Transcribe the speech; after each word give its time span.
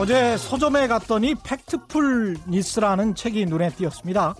어제 0.00 0.36
서점에 0.36 0.86
갔더니 0.86 1.34
팩트풀 1.34 2.36
니스라는 2.48 3.16
책이 3.16 3.46
눈에 3.46 3.68
띄었습니다. 3.70 4.32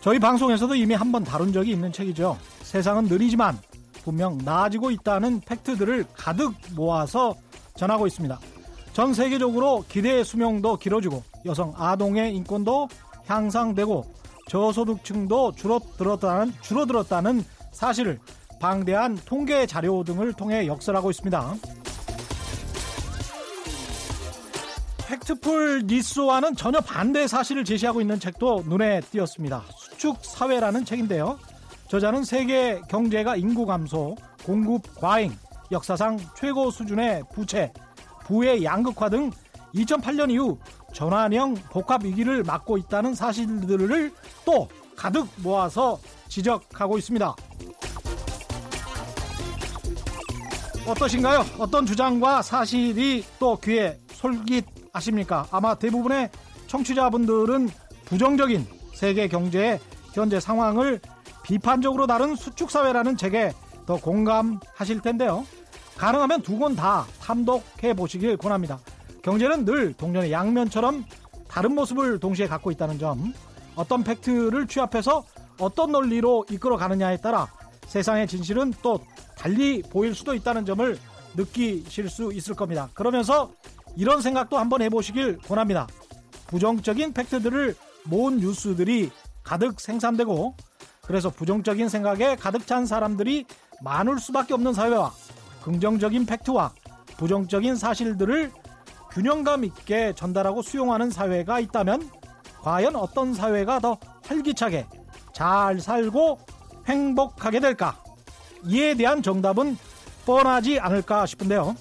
저희 0.00 0.20
방송에서도 0.20 0.76
이미 0.76 0.94
한 0.94 1.10
번 1.10 1.24
다룬 1.24 1.52
적이 1.52 1.72
있는 1.72 1.90
책이죠. 1.90 2.38
세상은 2.62 3.06
느리지만 3.06 3.58
분명 4.04 4.38
나아지고 4.44 4.92
있다는 4.92 5.40
팩트들을 5.40 6.04
가득 6.14 6.54
모아서 6.76 7.34
전하고 7.74 8.06
있습니다. 8.06 8.38
전 8.92 9.12
세계적으로 9.12 9.84
기대의 9.88 10.24
수명도 10.24 10.76
길어지고 10.76 11.24
여성 11.46 11.74
아동의 11.76 12.36
인권도 12.36 12.88
향상되고 13.26 14.04
저소득층도 14.48 15.54
줄어들었다는, 15.56 16.52
줄어들었다는 16.60 17.44
사실을 17.72 18.20
방대한 18.60 19.18
통계 19.24 19.66
자료 19.66 20.04
등을 20.04 20.32
통해 20.32 20.68
역설하고 20.68 21.10
있습니다. 21.10 21.54
팩트풀 25.06 25.84
니스와는 25.86 26.56
전혀 26.56 26.80
반대 26.80 27.28
사실을 27.28 27.64
제시하고 27.64 28.00
있는 28.00 28.18
책도 28.18 28.64
눈에 28.66 29.00
띄었습니다. 29.12 29.64
수축 29.76 30.24
사회라는 30.24 30.84
책인데요. 30.84 31.38
저자는 31.88 32.24
세계 32.24 32.80
경제가 32.88 33.36
인구 33.36 33.64
감소, 33.64 34.16
공급 34.44 34.82
과잉, 34.96 35.32
역사상 35.70 36.18
최고 36.36 36.72
수준의 36.72 37.22
부채, 37.32 37.72
부의 38.24 38.64
양극화 38.64 39.08
등 39.08 39.30
2008년 39.76 40.30
이후 40.32 40.58
전환형 40.92 41.54
복합 41.70 42.04
위기를 42.04 42.42
맞고 42.42 42.76
있다는 42.78 43.14
사실들을 43.14 44.12
또 44.44 44.68
가득 44.96 45.28
모아서 45.36 46.00
지적하고 46.28 46.98
있습니다. 46.98 47.34
어떠신가요? 50.88 51.44
어떤 51.58 51.86
주장과 51.86 52.42
사실이 52.42 53.24
또 53.38 53.56
귀에 53.58 53.98
솔깃 54.12 54.75
하십니까? 54.96 55.46
아마 55.50 55.74
대부분의 55.74 56.30
청취자분들은 56.66 57.68
부정적인 58.06 58.66
세계 58.94 59.28
경제의 59.28 59.78
현재 60.14 60.40
상황을 60.40 61.00
비판적으로 61.42 62.06
다룬 62.06 62.34
수축사회라는 62.34 63.16
책에 63.16 63.52
더 63.86 63.96
공감하실 63.96 65.00
텐데요. 65.00 65.46
가능하면 65.96 66.42
두 66.42 66.58
권 66.58 66.74
다 66.74 67.06
탐독해 67.20 67.94
보시길 67.94 68.36
권합니다. 68.36 68.78
경제는 69.22 69.64
늘 69.64 69.92
동전의 69.94 70.32
양면처럼 70.32 71.04
다른 71.48 71.74
모습을 71.74 72.18
동시에 72.18 72.46
갖고 72.46 72.70
있다는 72.70 72.98
점, 72.98 73.32
어떤 73.76 74.02
팩트를 74.02 74.66
취합해서 74.66 75.24
어떤 75.58 75.92
논리로 75.92 76.44
이끌어 76.50 76.76
가느냐에 76.76 77.18
따라 77.18 77.46
세상의 77.86 78.26
진실은 78.26 78.72
또 78.82 79.00
달리 79.36 79.82
보일 79.82 80.14
수도 80.14 80.34
있다는 80.34 80.66
점을 80.66 80.98
느끼실 81.34 82.08
수 82.10 82.32
있을 82.32 82.54
겁니다. 82.54 82.88
그러면서 82.94 83.50
이런 83.96 84.20
생각도 84.20 84.58
한번 84.58 84.82
해보시길 84.82 85.38
권합니다. 85.38 85.86
부정적인 86.46 87.12
팩트들을 87.12 87.74
모은 88.04 88.38
뉴스들이 88.38 89.10
가득 89.42 89.80
생산되고 89.80 90.54
그래서 91.02 91.30
부정적인 91.30 91.88
생각에 91.88 92.36
가득 92.36 92.66
찬 92.66 92.84
사람들이 92.86 93.46
많을 93.82 94.18
수밖에 94.18 94.54
없는 94.54 94.72
사회와 94.72 95.12
긍정적인 95.62 96.26
팩트와 96.26 96.72
부정적인 97.16 97.76
사실들을 97.76 98.52
균형감 99.10 99.64
있게 99.64 100.12
전달하고 100.14 100.62
수용하는 100.62 101.10
사회가 101.10 101.60
있다면 101.60 102.10
과연 102.60 102.96
어떤 102.96 103.32
사회가 103.32 103.80
더 103.80 103.96
활기차게 104.24 104.86
잘 105.32 105.80
살고 105.80 106.38
행복하게 106.86 107.60
될까? 107.60 108.02
이에 108.64 108.94
대한 108.94 109.22
정답은 109.22 109.78
뻔하지 110.26 110.80
않을까 110.80 111.26
싶은데요. 111.26 111.76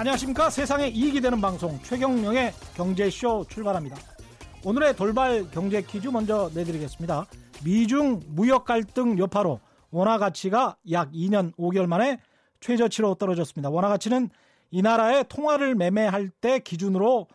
안녕하십니까. 0.00 0.48
세상에 0.48 0.88
이익이 0.88 1.20
되는 1.20 1.42
방송 1.42 1.78
최경령의 1.82 2.54
경제쇼 2.74 3.44
출발합니다. 3.50 3.98
오늘의 4.64 4.96
돌발 4.96 5.50
경제 5.50 5.82
퀴즈 5.82 6.08
먼저 6.08 6.50
내드리겠습니다. 6.54 7.26
미중 7.62 8.22
무역 8.28 8.64
갈등 8.64 9.18
여파로 9.18 9.60
원화 9.90 10.16
가치가 10.16 10.78
약 10.90 11.12
2년 11.12 11.54
5개월 11.56 11.86
만에 11.86 12.18
최저치로 12.60 13.16
떨어졌습니다. 13.16 13.68
원화 13.68 13.88
가치는 13.88 14.30
이 14.70 14.80
나라의 14.80 15.26
통화를 15.28 15.74
매매할 15.74 16.30
때 16.30 16.60
기준으로 16.60 17.28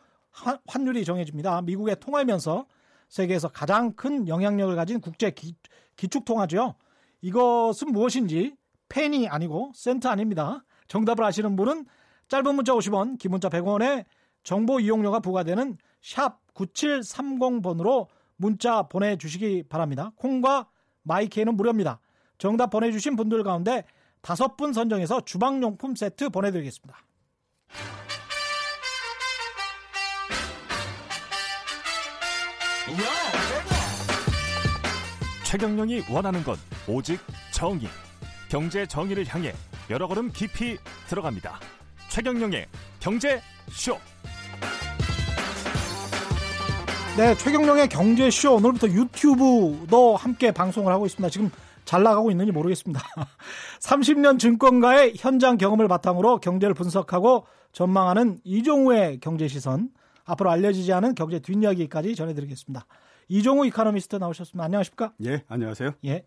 환율이 0.66 1.06
정해집니다. 1.06 1.62
미국에 1.62 1.94
통화하면서 1.94 2.66
세계에서 3.10 3.50
가장 3.50 3.94
큰 3.94 4.28
영향력을 4.28 4.76
가진 4.76 5.02
국제 5.02 5.30
기, 5.30 5.54
기축통화죠. 5.98 6.74
이것은 7.22 7.92
무엇인지 7.92 8.56
펜이 8.90 9.28
아니고 9.28 9.72
센트 9.76 10.08
아닙니다. 10.08 10.66
정답을 10.88 11.24
아시는 11.26 11.56
분은 11.58 11.86
짧은 12.28 12.56
문자 12.56 12.74
50원, 12.74 13.20
긴 13.20 13.32
문자 13.32 13.50
100원에 13.50 14.06
정보 14.44 14.80
이용료가 14.80 15.20
부과되는 15.20 15.78
샵 16.02 16.40
9730번으로 16.54 18.08
문자 18.38 18.84
보내주시기 18.84 19.64
바랍니다. 19.70 20.12
콩과 20.16 20.68
마이케이는 21.04 21.56
무료입니다. 21.56 22.00
정답 22.38 22.70
보내주신 22.70 23.16
분들 23.16 23.44
가운데 23.44 23.84
다섯 24.22 24.58
분 24.58 24.74
선정해서 24.74 25.22
주방용품 25.22 25.96
세트 25.96 26.30
보내드리겠습니다. 26.30 26.98
최경령이 35.46 36.04
원하는 36.12 36.44
건 36.44 36.58
오직 36.88 37.20
정의. 37.52 37.88
경제 38.50 38.86
정의를 38.86 39.26
향해 39.28 39.54
여러 39.90 40.08
걸음 40.08 40.32
깊이 40.32 40.78
들어갑니다. 41.08 41.60
최경령의 42.10 42.68
경제 43.00 43.42
쇼. 43.70 43.98
네, 47.18 47.36
최경령의 47.36 47.90
경제 47.90 48.30
쇼 48.30 48.56
오늘부터 48.56 48.88
유튜브도 48.88 50.16
함께 50.16 50.52
방송을 50.52 50.92
하고 50.92 51.06
있습니다. 51.06 51.30
지금 51.30 51.50
잘 51.86 52.04
나가고 52.04 52.32
있는지 52.32 52.52
모르겠습니다. 52.52 53.02
30년 53.80 54.40
증권가의 54.40 55.14
현장 55.18 55.58
경험을 55.58 55.88
바탕으로 55.88 56.40
경제를 56.40 56.74
분석하고 56.74 57.46
전망하는 57.72 58.40
이종우의 58.44 59.20
경제 59.20 59.48
시선 59.48 59.90
앞으로 60.26 60.50
알려지지 60.50 60.92
않은 60.94 61.16
경제 61.16 61.40
뒷이야기까지 61.40 62.16
전해드리겠습니다. 62.16 62.86
이종우 63.28 63.66
이카노미스트 63.68 64.16
나오셨습니다. 64.16 64.64
안녕하십니까? 64.64 65.14
예, 65.24 65.44
안녕하세요. 65.48 65.92
예. 66.06 66.26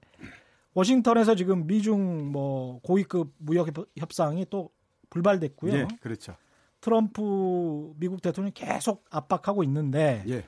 워싱턴에서 0.75 1.35
지금 1.35 1.67
미중 1.67 2.31
뭐 2.31 2.81
고위급 2.83 3.33
무역 3.39 3.69
협상이 3.97 4.47
또 4.51 4.71
불발됐고요. 5.11 5.73
예, 5.75 5.89
그렇죠. 6.01 6.37
트럼프 6.81 7.93
미국 7.97 8.23
대통령이 8.23 8.53
계속 8.55 9.05
압박하고 9.11 9.65
있는데 9.65 10.23
예. 10.29 10.45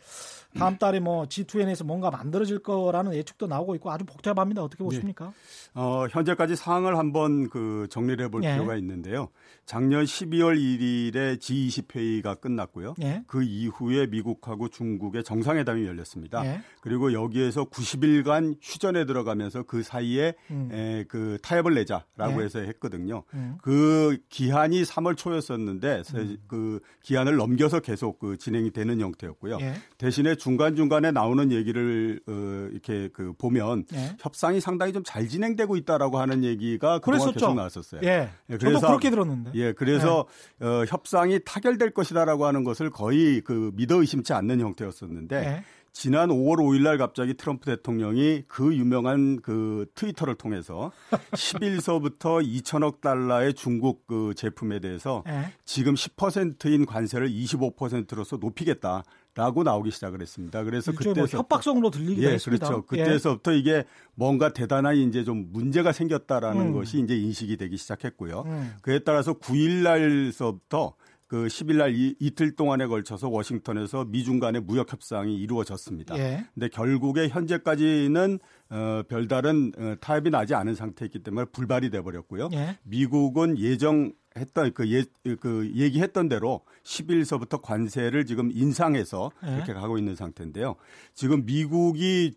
다음 0.58 0.78
달에 0.78 1.00
뭐 1.00 1.24
G2N에서 1.24 1.84
뭔가 1.84 2.10
만들어질 2.10 2.60
거라는 2.60 3.14
예측도 3.14 3.46
나오고 3.46 3.74
있고 3.76 3.90
아주 3.90 4.04
복잡합니다. 4.04 4.62
어떻게 4.62 4.82
보십니까? 4.82 5.26
네. 5.26 5.32
어, 5.74 6.06
현재까지 6.10 6.56
상황을 6.56 6.98
한번 6.98 7.48
그 7.48 7.86
정리를 7.90 8.24
해볼 8.24 8.42
예. 8.44 8.52
필요가 8.52 8.76
있는데요. 8.76 9.28
작년 9.64 10.04
12월 10.04 10.58
1일에 10.58 11.38
G20 11.38 11.94
회의가 11.94 12.34
끝났고요. 12.34 12.94
예. 13.02 13.22
그 13.28 13.44
이후에 13.44 14.06
미국하고 14.06 14.68
중국의 14.68 15.22
정상회담이 15.22 15.86
열렸습니다. 15.86 16.44
예. 16.44 16.60
그리고 16.80 17.12
여기에서 17.12 17.64
90일간 17.66 18.56
휴전에 18.60 19.04
들어가면서 19.04 19.62
그 19.62 19.84
사이에 19.84 20.34
음. 20.50 20.70
에, 20.72 21.04
그 21.08 21.38
타협을 21.42 21.74
내자라고 21.74 22.40
예. 22.40 22.44
해서 22.44 22.58
했거든요. 22.58 23.22
음. 23.34 23.58
그 23.62 24.18
기한이 24.28 24.82
3월 24.82 25.16
초였었는데 25.16 26.02
음. 26.14 26.36
그 26.48 26.80
기한을 27.02 27.36
넘겨서 27.36 27.78
계속 27.80 28.18
그 28.18 28.36
진행이 28.38 28.72
되는 28.72 29.00
형태였고요. 29.00 29.58
예. 29.60 29.74
대신에 29.98 30.34
중간 30.40 30.74
중간에 30.74 31.10
나오는 31.10 31.52
얘기를 31.52 32.20
어, 32.26 32.68
이렇게 32.72 33.08
그 33.12 33.32
보면 33.38 33.84
예. 33.92 34.16
협상이 34.18 34.60
상당히 34.60 34.92
좀 34.92 35.04
잘 35.10 35.26
진행되고 35.26 35.76
있다라고 35.76 36.20
하는 36.20 36.44
얘기가 36.44 37.00
그동안 37.00 37.32
계속 37.32 37.54
나왔었어요. 37.54 38.00
예. 38.04 38.30
예 38.48 38.56
그래서 38.56 38.78
저도 38.78 38.86
그렇게 38.86 39.10
들었는데. 39.10 39.50
예, 39.54 39.72
그래서 39.72 40.26
예. 40.62 40.64
어, 40.64 40.84
협상이 40.86 41.40
타결될 41.44 41.90
것이다라고 41.90 42.46
하는 42.46 42.62
것을 42.62 42.90
거의 42.90 43.40
그 43.40 43.72
믿어 43.74 43.96
의심치 44.00 44.32
않는 44.32 44.60
형태였었는데. 44.60 45.36
예. 45.36 45.64
지난 45.92 46.28
5월 46.28 46.58
5일 46.58 46.82
날 46.82 46.98
갑자기 46.98 47.34
트럼프 47.34 47.66
대통령이 47.66 48.44
그 48.46 48.76
유명한 48.76 49.40
그 49.42 49.86
트위터를 49.96 50.36
통해서 50.36 50.92
11서부터 51.32 52.46
2천억 52.46 53.00
달러의 53.00 53.54
중국 53.54 54.06
그 54.06 54.32
제품에 54.36 54.78
대해서 54.78 55.24
네. 55.26 55.52
지금 55.64 55.94
10%인 55.94 56.86
관세를 56.86 57.28
25%로서 57.28 58.36
높이겠다. 58.36 59.02
라고 59.34 59.62
나오기 59.62 59.92
시작을 59.92 60.20
했습니다. 60.20 60.64
그래서 60.64 60.92
그때 60.92 61.12
뭐 61.12 61.26
협박성으로 61.26 61.90
들리기도 61.90 62.28
예, 62.28 62.32
했습니다. 62.34 62.66
그렇죠. 62.66 62.86
그때서부터 62.86 63.54
예. 63.54 63.58
이게 63.58 63.84
뭔가 64.14 64.52
대단히 64.52 65.04
이제 65.04 65.22
좀 65.22 65.48
문제가 65.52 65.92
생겼다라는 65.92 66.68
음. 66.68 66.72
것이 66.72 66.98
이제 66.98 67.16
인식이 67.16 67.56
되기 67.56 67.76
시작했고요. 67.76 68.42
음. 68.46 68.74
그에 68.82 68.98
따라서 68.98 69.34
9일 69.34 69.82
날서부터 69.82 70.94
그 71.30 71.46
10일 71.46 71.76
날 71.76 71.94
이, 71.94 72.16
이틀 72.18 72.56
동안에 72.56 72.88
걸쳐서 72.88 73.28
워싱턴에서 73.28 74.04
미중 74.04 74.40
간의 74.40 74.62
무역 74.62 74.92
협상이 74.92 75.36
이루어졌습니다. 75.36 76.18
예. 76.18 76.44
근데 76.52 76.68
결국에 76.68 77.28
현재까지는 77.28 78.40
어, 78.70 79.02
별다른 79.08 79.70
어, 79.78 79.94
타협이 80.00 80.30
나지 80.30 80.56
않은 80.56 80.74
상태이기 80.74 81.20
때문에 81.20 81.46
불발이 81.52 81.90
돼 81.90 82.02
버렸고요. 82.02 82.48
예. 82.52 82.78
미국은 82.82 83.58
예정 83.58 84.12
했던 84.40 84.72
그, 84.74 84.90
예, 84.90 85.04
그 85.36 85.70
얘기했던 85.74 86.28
대로 86.28 86.62
10일서부터 86.82 87.62
관세를 87.62 88.26
지금 88.26 88.50
인상해서 88.52 89.30
네. 89.42 89.56
이렇게 89.56 89.72
가고 89.72 89.98
있는 89.98 90.16
상태인데요. 90.16 90.76
지금 91.14 91.44
미국이 91.44 92.32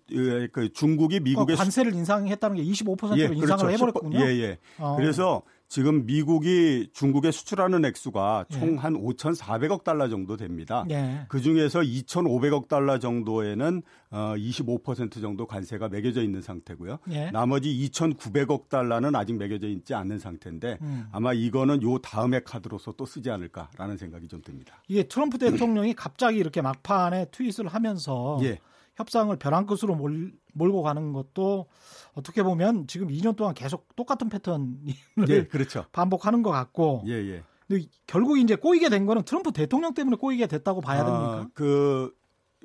그 0.52 0.72
중국이 0.74 1.20
미국의 1.22 1.56
어, 1.56 1.58
관세를 1.58 1.94
인상했다는 1.94 2.58
게 2.58 2.64
25%로 2.64 3.18
예, 3.18 3.24
인상을 3.24 3.40
그렇죠. 3.40 3.70
해버렸군요. 3.72 4.20
예, 4.20 4.26
예. 4.40 4.58
어. 4.78 4.96
그래서 4.96 5.42
지금 5.74 6.06
미국이 6.06 6.90
중국에 6.94 7.32
수출하는 7.32 7.84
액수가 7.84 8.46
총한 8.52 8.96
예. 8.96 9.00
5,400억 9.00 9.84
달러 9.84 10.08
정도 10.08 10.38
됩니다. 10.38 10.86
예. 10.92 11.26
그 11.30 11.42
중에서 11.42 11.80
2,500억 11.80 12.68
달러 12.68 13.00
정도에는 13.00 13.82
어, 14.12 14.36
25% 14.38 15.20
정도 15.20 15.48
관세가 15.48 15.90
매겨져 15.90 16.22
있는 16.22 16.44
상태고요. 16.44 17.00
예. 17.10 17.32
나머지 17.32 17.70
2,900억 17.92 18.70
달러는 18.70 19.16
아직 19.16 19.36
매겨져 19.36 19.68
있지 19.68 19.96
않는 19.96 20.20
상태인데 20.20 20.78
음. 20.84 21.08
아마 21.12 21.34
이거는 21.34 21.82
요 21.82 21.93
다음의 22.00 22.44
카드로서 22.44 22.94
또 22.94 23.06
쓰지 23.06 23.30
않을까라는 23.30 23.98
생각이 23.98 24.28
좀 24.28 24.42
듭니다. 24.42 24.81
이게 24.88 25.04
트럼프 25.04 25.38
대통령이 25.38 25.94
갑자기 25.94 26.38
이렇게 26.38 26.62
막판에 26.62 27.28
트윗을 27.31 27.68
하면서 27.68 28.40
예. 28.44 28.60
협상을 28.95 29.36
벼랑 29.38 29.66
끝으로 29.66 29.95
몰, 29.95 30.31
몰고 30.54 30.84
가는 30.84 31.13
것도 31.13 31.68
어떻게 32.13 32.44
보면 32.44 32.88
지금 32.88 33.07
2년 33.07 33.36
동안 33.36 33.54
계속 33.54 33.95
똑같은 33.95 34.30
패턴을 34.30 34.78
예, 35.30 35.45
그렇죠. 35.45 35.86
반복하는 35.92 36.44
것 36.44 36.51
같고. 36.51 37.04
예, 37.07 37.13
예. 37.13 37.44
근데 37.68 37.86
결국 38.06 38.38
이제 38.38 38.56
꼬이게 38.56 38.90
된 38.90 39.06
거는 39.06 39.24
트럼프 39.24 39.51
대통령 39.51 39.94
때문에 39.94 40.18
꼬이게 40.18 40.48
됐다고 40.48 40.81
봐야 40.81 41.01
아, 41.01 41.06
됩니까? 41.06 41.38
아, 41.38 41.48
그, 41.54 42.13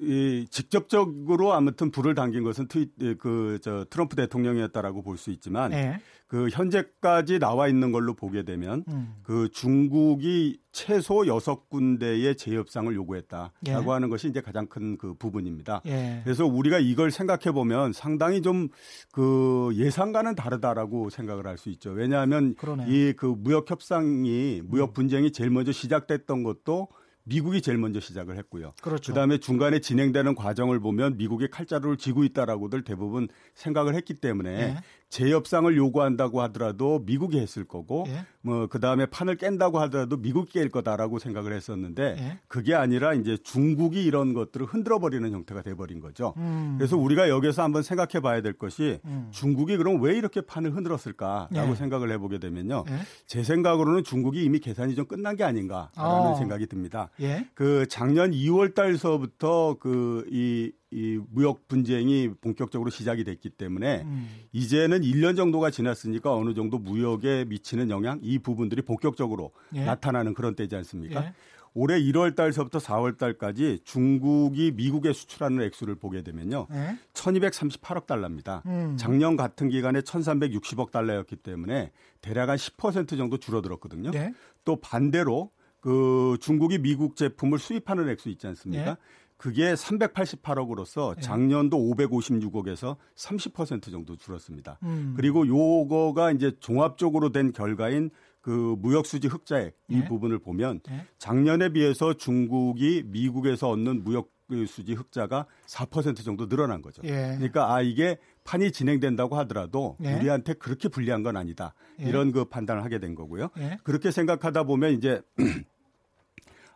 이 0.00 0.46
직접적으로 0.50 1.52
아무튼 1.54 1.90
불을 1.90 2.14
당긴 2.14 2.44
것은 2.44 2.68
트윗, 2.68 3.18
그, 3.18 3.58
저, 3.62 3.84
트럼프 3.88 4.16
대통령이었다라고 4.16 5.02
볼 5.02 5.16
수 5.16 5.30
있지만, 5.30 5.70
네. 5.70 6.00
그 6.28 6.48
현재까지 6.50 7.38
나와 7.38 7.68
있는 7.68 7.90
걸로 7.90 8.12
보게 8.14 8.42
되면 8.44 8.84
음. 8.88 9.14
그 9.22 9.48
중국이 9.50 10.60
최소 10.72 11.26
여섯 11.26 11.68
군데의 11.70 12.36
재협상을 12.36 12.94
요구했다라고 12.94 13.50
예. 13.66 13.72
하는 13.72 14.10
것이 14.10 14.28
이제 14.28 14.40
가장 14.40 14.66
큰 14.66 14.96
그 14.98 15.14
부분입니다. 15.14 15.80
예. 15.86 16.20
그래서 16.24 16.44
우리가 16.46 16.78
이걸 16.78 17.10
생각해 17.10 17.52
보면 17.52 17.92
상당히 17.92 18.42
좀 18.42 18.68
그 19.12 19.70
예상과는 19.74 20.34
다르다라고 20.34 21.10
생각을 21.10 21.46
할 21.46 21.56
수 21.58 21.70
있죠. 21.70 21.90
왜냐하면 21.90 22.54
이 22.88 23.14
그 23.16 23.26
무역 23.26 23.70
협상이 23.70 24.60
무역 24.64 24.92
분쟁이 24.92 25.32
제일 25.32 25.50
먼저 25.50 25.72
시작됐던 25.72 26.42
것도 26.42 26.88
미국이 27.24 27.60
제일 27.60 27.76
먼저 27.78 28.00
시작을 28.00 28.38
했고요. 28.38 28.72
그렇죠. 28.80 29.12
그다음에 29.12 29.38
중간에 29.38 29.80
진행되는 29.80 30.34
과정을 30.34 30.80
보면 30.80 31.16
미국이 31.18 31.48
칼자루를 31.48 31.96
쥐고 31.98 32.24
있다라고들 32.24 32.84
대부분 32.84 33.28
생각을 33.54 33.94
했기 33.94 34.14
때문에 34.14 34.56
네. 34.74 34.76
재협상을 35.10 35.74
요구한다고 35.76 36.42
하더라도 36.42 37.02
미국이 37.06 37.38
했을 37.38 37.64
거고 37.64 38.04
예. 38.08 38.24
뭐 38.42 38.68
그 38.68 38.80
다음에 38.80 39.06
판을 39.06 39.36
깬다고 39.36 39.78
하더라도 39.80 40.16
미국이 40.16 40.58
깰 40.58 40.70
거다라고 40.70 41.18
생각을 41.18 41.52
했었는데 41.52 42.16
예. 42.18 42.38
그게 42.48 42.74
아니라 42.74 43.14
이제 43.14 43.36
중국이 43.36 44.04
이런 44.04 44.34
것들을 44.34 44.66
흔들어 44.66 44.98
버리는 44.98 45.30
형태가 45.30 45.62
돼 45.62 45.74
버린 45.74 46.00
거죠. 46.00 46.34
음. 46.36 46.74
그래서 46.78 46.96
우리가 46.96 47.28
여기서 47.28 47.62
한번 47.62 47.82
생각해 47.82 48.20
봐야 48.20 48.42
될 48.42 48.52
것이 48.52 49.00
음. 49.04 49.28
중국이 49.30 49.76
그럼 49.76 50.00
왜 50.02 50.16
이렇게 50.16 50.40
판을 50.40 50.74
흔들었을까라고 50.76 51.70
예. 51.70 51.74
생각을 51.74 52.10
해 52.12 52.18
보게 52.18 52.38
되면요. 52.38 52.84
예. 52.88 52.98
제 53.26 53.42
생각으로는 53.42 54.04
중국이 54.04 54.44
이미 54.44 54.58
계산이 54.58 54.94
좀 54.94 55.06
끝난 55.06 55.36
게 55.36 55.44
아닌가라는 55.44 55.92
어. 55.96 56.34
생각이 56.36 56.66
듭니다. 56.66 57.10
예. 57.20 57.46
그 57.54 57.86
작년 57.88 58.30
2월 58.32 58.74
달서부터 58.74 59.76
그 59.80 60.26
이 60.30 60.72
이 60.90 61.20
무역 61.30 61.68
분쟁이 61.68 62.30
본격적으로 62.40 62.90
시작이 62.90 63.24
됐기 63.24 63.50
때문에 63.50 64.02
음. 64.02 64.28
이제는 64.52 65.02
1년 65.02 65.36
정도가 65.36 65.70
지났으니까 65.70 66.34
어느 66.34 66.54
정도 66.54 66.78
무역에 66.78 67.44
미치는 67.46 67.90
영향 67.90 68.18
이 68.22 68.38
부분들이 68.38 68.80
본격적으로 68.80 69.52
예. 69.74 69.84
나타나는 69.84 70.32
그런 70.32 70.54
때지 70.54 70.76
않습니까? 70.76 71.26
예. 71.26 71.32
올해 71.74 72.00
1월 72.00 72.34
달서부터 72.34 72.78
4월 72.78 73.18
달까지 73.18 73.80
중국이 73.84 74.72
미국에 74.74 75.12
수출하는 75.12 75.62
액수를 75.66 75.96
보게 75.96 76.22
되면요. 76.22 76.66
예. 76.72 76.96
1238억 77.12 78.06
달러입니다. 78.06 78.62
음. 78.64 78.96
작년 78.98 79.36
같은 79.36 79.68
기간에 79.68 80.00
1360억 80.00 80.90
달러였기 80.90 81.36
때문에 81.36 81.92
대략 82.22 82.48
한 82.48 82.56
10% 82.56 83.16
정도 83.18 83.36
줄어들었거든요. 83.36 84.10
네. 84.10 84.32
또 84.64 84.76
반대로 84.76 85.50
그 85.80 86.36
중국이 86.40 86.78
미국 86.78 87.14
제품을 87.14 87.58
수입하는 87.58 88.08
액수 88.08 88.30
있지 88.30 88.46
않습니까? 88.46 88.90
예. 88.90 88.96
그게 89.38 89.72
388억으로서 89.72 91.16
예. 91.16 91.20
작년도 91.20 91.78
556억에서 91.78 92.96
30% 93.14 93.90
정도 93.90 94.16
줄었습니다. 94.16 94.78
음. 94.82 95.14
그리고 95.16 95.46
요거가 95.46 96.32
이제 96.32 96.52
종합적으로 96.60 97.30
된 97.30 97.52
결과인 97.52 98.10
그 98.40 98.76
무역 98.78 99.06
수지 99.06 99.28
흑자액 99.28 99.76
이 99.88 99.98
예. 99.98 100.04
부분을 100.06 100.40
보면 100.40 100.80
예. 100.90 101.06
작년에 101.18 101.70
비해서 101.70 102.14
중국이 102.14 103.04
미국에서 103.06 103.70
얻는 103.70 104.04
무역 104.04 104.30
그 104.48 104.64
수지 104.66 104.94
흑자가 104.94 105.46
4% 105.66 106.24
정도 106.24 106.48
늘어난 106.48 106.80
거죠. 106.80 107.02
예. 107.04 107.34
그러니까 107.36 107.74
아 107.74 107.82
이게 107.82 108.16
판이 108.44 108.72
진행된다고 108.72 109.36
하더라도 109.36 109.96
예. 110.02 110.14
우리한테 110.14 110.54
그렇게 110.54 110.88
불리한 110.88 111.22
건 111.22 111.36
아니다. 111.36 111.74
예. 112.00 112.08
이런 112.08 112.32
그 112.32 112.46
판단을 112.46 112.82
하게 112.82 112.98
된 112.98 113.14
거고요. 113.14 113.50
그렇게 113.84 114.10
생각하다 114.10 114.64
보면 114.64 114.94
이제 114.94 115.20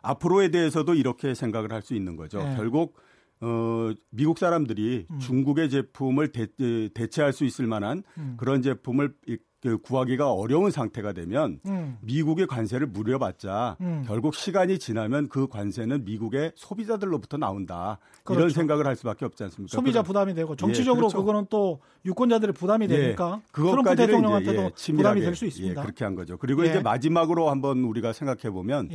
앞으로에 0.03 0.49
대해서도 0.49 0.93
이렇게 0.93 1.33
생각을 1.33 1.71
할 1.71 1.81
수 1.81 1.95
있는 1.95 2.15
거죠. 2.15 2.37
네. 2.41 2.55
결국 2.55 2.95
어, 3.41 3.91
미국 4.09 4.37
사람들이 4.37 5.05
음. 5.09 5.19
중국의 5.19 5.69
제품을 5.69 6.31
대, 6.31 6.47
대체할 6.93 7.33
수 7.33 7.43
있을 7.43 7.67
만한 7.67 8.03
음. 8.17 8.35
그런 8.37 8.61
제품을 8.61 9.13
그 9.61 9.77
구하기가 9.79 10.31
어려운 10.31 10.71
상태가 10.71 11.11
되면 11.13 11.59
음. 11.65 11.97
미국의 12.01 12.47
관세를 12.47 12.87
물려봤자 12.87 13.77
음. 13.81 14.03
결국 14.07 14.35
시간이 14.35 14.77
지나면 14.79 15.27
그 15.29 15.47
관세는 15.47 16.03
미국의 16.05 16.51
소비자들로부터 16.55 17.37
나온다 17.37 17.99
그렇죠. 18.23 18.41
이런 18.41 18.49
생각을 18.51 18.85
할 18.87 18.95
수밖에 18.95 19.25
없지 19.25 19.43
않습니까? 19.43 19.75
소비자 19.75 20.03
부담이 20.03 20.33
되고 20.33 20.55
정치적으로 20.55 21.07
예, 21.07 21.09
그렇죠. 21.09 21.17
그거는 21.17 21.47
또 21.49 21.79
유권자들의 22.05 22.53
부담이 22.53 22.87
예, 22.89 22.97
되니까 22.97 23.41
예, 23.41 23.61
트럼프 23.61 23.95
대통령한테도 23.95 24.61
예, 24.63 24.93
부담이 24.93 25.21
될 25.21 25.35
수 25.35 25.45
있습니다. 25.45 25.79
예, 25.79 25.83
그렇게 25.83 26.03
한 26.05 26.15
거죠. 26.15 26.37
그리고 26.37 26.65
예. 26.65 26.69
이제 26.69 26.81
마지막으로 26.81 27.49
한번 27.49 27.83
우리가 27.85 28.11
생각해 28.13 28.51
보면 28.53 28.89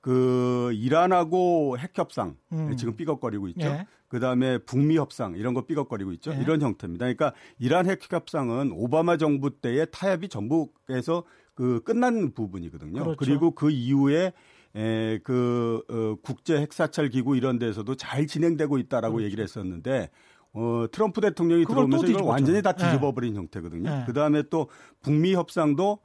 그 0.00 0.70
이란하고 0.74 1.76
핵 1.78 1.96
협상 1.96 2.36
음. 2.52 2.76
지금 2.76 2.96
삐걱거리고 2.96 3.48
있죠. 3.48 3.66
예. 3.66 3.86
그다음에 4.08 4.58
북미 4.58 4.96
협상 4.96 5.36
이런 5.36 5.54
거 5.54 5.66
삐걱거리고 5.66 6.12
있죠. 6.14 6.32
예. 6.32 6.40
이런 6.40 6.60
형태입니다. 6.60 7.04
그러니까 7.04 7.32
이란 7.58 7.88
핵 7.88 8.00
협상은 8.10 8.72
오바마 8.72 9.18
정부 9.18 9.50
때의 9.60 9.86
타협이 9.92 10.28
전부에서 10.28 11.24
그 11.54 11.82
끝난 11.84 12.32
부분이거든요. 12.32 13.02
그렇죠. 13.02 13.16
그리고 13.18 13.50
그 13.52 13.70
이후에 13.70 14.32
에, 14.74 15.18
그 15.18 15.82
어, 15.90 16.16
국제 16.22 16.56
핵사찰 16.58 17.08
기구 17.10 17.36
이런 17.36 17.58
데서도 17.58 17.96
잘 17.96 18.26
진행되고 18.26 18.78
있다라고 18.78 19.16
그렇죠. 19.16 19.26
얘기를 19.26 19.42
했었는데 19.44 20.10
어, 20.52 20.86
트럼프 20.90 21.20
대통령이 21.20 21.66
들어오면서 21.66 22.06
이걸 22.06 22.22
완전히 22.22 22.62
다 22.62 22.72
뒤집어버린 22.72 23.34
예. 23.34 23.38
형태거든요. 23.38 23.90
예. 23.90 24.04
그 24.06 24.12
다음에 24.12 24.44
또 24.48 24.68
북미 25.02 25.34
협상도 25.34 25.98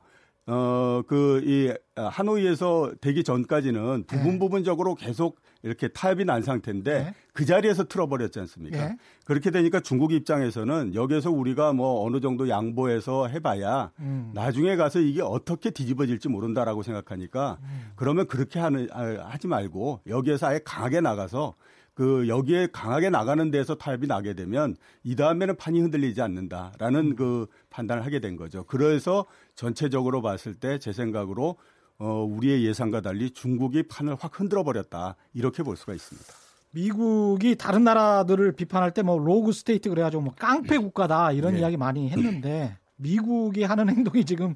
어, 0.48 1.02
그, 1.08 1.42
이, 1.44 1.74
하노이에서 1.96 2.92
되기 3.02 3.24
전까지는 3.24 4.04
부분 4.06 4.34
네. 4.34 4.40
부분적으로 4.40 4.96
계속 4.96 5.40
이렇게 5.64 5.88
타협이 5.88 6.26
난 6.26 6.44
상태인데 6.44 7.04
네. 7.04 7.14
그 7.34 7.46
자리에서 7.46 7.86
틀어버렸지 7.86 8.40
않습니까? 8.42 8.90
네. 8.90 8.98
그렇게 9.26 9.50
되니까 9.50 9.80
중국 9.80 10.12
입장에서는 10.12 10.94
여기서 10.94 11.32
우리가 11.32 11.74
뭐 11.74 12.06
어느 12.06 12.20
정도 12.20 12.48
양보해서 12.48 13.28
해봐야 13.28 13.92
음. 14.00 14.32
나중에 14.36 14.76
가서 14.76 15.00
이게 15.00 15.22
어떻게 15.24 15.72
뒤집어질지 15.72 16.30
모른다라고 16.30 16.84
생각하니까 16.84 17.58
음. 17.64 17.92
그러면 17.96 18.28
그렇게 18.28 18.60
하는, 18.60 18.88
아, 18.92 19.30
하지 19.30 19.48
말고 19.48 20.02
여기에서 20.06 20.48
아예 20.48 20.60
강하게 20.64 21.02
나가서 21.02 21.56
그 21.96 22.28
여기에 22.28 22.68
강하게 22.74 23.10
나가는 23.10 23.50
데서 23.52 23.76
타협이 23.76 24.06
나게 24.06 24.34
되면 24.34 24.76
이 25.04 25.16
다음에는 25.16 25.56
판이 25.56 25.80
흔들리지 25.80 26.22
않는다라는 26.22 27.00
음. 27.12 27.16
그 27.16 27.48
판단을 27.70 28.06
하게 28.06 28.20
된 28.20 28.36
거죠. 28.36 28.66
그래서 28.66 29.26
전체적으로 29.56 30.22
봤을 30.22 30.54
때 30.54 30.78
제 30.78 30.92
생각으로 30.92 31.56
어 31.98 32.24
우리의 32.30 32.66
예상과 32.66 33.00
달리 33.00 33.32
중국이 33.32 33.84
판을 33.84 34.18
확 34.20 34.40
흔들어 34.40 34.64
버렸다 34.64 35.16
이렇게 35.34 35.64
볼 35.64 35.78
수가 35.78 35.94
있습니다. 35.94 36.28
미국이 36.72 37.56
다른 37.56 37.86
나라들을 37.86 38.52
비판할 38.52 38.92
때 38.92 39.02
뭐 39.02 39.18
rogue 39.18 39.54
state 39.54 39.88
그래가지고 39.90 40.22
뭐 40.24 40.34
깡패 40.38 40.78
국가다 40.78 41.32
이런 41.32 41.54
네. 41.54 41.62
이야기 41.62 41.78
많이 41.78 42.10
했는데 42.10 42.78
미국이 42.98 43.64
하는 43.64 43.88
행동이 43.90 44.26
지금 44.26 44.56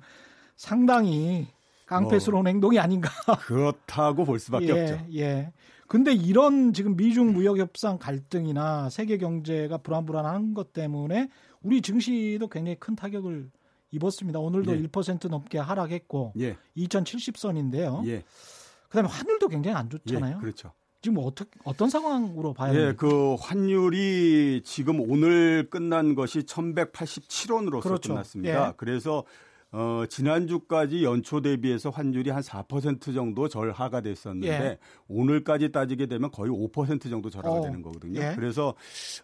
상당히 0.58 1.48
깡패스러운 1.86 2.44
뭐, 2.44 2.50
행동이 2.50 2.78
아닌가. 2.80 3.10
그렇다고 3.46 4.26
볼 4.26 4.40
수밖에 4.40 4.68
예, 4.68 4.72
없죠. 4.82 5.06
예. 5.16 5.52
근데 5.90 6.14
이런 6.14 6.72
지금 6.72 6.96
미중 6.96 7.34
무역 7.34 7.58
협상 7.58 7.98
갈등이나 7.98 8.92
세계 8.92 9.18
경제가 9.18 9.80
불안불안한 9.80 10.54
것 10.54 10.72
때문에 10.72 11.30
우리 11.64 11.82
증시도 11.82 12.48
굉장히 12.48 12.78
큰 12.80 12.96
타격을 12.96 13.50
입었습니다. 13.90 14.38
오늘도 14.38 14.78
예. 14.78 14.82
1% 14.84 15.30
넘게 15.30 15.58
하락했고 15.58 16.34
예. 16.38 16.58
2070선인데요. 16.78 18.06
예. 18.06 18.24
그다음에 18.88 19.10
환율도 19.10 19.48
굉장히 19.48 19.78
안 19.78 19.90
좋잖아요. 19.90 20.36
예, 20.38 20.40
그렇죠. 20.40 20.72
지금 21.02 21.16
뭐 21.16 21.26
어떻게 21.26 21.50
어떤 21.64 21.90
상황으로 21.90 22.54
봐야 22.54 22.72
돼요? 22.72 22.90
예, 22.90 22.94
그 22.94 23.34
환율이 23.40 24.62
지금 24.64 25.00
오늘 25.00 25.72
끝난 25.72 26.14
것이 26.14 26.42
1,187원으로서 26.42 27.82
그렇죠. 27.82 28.14
끝났습니다. 28.14 28.68
예. 28.68 28.74
그래서 28.78 29.24
어, 29.72 30.04
지난주까지 30.10 31.04
연초 31.04 31.42
대비해서 31.42 31.90
환율이 31.90 32.32
한 32.32 32.42
4% 32.42 33.14
정도 33.14 33.48
절하가 33.48 34.02
됐었는데 34.02 34.48
예. 34.48 34.78
오늘까지 35.08 35.72
따지게 35.72 36.08
되면 36.08 36.32
거의 36.32 36.52
5% 36.52 37.10
정도 37.10 37.30
절하가 37.30 37.58
어. 37.58 37.62
되는 37.62 37.82
거거든요. 37.82 38.20
예. 38.22 38.34
그래서 38.36 38.74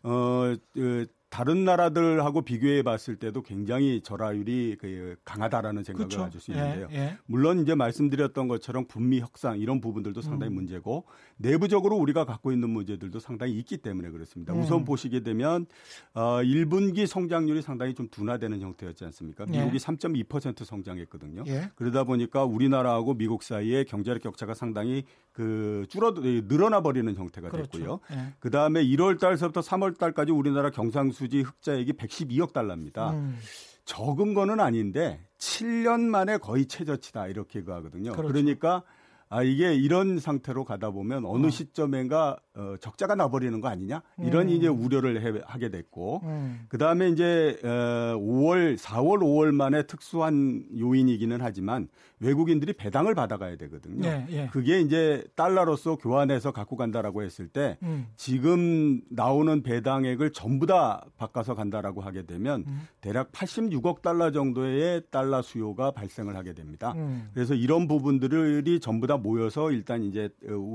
어, 0.04 0.54
그 0.74 1.08
다른 1.30 1.66
나라들하고 1.66 2.44
비교해 2.44 2.82
봤을 2.82 3.18
때도 3.18 3.42
굉장히 3.42 4.02
절하율이 4.02 4.78
그 4.80 5.16
강하다라는 5.26 5.84
생각을 5.84 6.08
그렇죠. 6.08 6.24
가질 6.24 6.40
수 6.40 6.52
있는데요. 6.52 6.88
예, 6.92 6.96
예. 6.96 7.18
물론 7.26 7.60
이제 7.60 7.76
말씀드렸던 7.76 8.48
것처럼 8.48 8.86
분미 8.88 9.20
협상 9.20 9.60
이런 9.60 9.82
부분들도 9.82 10.22
상당히 10.22 10.54
음. 10.54 10.56
문제고 10.56 11.06
내부적으로 11.38 11.98
우리가 11.98 12.26
갖고 12.26 12.52
있는 12.52 12.70
문제들도 12.70 13.20
상당히 13.20 13.54
있기 13.54 13.78
때문에 13.78 14.12
그렇습니다. 14.12 14.54
음. 14.54 14.62
우선 14.62 14.86
보시게 14.86 15.24
되면 15.24 15.66
어 16.14 16.38
1분기 16.42 17.06
성장률이 17.06 17.62
상당히 17.62 17.94
좀 17.96 18.08
둔화되는 18.10 18.62
형태였지 18.62 19.04
않습니까? 19.06 19.46
예. 19.50 19.58
미국이 19.58 19.76
예. 19.76 19.78
3.2% 19.78 20.64
성장했거든요. 20.64 21.44
예. 21.48 21.70
그러다 21.76 22.06
보니까 22.06 22.46
우리나라하고 22.46 23.16
미국 23.16 23.44
사이에 23.44 23.84
경제력 23.84 24.22
격차가 24.22 24.54
상당히 24.54 25.04
그 25.34 25.86
줄어 25.90 26.14
늘어나 26.14 26.82
버리는 26.82 27.14
형태가 27.14 27.50
그렇죠. 27.50 27.72
됐고요. 27.72 28.00
예. 28.12 28.34
그다음에 28.40 28.86
1월 28.86 29.20
달서부터 29.20 29.60
3월 29.60 29.98
달까지 29.98 30.32
우리나라 30.32 30.70
경상 30.70 31.12
수지 31.16 31.42
흑자액이 31.42 31.94
112억 31.94 32.54
달러입니다. 32.54 33.12
음. 33.12 33.38
적은 33.86 34.34
거는 34.34 34.60
아닌데 34.60 35.26
7년 35.38 36.02
만에 36.02 36.38
거의 36.38 36.66
최저치다 36.66 37.28
이렇게 37.28 37.64
그하거든요. 37.64 38.12
그렇죠. 38.14 38.34
그러니까 38.34 38.84
아 39.30 39.42
이게 39.44 39.74
이런 39.74 40.20
상태로 40.20 40.66
가다 40.66 40.92
보면 40.92 41.26
어느 41.26 41.48
어. 41.48 41.50
시점인가 41.50 42.38
어, 42.56 42.76
적자가 42.80 43.16
나버리는 43.16 43.60
거 43.60 43.68
아니냐 43.68 44.02
이런 44.20 44.48
음. 44.48 44.50
이제 44.50 44.68
우려를 44.68 45.22
해, 45.22 45.42
하게 45.46 45.70
됐고 45.70 46.22
음. 46.24 46.66
그 46.70 46.78
다음에 46.78 47.10
이제 47.10 47.60
어, 47.64 48.18
5월 48.18 48.78
4월 48.78 49.20
5월 49.20 49.52
만에 49.52 49.84
특수한 49.84 50.66
요인이기는 50.78 51.40
하지만 51.42 51.90
외국인들이 52.20 52.74
배당을 52.74 53.14
받아가야 53.14 53.58
되거든요. 53.58 54.08
예, 54.08 54.26
예. 54.30 54.48
그게 54.48 54.80
이제 54.80 55.24
달러로서 55.36 55.98
교환해서 55.98 56.52
갖고 56.52 56.78
간다라고 56.78 57.24
했을 57.24 57.48
때 57.48 57.78
음. 57.84 58.08
지금 58.16 59.02
나오는 59.10 59.64
배당액을 59.64 60.32
전부 60.32 60.66
다 60.66 61.06
바꿔서 61.18 61.56
간다라고 61.56 62.02
하게 62.02 62.26
되면 62.26 62.64
음. 62.68 62.88
대략 63.02 63.32
86억 63.32 64.02
달러 64.02 64.32
정도의 64.32 65.04
달러 65.12 65.42
수요가 65.42 65.92
발생을 65.92 66.36
하게 66.36 66.54
됩니다. 66.54 66.94
음. 66.96 67.30
그래서 67.34 67.54
이런 67.54 67.88
부분들이 67.88 68.80
전부 68.80 69.08
다 69.08 69.15
모여서 69.18 69.72
일단 69.72 70.04
이제 70.04 70.30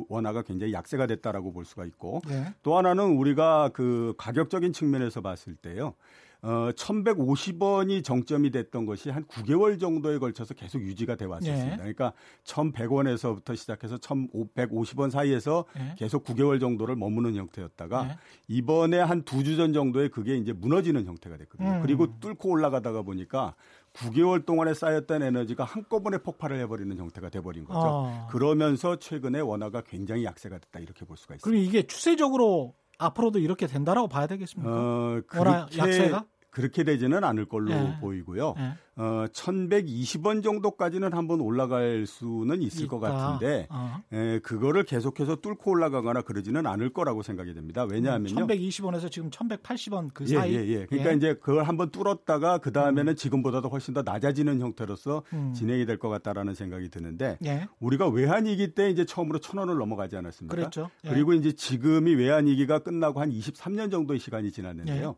원화가 0.08 0.42
굉장히 0.42 0.72
약세가 0.72 1.06
됐다라고 1.06 1.52
볼 1.52 1.64
수가 1.64 1.84
있고 1.86 2.20
네. 2.28 2.52
또 2.62 2.76
하나는 2.76 3.16
우리가 3.16 3.70
그 3.72 4.14
가격적인 4.18 4.72
측면에서 4.72 5.20
봤을 5.20 5.54
때요. 5.56 5.94
어, 6.42 6.70
1150원이 6.74 8.02
정점이 8.02 8.50
됐던 8.50 8.86
것이 8.86 9.10
한 9.10 9.24
9개월 9.26 9.78
정도에 9.78 10.16
걸쳐서 10.18 10.54
계속 10.54 10.80
유지가 10.80 11.14
돼 11.14 11.26
왔었습니다. 11.26 11.66
네. 11.68 11.76
그러니까 11.76 12.14
1100원에서부터 12.44 13.54
시작해서 13.56 13.98
1150원 13.98 15.10
사이에서 15.10 15.64
네. 15.76 15.94
계속 15.98 16.24
9개월 16.24 16.58
정도를 16.60 16.96
머무는 16.96 17.34
형태였다가 17.34 18.04
네. 18.04 18.16
이번에 18.48 18.98
한 19.00 19.20
두 19.24 19.42
주 19.44 19.56
전 19.56 19.72
정도에 19.74 20.08
그게 20.08 20.36
이제 20.36 20.52
무너지는 20.54 21.04
형태가 21.04 21.36
됐거든요. 21.36 21.68
음. 21.76 21.82
그리고 21.82 22.18
뚫고 22.20 22.48
올라가다가 22.48 23.02
보니까 23.02 23.54
9개월 24.00 24.44
동안에 24.44 24.74
쌓였던 24.74 25.22
에너지가 25.22 25.64
한꺼번에 25.64 26.18
폭발을 26.18 26.58
해버리는 26.60 26.96
형태가 26.96 27.28
돼버린 27.30 27.64
거죠. 27.64 27.80
어. 27.80 28.26
그러면서 28.30 28.96
최근에 28.96 29.40
원화가 29.40 29.82
굉장히 29.82 30.24
약세가 30.24 30.58
됐다 30.58 30.80
이렇게 30.80 31.04
볼 31.04 31.16
수가 31.16 31.34
있습니다. 31.34 31.44
그럼 31.44 31.62
이게 31.62 31.86
추세적으로 31.86 32.74
앞으로도 32.98 33.38
이렇게 33.38 33.66
된다라고 33.66 34.08
봐야 34.08 34.26
되겠습니까? 34.26 34.70
어, 34.72 35.20
그렇게, 35.26 35.78
약세가? 35.78 36.24
그렇게 36.50 36.84
되지는 36.84 37.22
않을 37.24 37.46
걸로 37.46 37.70
네. 37.70 37.96
보이고요. 38.00 38.54
네. 38.56 38.72
어, 38.96 39.26
1120원 39.32 40.42
정도까지는 40.42 41.12
한번 41.14 41.40
올라갈 41.40 42.04
수는 42.06 42.60
있을 42.62 42.82
있다. 42.84 42.90
것 42.90 43.00
같은데 43.00 43.66
어. 43.70 44.02
에, 44.12 44.34
예, 44.34 44.38
그거를 44.40 44.82
계속해서 44.84 45.36
뚫고 45.36 45.70
올라가거나 45.70 46.22
그러지는 46.22 46.66
않을 46.66 46.92
거라고 46.92 47.22
생각이 47.22 47.54
됩니다. 47.54 47.84
왜냐하면요. 47.84 48.46
1120원에서 48.46 49.10
지금 49.10 49.30
1180원 49.30 50.10
그 50.12 50.24
예, 50.28 50.34
사이. 50.34 50.54
예, 50.54 50.66
예. 50.66 50.86
그러니까 50.86 51.12
예. 51.12 51.16
이제 51.16 51.34
그걸 51.34 51.64
한번 51.64 51.90
뚫었다가 51.90 52.58
그 52.58 52.72
다음에는 52.72 53.12
음. 53.12 53.16
지금보다도 53.16 53.68
훨씬 53.68 53.94
더 53.94 54.02
낮아지는 54.02 54.60
형태로서 54.60 55.22
음. 55.32 55.52
진행이 55.54 55.86
될 55.86 56.00
것 56.00 56.08
같다라는 56.08 56.54
생각이 56.54 56.88
드는데 56.88 57.36
예. 57.44 57.68
우리가 57.78 58.08
외환위기 58.08 58.74
때 58.74 58.88
이제 58.90 59.04
처음으로 59.04 59.38
천 59.38 59.58
원을 59.58 59.76
넘어가지 59.76 60.16
않았습니까? 60.16 60.56
그랬죠. 60.56 60.90
예. 61.04 61.10
그리고 61.10 61.34
이제 61.34 61.52
지금이 61.52 62.14
외환위기가 62.14 62.78
끝나고 62.80 63.20
한 63.20 63.30
23년 63.30 63.90
정도의 63.90 64.18
시간이 64.18 64.50
지났는데요. 64.50 65.16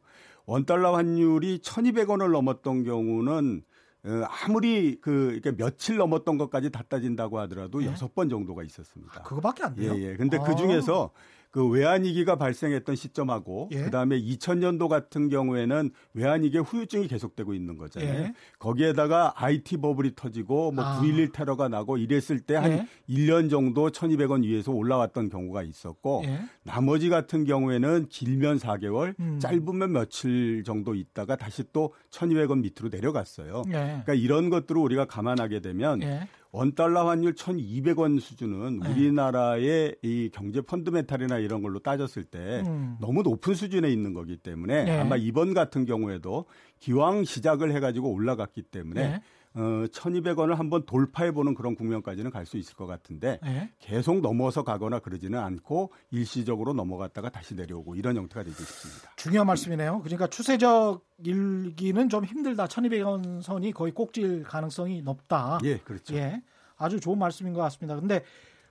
예. 0.49 0.53
원달러 0.53 0.95
환율이 0.95 1.59
1,200원을 1.59 2.31
넘었던 2.31 2.85
경우는 2.85 3.63
어, 4.05 4.25
아무리 4.45 5.01
그 5.01 5.33
이렇게 5.33 5.57
며칠 5.57 5.97
넘었던 5.97 6.37
것까지 6.37 6.71
다 6.71 6.83
따진다고 6.89 7.39
하더라도 7.41 7.85
여섯 7.85 8.07
네? 8.07 8.13
번 8.15 8.29
정도가 8.29 8.65
있었습니다. 8.65 9.21
아, 9.21 9.23
그거밖에 9.23 9.63
안 9.63 9.75
돼요. 9.77 9.95
예, 9.97 10.11
예. 10.11 10.17
근데 10.17 10.39
아. 10.39 10.43
그 10.43 10.57
중에서 10.57 11.11
그 11.53 11.69
외환위기가 11.69 12.37
발생했던 12.37 12.97
시점하고 12.97 13.69
예. 13.73 13.83
그다음에 13.83 14.19
2000년도 14.19 14.89
같은 14.89 15.29
경우에는 15.29 15.91
외환위기 16.15 16.57
후유증이 16.59 17.09
계속되고 17.09 17.53
있는 17.53 17.77
거잖아요. 17.77 18.25
예. 18.25 18.35
거기에다가 18.59 19.35
IT 19.37 19.77
버블이 19.77 20.13
터지고 20.17 20.73
뭐 20.73 20.83
아. 20.83 21.01
9.11 21.03 21.33
테러가 21.33 21.69
나고 21.69 21.99
이랬을 21.99 22.41
때한 22.41 22.73
예. 22.73 22.87
1년 23.07 23.51
정도 23.51 23.91
1200원 23.91 24.45
위에서 24.45 24.73
올라왔던 24.73 25.29
경우가 25.29 25.63
있었고 25.63 26.23
예. 26.25 26.41
나머지 26.65 27.11
같은 27.11 27.45
경우에는 27.45 28.09
길면 28.09 28.57
4개월, 28.57 29.15
음. 29.21 29.39
짧으면 29.39 29.93
며칠 29.93 30.65
정도 30.65 30.95
있다가 30.95 31.37
다시 31.37 31.65
또 31.75 31.93
1200원 32.11 32.63
밑으로 32.63 32.89
내려갔어요. 32.91 33.65
예. 33.67 33.73
그러니까 33.73 34.15
이런 34.15 34.49
것들을 34.49 34.81
우리가 34.81 35.05
감안하게 35.05 35.61
되면 35.61 36.01
예. 36.03 36.27
원달러 36.53 37.09
환율 37.09 37.35
1,200원 37.35 38.21
수준은 38.21 38.81
네. 38.81 38.91
우리나라의 38.91 39.97
이 40.03 40.31
경제 40.33 40.61
펀드멘탈이나 40.61 41.39
이런 41.39 41.63
걸로 41.63 41.79
따졌을 41.79 42.25
때 42.25 42.63
음. 42.67 42.99
너무 43.01 43.23
높은 43.23 43.55
수준에 43.55 43.91
있는 43.91 44.13
거기 44.13 44.37
때문에 44.37 44.85
네. 44.85 44.99
아마 44.99 45.17
이번 45.17 45.55
같은 45.55 45.87
경우에도 45.87 46.45
기왕 46.79 47.25
시작을 47.25 47.75
해가지고 47.75 48.13
올라갔기 48.13 48.63
때문에 48.65 49.09
네. 49.09 49.23
어, 49.55 49.61
1,200원을 49.87 50.55
한번 50.55 50.85
돌파해보는 50.87 51.55
그런 51.55 51.75
국면까지는 51.75 52.31
갈 52.31 52.47
수 52.47 52.57
있을 52.57 52.75
것 52.75 52.87
같은데 52.87 53.39
네. 53.43 53.71
계속 53.79 54.21
넘어서 54.21 54.65
가거나 54.65 54.99
그러지는 54.99 55.39
않고 55.39 55.93
일시적으로 56.11 56.73
넘어갔다가 56.73 57.29
다시 57.31 57.55
내려오고 57.55 57.95
이런 57.95 58.17
형태가 58.17 58.43
되고 58.43 58.53
있습니다. 58.53 59.13
중요한 59.17 59.47
말씀이네요. 59.47 60.01
그러니까 60.03 60.27
추세적 60.27 61.05
일기는 61.25 62.09
좀 62.09 62.25
힘들다. 62.25 62.67
1,200원 62.67 63.43
선이 63.43 63.73
거의 63.73 63.93
꼭질 63.93 64.43
가능성이 64.43 65.03
높다. 65.03 65.59
예, 65.65 65.79
그렇죠. 65.79 66.15
예, 66.15 66.43
아주 66.77 66.99
좋은 66.99 67.19
말씀인 67.19 67.53
것 67.53 67.61
같습니다. 67.63 67.95
근데 67.99 68.25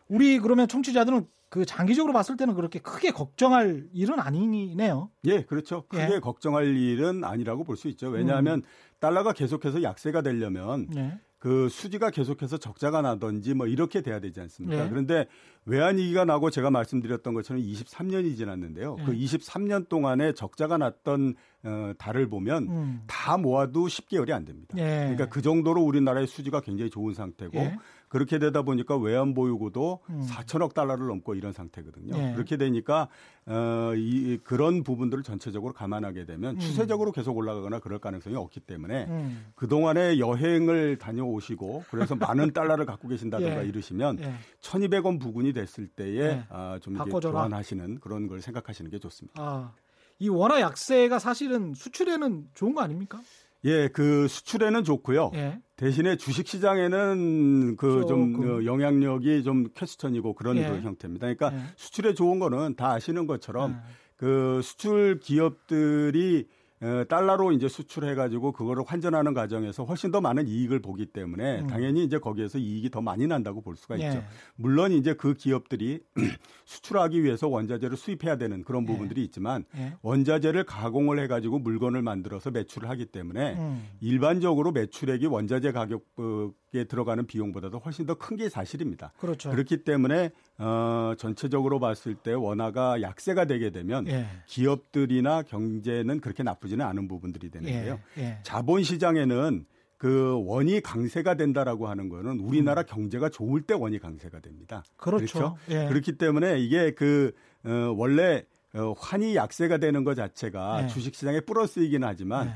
우리 0.07 0.39
그러면 0.39 0.67
청취자들은 0.67 1.27
그 1.49 1.65
장기적으로 1.65 2.13
봤을 2.13 2.37
때는 2.37 2.53
그렇게 2.55 2.79
크게 2.79 3.11
걱정할 3.11 3.85
일은 3.93 4.19
아니네요. 4.19 5.09
예, 5.25 5.43
그렇죠. 5.43 5.85
크게 5.89 6.15
예. 6.15 6.19
걱정할 6.19 6.65
일은 6.77 7.23
아니라고 7.25 7.63
볼 7.65 7.75
수 7.77 7.87
있죠. 7.89 8.07
왜냐하면 8.09 8.59
음. 8.59 8.63
달러가 9.01 9.33
계속해서 9.33 9.83
약세가 9.83 10.21
되려면 10.21 10.87
네. 10.89 11.19
그 11.41 11.69
수지가 11.69 12.11
계속해서 12.11 12.57
적자가 12.57 13.01
나든지 13.01 13.55
뭐 13.55 13.65
이렇게 13.65 14.01
돼야 14.01 14.19
되지 14.19 14.39
않습니까? 14.41 14.83
네. 14.83 14.89
그런데 14.89 15.25
외환위기가 15.65 16.23
나고 16.23 16.51
제가 16.51 16.69
말씀드렸던 16.69 17.33
것처럼 17.33 17.63
23년이 17.63 18.37
지났는데요. 18.37 18.95
네. 18.97 19.05
그 19.05 19.13
23년 19.13 19.89
동안에 19.89 20.33
적자가 20.33 20.77
났던 20.77 21.33
어, 21.63 21.93
달을 21.97 22.29
보면 22.29 22.67
음. 22.69 23.01
다 23.07 23.37
모아도 23.37 23.87
10개월이 23.87 24.29
안 24.31 24.45
됩니다. 24.45 24.75
네. 24.75 24.99
그러니까 24.99 25.29
그 25.29 25.41
정도로 25.41 25.81
우리나라의 25.81 26.27
수지가 26.27 26.61
굉장히 26.61 26.91
좋은 26.91 27.15
상태고 27.15 27.57
예. 27.57 27.75
그렇게 28.11 28.39
되다 28.39 28.61
보니까 28.63 28.97
외환 28.97 29.33
보유고도 29.33 30.01
음. 30.09 30.27
4천억 30.27 30.73
달러를 30.73 31.07
넘고 31.07 31.33
이런 31.33 31.53
상태거든요. 31.53 32.13
네. 32.13 32.33
그렇게 32.33 32.57
되니까 32.57 33.07
어, 33.45 33.93
이, 33.95 34.37
그런 34.43 34.83
부분들을 34.83 35.23
전체적으로 35.23 35.71
감안하게 35.71 36.25
되면 36.25 36.55
음. 36.55 36.59
추세적으로 36.59 37.13
계속 37.13 37.37
올라가거나 37.37 37.79
그럴 37.79 37.99
가능성이 37.99 38.35
없기 38.35 38.59
때문에 38.59 39.05
음. 39.07 39.53
그동안에 39.55 40.19
여행을 40.19 40.97
다녀오시고 40.97 41.85
그래서 41.89 42.15
많은 42.15 42.51
달러를 42.51 42.85
갖고 42.85 43.07
계신다든가 43.07 43.63
예. 43.63 43.69
이러시면 43.69 44.19
예. 44.19 44.33
1200원 44.59 45.21
부근이 45.21 45.53
됐을 45.53 45.87
때에 45.87 46.19
예. 46.19 46.43
아, 46.49 46.79
좀 46.81 46.97
이제 46.97 47.09
교환하시는 47.09 48.01
그런 48.01 48.27
걸 48.27 48.41
생각하시는 48.41 48.91
게 48.91 48.99
좋습니다. 48.99 49.41
아, 49.41 49.71
이 50.19 50.27
원화 50.27 50.59
약세가 50.59 51.17
사실은 51.17 51.73
수출에는 51.73 52.49
좋은 52.55 52.75
거 52.75 52.81
아닙니까? 52.81 53.21
예, 53.65 53.87
그 53.89 54.27
수출에는 54.27 54.83
좋고요. 54.83 55.31
예. 55.35 55.59
대신에 55.75 56.17
주식 56.17 56.47
시장에는 56.47 57.75
그 57.77 58.05
좀 58.07 58.65
영향력이 58.65 59.43
좀 59.43 59.67
퀘스천이고 59.75 60.33
그런 60.33 60.57
예. 60.57 60.67
그 60.67 60.81
형태입니다. 60.81 61.27
그러니까 61.33 61.53
예. 61.53 61.63
수출에 61.75 62.13
좋은 62.13 62.39
거는 62.39 62.75
다 62.75 62.91
아시는 62.93 63.27
것처럼 63.27 63.71
예. 63.71 63.75
그 64.17 64.61
수출 64.63 65.19
기업들이 65.19 66.47
어, 66.47 66.60
달러로 67.07 67.51
이제 67.51 67.67
수출해가지고 67.67 68.53
그거를 68.53 68.83
환전하는 68.85 69.33
과정에서 69.35 69.83
훨씬 69.83 70.09
더 70.11 70.19
많은 70.19 70.47
이익을 70.47 70.81
보기 70.81 71.05
때문에 71.07 71.61
음. 71.61 71.67
당연히 71.67 72.03
이제 72.03 72.17
거기에서 72.17 72.57
이익이 72.57 72.89
더 72.89 73.01
많이 73.01 73.27
난다고 73.27 73.61
볼 73.61 73.75
수가 73.77 73.99
예. 73.99 74.07
있죠. 74.07 74.23
물론 74.55 74.91
이제 74.91 75.13
그 75.13 75.35
기업들이 75.35 76.01
수출하기 76.65 77.23
위해서 77.23 77.47
원자재를 77.47 77.97
수입해야 77.97 78.37
되는 78.37 78.63
그런 78.63 78.83
예. 78.83 78.87
부분들이 78.87 79.23
있지만 79.25 79.63
예. 79.77 79.93
원자재를 80.01 80.63
가공을 80.63 81.19
해가지고 81.19 81.59
물건을 81.59 82.01
만들어서 82.01 82.49
매출을 82.49 82.89
하기 82.89 83.07
때문에 83.07 83.53
음. 83.57 83.83
일반적으로 83.99 84.71
매출액이 84.71 85.27
원자재 85.27 85.71
가격에 85.73 86.85
들어가는 86.87 87.27
비용보다도 87.27 87.77
훨씬 87.79 88.05
더 88.07 88.15
큰 88.15 88.37
게 88.37 88.49
사실입니다. 88.49 89.11
그렇죠. 89.19 89.51
그렇기 89.51 89.83
때문에 89.83 90.31
어, 90.63 91.15
전체적으로 91.17 91.79
봤을 91.79 92.13
때 92.13 92.33
원화가 92.33 93.01
약세가 93.01 93.45
되게 93.45 93.71
되면 93.71 94.07
예. 94.07 94.27
기업들이나 94.45 95.41
경제는 95.41 96.21
그렇게 96.21 96.43
나쁘지는 96.43 96.85
않은 96.85 97.07
부분들이 97.07 97.49
되는데요. 97.49 97.99
예. 98.17 98.21
예. 98.21 98.39
자본 98.43 98.83
시장에는 98.83 99.65
그 99.97 100.39
원이 100.45 100.81
강세가 100.81 101.35
된다라고 101.35 101.87
하는 101.87 102.09
거는 102.09 102.39
우리나라 102.39 102.81
음. 102.81 102.85
경제가 102.87 103.29
좋을 103.29 103.61
때 103.61 103.73
원이 103.73 103.99
강세가 103.99 104.39
됩니다. 104.39 104.83
그렇죠. 104.97 105.25
그렇죠? 105.25 105.57
예. 105.69 105.87
그렇기 105.87 106.17
때문에 106.19 106.59
이게 106.59 106.91
그 106.91 107.33
어, 107.65 107.93
원래 107.97 108.43
어, 108.73 108.93
환이 108.97 109.35
약세가 109.35 109.77
되는 109.77 110.03
것 110.03 110.15
자체가 110.15 110.83
예. 110.83 110.87
주식 110.87 111.15
시장에 111.15 111.39
플러스이기는 111.41 112.07
하지만 112.07 112.53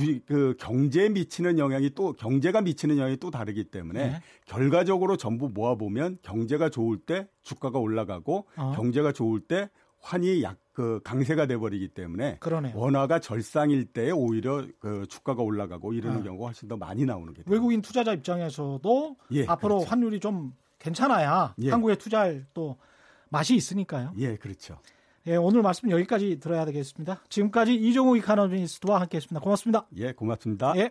예. 0.00 0.04
주, 0.04 0.20
그 0.26 0.54
경제에 0.58 1.08
미치는 1.08 1.58
영향이 1.58 1.90
또 1.94 2.12
경제가 2.12 2.60
미치는 2.60 2.98
영향이 2.98 3.16
또 3.18 3.30
다르기 3.30 3.64
때문에 3.64 4.10
네. 4.10 4.22
결과적으로 4.46 5.16
전부 5.16 5.48
모아 5.48 5.74
보면 5.74 6.18
경제가 6.22 6.70
좋을 6.70 6.98
때 6.98 7.28
주가가 7.42 7.78
올라가고 7.78 8.46
어. 8.56 8.72
경제가 8.76 9.12
좋을 9.12 9.40
때 9.40 9.70
환이 10.00 10.42
약 10.42 10.58
그 10.80 10.98
강세가 11.04 11.44
돼 11.44 11.58
버리기 11.58 11.88
때문에 11.88 12.38
그러네요. 12.40 12.74
원화가 12.74 13.18
절상일 13.18 13.92
때 13.92 14.10
오히려 14.12 14.66
그 14.78 15.04
주가가 15.10 15.42
올라가고 15.42 15.92
이러는 15.92 16.20
어. 16.20 16.22
경우가 16.22 16.46
훨씬 16.46 16.68
더 16.68 16.78
많이 16.78 17.04
나오는 17.04 17.34
게 17.34 17.42
외국인 17.44 17.82
투자자 17.82 18.14
입장에서도 18.14 19.16
예, 19.32 19.46
앞으로 19.46 19.76
그렇죠. 19.76 19.90
환율이 19.90 20.20
좀 20.20 20.54
괜찮아야 20.78 21.54
예. 21.60 21.70
한국에 21.70 21.96
투자할 21.96 22.46
또 22.54 22.78
맛이 23.28 23.54
있으니까요. 23.54 24.14
예, 24.16 24.36
그렇죠. 24.36 24.78
예, 25.26 25.36
오늘 25.36 25.62
말씀 25.62 25.90
여기까지 25.90 26.40
들어야 26.40 26.64
되겠습니다. 26.64 27.20
지금까지 27.28 27.74
이종우 27.74 28.16
이카노미스트와 28.16 29.00
함께했습니다. 29.02 29.40
고맙습니다. 29.42 29.86
예, 29.96 30.12
고맙습니다. 30.12 30.72
예. 30.76 30.90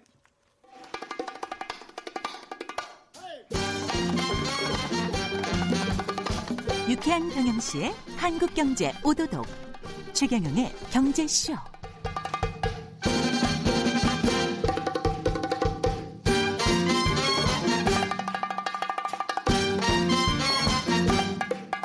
유쾌한 6.88 7.29
경영시의 7.29 7.91
한국경제 8.17 8.91
오도독 9.03 9.45
최경영의 10.13 10.71
경제쇼. 10.91 11.78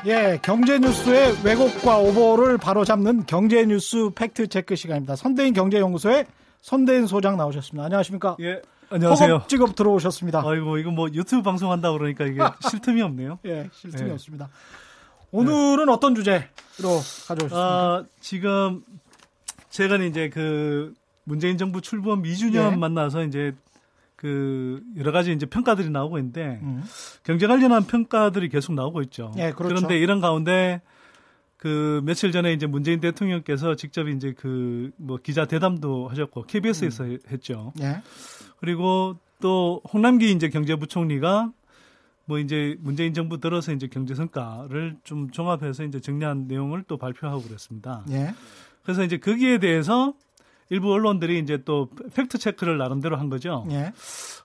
예, 0.07 0.39
경제 0.43 0.79
뉴스의 0.79 1.39
왜곡과 1.45 1.97
오보를 1.99 2.59
바로잡는 2.59 3.25
경제 3.27 3.65
뉴스 3.65 4.11
팩트 4.15 4.49
체크 4.49 4.77
시간입니다. 4.77 5.17
선대인 5.17 5.55
경제연구소의 5.55 6.27
선대인 6.61 7.07
소장 7.07 7.39
나오셨습니다. 7.39 7.85
안녕하십니까? 7.87 8.37
예. 8.41 8.61
안녕하세요. 8.91 9.45
직업 9.49 9.75
들어오셨습니다. 9.75 10.43
아이고, 10.45 10.77
이거 10.77 10.91
뭐 10.91 11.09
유튜브 11.15 11.43
방송한다 11.43 11.91
그러니까 11.93 12.27
이게 12.27 12.39
쉴 12.71 12.81
틈이 12.81 13.01
없네요. 13.01 13.39
예, 13.47 13.71
쉴 13.73 13.93
틈이 13.93 14.11
예. 14.11 14.13
없습니다. 14.13 14.51
오늘은 15.31 15.87
네. 15.87 15.93
어떤 15.93 16.15
주제로 16.15 16.45
가져오셨습니까? 17.27 17.57
아, 17.57 18.05
지금 18.21 18.83
제가 19.71 19.97
이제 19.97 20.29
그 20.29 20.93
문재인 21.25 21.57
정부 21.57 21.81
출범 21.81 22.25
2주년 22.25 22.73
예. 22.73 22.77
만나서 22.77 23.25
이제 23.25 23.55
그 24.17 24.83
여러 24.97 25.13
가지 25.13 25.33
이제 25.33 25.47
평가들이 25.47 25.91
나오고 25.91 26.19
있는데 26.19 26.61
음. 26.63 26.83
경제 27.25 27.47
관련한 27.47 27.87
평가들이 27.87 28.49
계속 28.49 28.75
나오고 28.75 29.03
있죠. 29.03 29.33
예, 29.37 29.51
그렇죠. 29.53 29.75
그런데 29.75 29.99
이런 29.99 30.21
가운데 30.21 30.81
그 31.57 32.03
며칠 32.05 32.31
전에 32.31 32.53
이제 32.53 32.67
문재인 32.67 33.01
대통령께서 33.01 33.75
직접 33.75 34.09
이제 34.09 34.33
그 34.33 34.93
뭐 34.97 35.19
기자 35.23 35.47
대담도 35.47 36.09
하셨고 36.09 36.43
KBS에서 36.45 37.05
음. 37.05 37.19
했죠. 37.31 37.73
예. 37.81 38.03
그리고 38.59 39.17
또 39.41 39.81
홍남기 39.93 40.31
이제 40.31 40.49
경제부총리가 40.49 41.53
뭐 42.27 42.39
이제 42.39 42.77
문재인 42.81 43.13
정부 43.13 43.39
들어서 43.39 43.73
이제 43.73 43.87
경제 43.87 44.15
성과를 44.15 44.97
좀 45.05 45.31
종합해서 45.31 45.85
이제 45.85 46.01
정리한 46.01 46.47
내용을 46.47 46.85
또 46.87 46.97
발표하고 46.97 47.43
그랬습니다. 47.43 48.05
예. 48.11 48.35
그래서 48.83 49.05
이제 49.05 49.19
거기에 49.19 49.59
대해서 49.59 50.15
일부 50.71 50.93
언론들이 50.93 51.39
이제 51.39 51.63
또 51.65 51.91
fact 52.15 52.39
check를 52.39 52.79
나름대로 52.79 53.17
한 53.17 53.29
거죠. 53.29 53.67
예. 53.71 53.93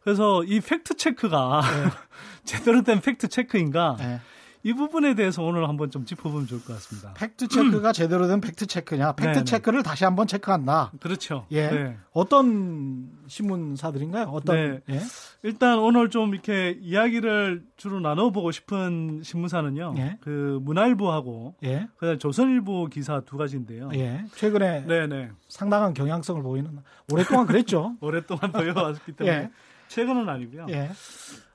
그래서 0.03 0.43
이 0.43 0.59
fact 0.59 0.95
check가 0.97 1.61
예. 1.63 1.89
제대로 2.45 2.83
된 2.83 3.01
fact 3.01 3.29
check인가? 3.29 3.97
예. 4.01 4.19
이 4.63 4.73
부분에 4.73 5.15
대해서 5.15 5.41
오늘 5.41 5.67
한번 5.69 5.89
좀 5.89 6.03
짚어보면 6.03 6.47
좋을 6.47 6.63
것 6.63 6.73
같습니다. 6.73 7.13
fact 7.13 7.47
check가 7.47 7.93
제대로 7.93 8.27
된 8.27 8.41
fact 8.41 8.65
check냐? 8.65 9.13
fact 9.13 9.31
네네. 9.31 9.43
check를 9.45 9.83
다시 9.83 10.03
한번 10.03 10.27
체크한다. 10.27 10.91
그렇죠. 10.99 11.45
예. 11.51 11.69
네. 11.69 11.97
어떤 12.11 13.09
신문사들인가요? 13.27 14.25
어떤? 14.25 14.55
네. 14.55 14.95
예? 14.95 15.01
일단 15.43 15.79
오늘 15.79 16.09
좀 16.09 16.33
이렇게 16.33 16.77
이야기를 16.81 17.63
주로 17.77 18.01
나눠보고 18.01 18.51
싶은 18.51 19.21
신문사는요. 19.23 19.93
예? 19.97 20.17
그 20.19 20.59
문화일보하고 20.61 21.55
예? 21.63 21.87
그다음 21.97 22.19
조선일보 22.19 22.87
기사 22.87 23.21
두 23.21 23.37
가지인데요. 23.37 23.89
예. 23.93 24.25
최근에 24.35 24.85
네네. 24.87 25.29
상당한 25.47 25.93
경향성을 25.93 26.43
보이는 26.43 26.79
오랫동안 27.11 27.47
그랬죠. 27.47 27.95
오랫동안 28.01 28.51
보여왔기 28.51 29.13
때문에 29.13 29.37
예. 29.37 29.49
최근은 29.87 30.27
아니고요. 30.27 30.67
예. 30.69 30.89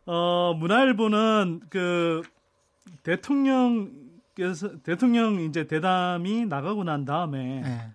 어, 0.07 0.55
문화일보는 0.59 1.61
그 1.69 2.23
대통령께서 3.03 4.81
대통령 4.83 5.41
이제 5.41 5.67
대담이 5.67 6.47
나가고 6.47 6.85
난 6.85 7.05
다음에 7.05 7.61
네. 7.63 7.91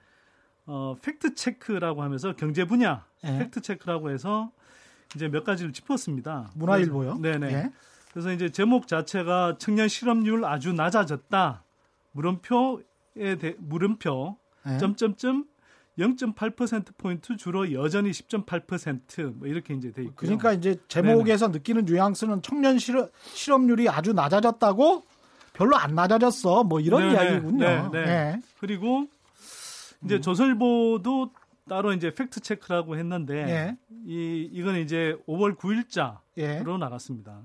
어, 0.65 0.95
fact 1.01 1.35
check라고 1.35 2.03
하면서 2.03 2.35
경제 2.35 2.65
분야 2.65 3.05
네. 3.23 3.39
fact 3.39 3.61
check라고 3.61 4.11
해서 4.11 4.51
이제 5.15 5.27
몇 5.27 5.43
가지를 5.43 5.73
짚었습니다. 5.73 6.51
문화일보요? 6.55 7.17
네네. 7.17 7.51
네. 7.51 7.71
그래서 8.11 8.31
이제 8.31 8.49
제목 8.49 8.87
자체가 8.87 9.57
청년 9.57 9.87
실업률 9.87 10.45
아주 10.45 10.73
낮아졌다. 10.73 11.63
물음표에 12.11 13.35
대, 13.39 13.55
물음표 13.57 14.37
네. 14.65 14.77
점점점 14.77 15.45
0.8% 15.99 16.97
포인트 16.97 17.35
주로 17.35 17.71
여전히 17.73 18.11
10.8%뭐 18.11 19.47
이렇게 19.47 19.73
이제 19.73 19.91
돼 19.91 20.03
있고요. 20.03 20.15
그러니까 20.15 20.53
이제 20.53 20.77
제목에서 20.87 21.47
네네. 21.47 21.57
느끼는 21.59 21.85
뉘앙스는 21.85 22.41
청년 22.41 22.79
실업, 22.79 23.11
실업률이 23.33 23.89
아주 23.89 24.13
낮아졌다고 24.13 25.03
별로 25.53 25.75
안 25.75 25.93
낮아졌어. 25.93 26.63
뭐 26.63 26.79
이런 26.79 27.01
네네. 27.01 27.13
이야기군요. 27.13 27.91
네네. 27.91 28.05
네. 28.05 28.41
그리고 28.59 29.07
이제 30.05 30.15
음. 30.15 30.21
조선일보도 30.21 31.31
따로 31.67 31.93
이제 31.93 32.13
팩트 32.13 32.39
체크라고 32.39 32.97
했는데 32.97 33.45
네. 33.45 33.77
이 34.05 34.49
이건 34.51 34.77
이제 34.77 35.17
5월 35.27 35.55
9일자로 35.57 36.17
예. 36.37 36.61
나갔습니다. 36.63 37.43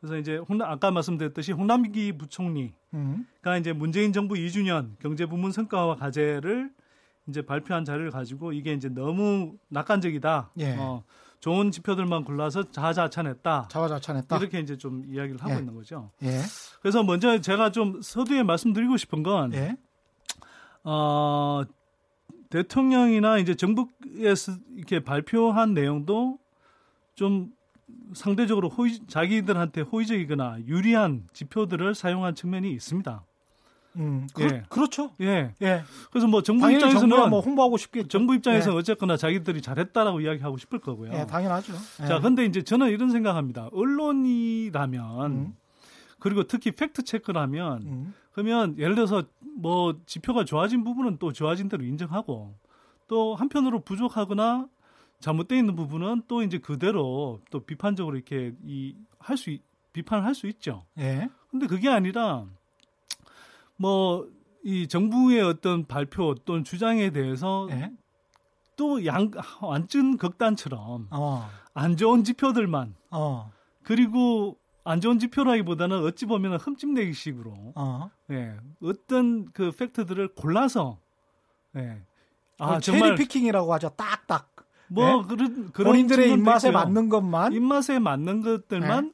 그래서 0.00 0.16
이제 0.18 0.36
홍남, 0.36 0.70
아까 0.70 0.90
말씀드렸듯이 0.90 1.52
홍남기 1.52 2.16
부총리가 2.16 2.74
음. 2.94 3.26
이제 3.58 3.72
문재인 3.72 4.12
정부 4.12 4.34
2주년 4.34 4.92
경제 5.00 5.26
부문 5.26 5.50
성과와 5.50 5.96
과제를 5.96 6.70
이제 7.28 7.42
발표한 7.42 7.84
자료를 7.84 8.10
가지고 8.10 8.52
이게 8.52 8.72
이제 8.72 8.88
너무 8.88 9.54
낙관적이다. 9.68 10.50
예. 10.58 10.76
어, 10.78 11.02
좋은 11.40 11.70
지표들만 11.70 12.24
골라서 12.24 12.70
자화자찬했다. 12.70 13.68
자화자찬했다. 13.70 14.36
이렇게 14.38 14.60
이제 14.60 14.76
좀 14.76 15.04
이야기를 15.06 15.40
하고 15.40 15.54
예. 15.54 15.58
있는 15.58 15.74
거죠. 15.74 16.10
예. 16.22 16.40
그래서 16.80 17.02
먼저 17.02 17.40
제가 17.40 17.72
좀 17.72 18.00
서두에 18.02 18.42
말씀드리고 18.42 18.96
싶은 18.96 19.22
건 19.22 19.52
예. 19.54 19.76
어, 20.84 21.62
대통령이나 22.50 23.38
이제 23.38 23.54
정부에서 23.54 24.52
이렇게 24.76 25.00
발표한 25.02 25.74
내용도 25.74 26.38
좀 27.14 27.52
상대적으로 28.14 28.68
호의, 28.68 29.00
자기들한테 29.06 29.80
호의적이거나 29.80 30.60
유리한 30.66 31.26
지표들을 31.32 31.94
사용한 31.94 32.34
측면이 32.34 32.70
있습니다. 32.72 33.24
음, 33.96 34.26
그, 34.34 34.42
예. 34.42 34.62
그렇죠. 34.68 35.10
예. 35.20 35.52
예. 35.62 35.82
그래서 36.10 36.26
뭐 36.26 36.42
정부 36.42 36.70
입장에서는 36.70 37.30
뭐 37.30 37.40
홍보하고 37.40 37.76
싶겠죠. 37.76 38.08
정부 38.08 38.34
입장에서 38.34 38.72
예. 38.72 38.76
어쨌거나 38.76 39.16
자기들이 39.16 39.62
잘했다라고 39.62 40.20
이야기하고 40.20 40.58
싶을 40.58 40.78
거고요. 40.80 41.12
예, 41.14 41.26
당연하죠. 41.26 41.72
예. 42.02 42.06
자, 42.06 42.20
근데 42.20 42.44
이제 42.44 42.62
저는 42.62 42.90
이런 42.90 43.10
생각합니다. 43.10 43.68
언론이라면 43.72 45.32
음. 45.32 45.56
그리고 46.18 46.44
특히 46.44 46.70
팩트 46.70 47.04
체크라면 47.04 47.82
음. 47.82 48.14
그러면 48.32 48.76
예를 48.78 48.94
들어서 48.94 49.24
뭐 49.56 49.98
지표가 50.06 50.44
좋아진 50.44 50.84
부분은 50.84 51.18
또 51.18 51.32
좋아진 51.32 51.68
대로 51.68 51.84
인정하고 51.84 52.54
또 53.08 53.34
한편으로 53.34 53.80
부족하거나 53.80 54.66
잘못되어 55.20 55.56
있는 55.58 55.76
부분은 55.76 56.22
또 56.28 56.42
이제 56.42 56.58
그대로 56.58 57.40
또 57.50 57.60
비판적으로 57.60 58.16
이렇게 58.16 58.52
이 58.64 58.94
할 59.18 59.36
수 59.36 59.56
비판을 59.92 60.24
할 60.24 60.34
수 60.34 60.46
있죠. 60.48 60.84
예. 60.98 61.28
근데 61.50 61.66
그게 61.66 61.88
아니라 61.88 62.44
뭐 63.76 64.36
이 64.66 64.88
정부의 64.88 65.42
어떤 65.42 65.86
발표 65.86 66.34
또는 66.44 66.64
주장에 66.64 67.10
대해서 67.10 67.68
네? 67.70 67.92
또양 68.74 69.30
완전 69.62 70.16
극단처럼 70.16 71.06
어. 71.12 71.48
안 71.72 71.96
좋은 71.96 72.24
지표들만 72.24 72.96
어. 73.12 73.52
그리고 73.84 74.58
안 74.82 75.00
좋은 75.00 75.20
지표라기보다는 75.20 76.02
어찌 76.02 76.26
보면 76.26 76.56
흠집내기식으로 76.56 77.74
어. 77.76 78.10
예, 78.32 78.56
어떤 78.82 79.52
그 79.52 79.70
fact들을 79.70 80.34
골라서 80.34 80.98
예. 81.76 82.02
아, 82.58 82.80
cherry 82.80 83.14
picking이라고 83.14 83.72
하죠. 83.74 83.90
딱딱. 83.90 84.50
뭐 84.88 85.22
네? 85.22 85.28
그런 85.28 85.70
그런 85.72 85.92
본인들의 85.92 86.32
입맛에 86.32 86.68
있고요. 86.68 86.82
맞는 86.82 87.08
것만 87.08 87.52
입맛에 87.52 88.00
맞는 88.00 88.40
것들만 88.40 89.04
네. 89.04 89.12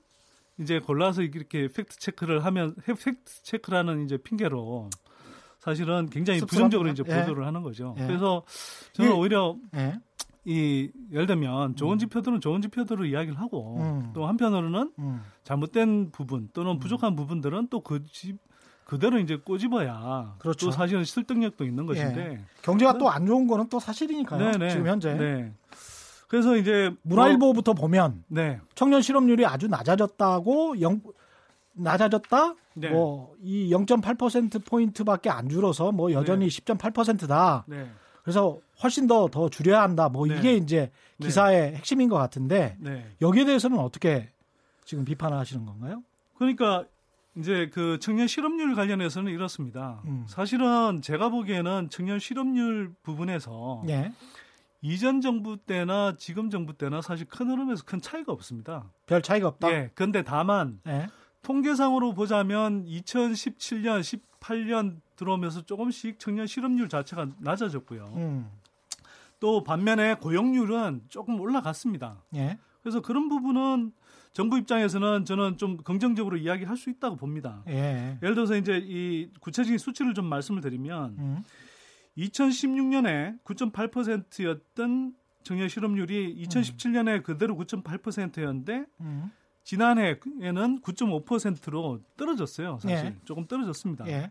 이제 0.63 0.79
골라서 0.79 1.23
이렇게 1.23 1.69
fact 1.69 1.99
check를 1.99 2.45
하면 2.45 2.75
fact 2.85 3.43
check라는 3.43 4.05
이제 4.05 4.17
핑계로 4.17 4.89
사실은 5.59 6.09
굉장히 6.11 6.41
부정적으로 6.41 6.89
이제 6.91 7.03
예. 7.07 7.21
보도를 7.21 7.47
하는 7.47 7.63
거죠. 7.63 7.95
예. 7.99 8.07
그래서 8.07 8.43
저는 8.95 9.13
오히려 9.13 9.57
예. 9.77 9.95
이 10.45 10.91
예를 11.13 11.27
들면 11.27 11.77
좋은 11.77 11.95
음. 11.95 11.99
지표들은 11.99 12.41
좋은 12.41 12.63
지표들로 12.63 13.05
이야기를 13.05 13.39
하고 13.41 13.77
음. 13.79 14.11
또 14.13 14.27
한편으로는 14.27 14.93
음. 14.99 15.23
잘못된 15.45 16.11
부분 16.11 16.49
또는 16.53 16.73
음. 16.73 16.79
부족한 16.81 17.15
부분들은 17.15 17.69
또 17.69 17.81
그 17.81 18.05
집 18.11 18.39
그대로 18.85 19.19
이제 19.21 19.37
꼬집어야 19.37 20.35
그렇죠. 20.41 20.67
또 20.67 20.73
사실은 20.73 21.05
설득력도 21.05 21.65
있는 21.65 21.87
것인데 21.87 22.21
예. 22.33 22.41
경제가 22.63 22.99
또 22.99 23.09
안 23.09 23.25
좋은 23.27 23.47
거는 23.47 23.69
또 23.71 23.79
사실이니까요. 23.79 24.53
네네. 24.53 24.71
지금 24.71 24.87
현재. 24.89 25.15
네. 25.15 25.55
그래서 26.33 26.57
이제 26.57 26.91
문화일보부터 27.03 27.75
뭐, 27.75 27.83
보면 27.83 28.25
네. 28.27 28.59
청년 28.75 29.03
실업률이 29.03 29.45
아주 29.45 29.69
낮아졌다고 29.69 30.81
영, 30.81 31.03
낮아졌다. 31.75 32.55
네. 32.73 32.89
뭐이 32.89 33.69
0.8% 33.69 34.65
포인트밖에 34.65 35.29
안 35.29 35.51
줄어서 35.51 35.93
뭐 35.93 36.11
여전히 36.13 36.49
네. 36.49 36.63
10.8%다. 36.63 37.67
네. 37.69 37.87
그래서 38.23 38.59
훨씬 38.83 39.07
더더 39.07 39.51
줄여야 39.51 39.83
한다. 39.83 40.09
뭐 40.09 40.27
네. 40.27 40.39
이게 40.39 40.55
이제 40.55 40.91
네. 41.19 41.27
기사의 41.27 41.75
핵심인 41.75 42.09
것 42.09 42.17
같은데 42.17 42.79
네. 42.81 43.07
여기에 43.21 43.45
대해서는 43.45 43.79
어떻게 43.79 44.31
지금 44.87 45.05
비판하시는 45.05 45.67
건가요? 45.67 46.03
그러니까 46.39 46.87
이제 47.37 47.69
그 47.75 47.99
청년 48.01 48.27
실업률 48.27 48.75
관련해서는 48.75 49.31
이렇습니다. 49.31 50.01
음. 50.07 50.25
사실은 50.29 51.03
제가 51.03 51.29
보기에는 51.29 51.91
청년 51.91 52.19
실업률 52.19 52.95
부분에서 53.03 53.83
예. 53.91 54.13
이전 54.83 55.21
정부 55.21 55.57
때나 55.57 56.17
지금 56.19 56.51
정부 56.51 56.77
때나 56.77 57.01
사실 57.01 57.27
큰 57.29 57.49
흐름에서 57.49 57.85
큰 57.85 58.01
차이가 58.01 58.33
없습니다. 58.33 58.91
별 59.07 59.23
차이가 59.23 59.49
없다. 59.49 59.71
예. 59.73 59.91
그런데 59.95 60.23
다만 60.23 60.81
예. 60.89 61.07
통계상으로 61.43 62.15
보자면 62.15 62.85
2017년, 62.85 64.01
18년 64.41 65.01
들어오면서 65.17 65.63
조금씩 65.63 66.19
청년 66.19 66.49
실업률 66.49 66.89
자체가 66.89 67.29
낮아졌고요. 67.39 68.13
음. 68.17 68.51
또 69.39 69.63
반면에 69.63 70.15
고용률은 70.15 71.03
조금 71.09 71.41
올라갔습니다. 71.41 72.23
예. 72.35 72.59
그래서 72.83 73.01
그런 73.01 73.29
부분은 73.29 73.93
정부 74.33 74.59
입장에서는 74.59 75.25
저는 75.25 75.59
좀 75.59 75.77
긍정적으로 75.77 76.37
이야기할 76.37 76.77
수 76.77 76.91
있다고 76.91 77.17
봅니다. 77.17 77.63
예. 77.69 78.19
예를 78.23 78.35
들어서 78.35 78.57
이제 78.57 78.81
이 78.83 79.29
구체적인 79.41 79.79
수치를 79.79 80.15
좀 80.15 80.27
말씀을 80.27 80.61
드리면 80.61 81.17
음. 81.19 81.45
2016년에 82.17 83.43
9.8%였던 83.45 85.15
청년 85.43 85.69
실업률이 85.69 86.45
2017년에 86.47 87.23
그대로 87.23 87.57
9.8%였는데 87.57 88.85
음. 89.01 89.31
지난해에는 89.65 90.81
9.5%로 90.81 92.01
떨어졌어요. 92.17 92.79
사실 92.81 93.07
예. 93.07 93.17
조금 93.25 93.47
떨어졌습니다. 93.47 94.07
예. 94.09 94.31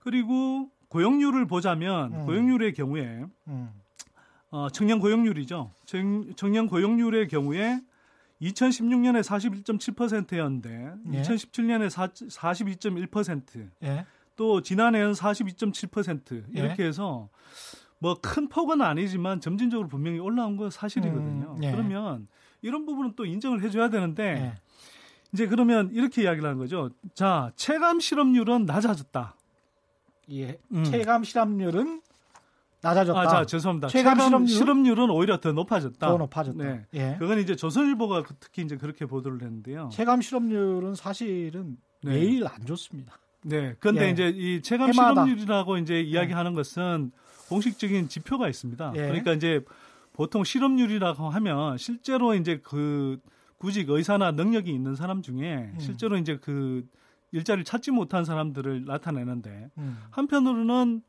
그리고 0.00 0.70
고용률을 0.88 1.46
보자면 1.46 2.12
음. 2.12 2.26
고용률의 2.26 2.74
경우에 2.74 3.24
음. 3.48 3.70
어, 4.50 4.68
청년 4.70 5.00
고용률이죠. 5.00 5.70
청년 6.36 6.66
고용률의 6.68 7.28
경우에 7.28 7.80
2016년에 8.42 9.22
41.7%였는데 9.22 10.94
예. 11.12 11.22
2017년에 11.22 11.88
42.1%. 11.88 13.70
예. 13.84 14.06
또 14.36 14.60
지난해는 14.62 15.12
42.7% 15.12 16.44
이렇게 16.54 16.82
예. 16.82 16.88
해서 16.88 17.28
뭐 17.98 18.16
큰 18.20 18.48
폭은 18.48 18.82
아니지만 18.82 19.40
점진적으로 19.40 19.88
분명히 19.88 20.18
올라온 20.18 20.56
건 20.56 20.70
사실이거든요. 20.70 21.54
음, 21.56 21.64
예. 21.64 21.70
그러면 21.70 22.28
이런 22.62 22.84
부분은 22.86 23.14
또 23.16 23.24
인정을 23.24 23.62
해줘야 23.62 23.88
되는데 23.88 24.24
예. 24.24 24.54
이제 25.32 25.46
그러면 25.46 25.90
이렇게 25.92 26.22
이야기를 26.22 26.46
하는 26.46 26.58
거죠. 26.58 26.90
자 27.14 27.52
체감 27.56 28.00
실업률은 28.00 28.66
낮아졌다. 28.66 29.34
예, 30.32 30.58
음. 30.72 30.84
체감 30.84 31.24
실업률은 31.24 32.02
낮아졌다. 32.80 33.18
아, 33.18 33.26
자, 33.26 33.46
죄송합니다. 33.46 33.88
체감, 33.88 34.18
체감 34.18 34.46
실업률? 34.46 34.98
은 35.00 35.10
오히려 35.10 35.40
더 35.40 35.52
높아졌다. 35.52 36.06
더 36.06 36.18
높아졌다. 36.18 36.62
네. 36.62 36.86
예. 36.92 37.16
그건 37.18 37.38
이제 37.38 37.56
조선일보가 37.56 38.24
그 38.24 38.34
특히 38.38 38.62
이제 38.62 38.76
그렇게 38.76 39.06
보도를 39.06 39.40
했는데요. 39.40 39.88
체감 39.90 40.20
실업률은 40.20 40.94
사실은 40.94 41.78
네. 42.02 42.12
매일 42.12 42.46
안 42.46 42.64
좋습니다. 42.66 43.18
네. 43.44 43.76
그런데 43.78 44.06
예. 44.06 44.10
이제 44.10 44.28
이 44.28 44.62
체감 44.62 44.88
해마다. 44.88 45.24
실업률이라고 45.24 45.76
이제 45.78 46.00
이야기하는 46.00 46.52
예. 46.52 46.56
것은 46.56 47.12
공식적인 47.48 48.08
지표가 48.08 48.48
있습니다. 48.48 48.92
예. 48.96 49.00
그러니까 49.00 49.32
이제 49.32 49.60
보통 50.12 50.44
실업률이라고 50.44 51.28
하면 51.28 51.76
실제로 51.76 52.34
이제 52.34 52.60
그 52.62 53.18
구직 53.58 53.90
의사나 53.90 54.32
능력이 54.32 54.72
있는 54.72 54.96
사람 54.96 55.22
중에 55.22 55.70
음. 55.74 55.78
실제로 55.78 56.16
이제 56.16 56.38
그 56.40 56.86
일자리를 57.32 57.64
찾지 57.64 57.90
못한 57.90 58.24
사람들을 58.24 58.84
나타내는데 58.86 59.70
음. 59.78 59.98
한편으로는 60.10 61.02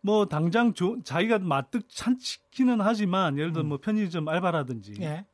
뭐 0.00 0.26
당장 0.26 0.74
조, 0.74 1.02
자기가 1.02 1.38
마뜩 1.38 1.88
찾기는 1.88 2.80
하지만 2.80 3.38
예를 3.38 3.52
들어 3.52 3.64
음. 3.64 3.70
뭐 3.70 3.78
편의점 3.78 4.28
알바라든지 4.28 4.94
예. 5.00 5.24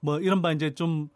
뭐 0.00 0.20
이런 0.20 0.42
바 0.42 0.52
이제 0.52 0.74
좀 0.74 1.08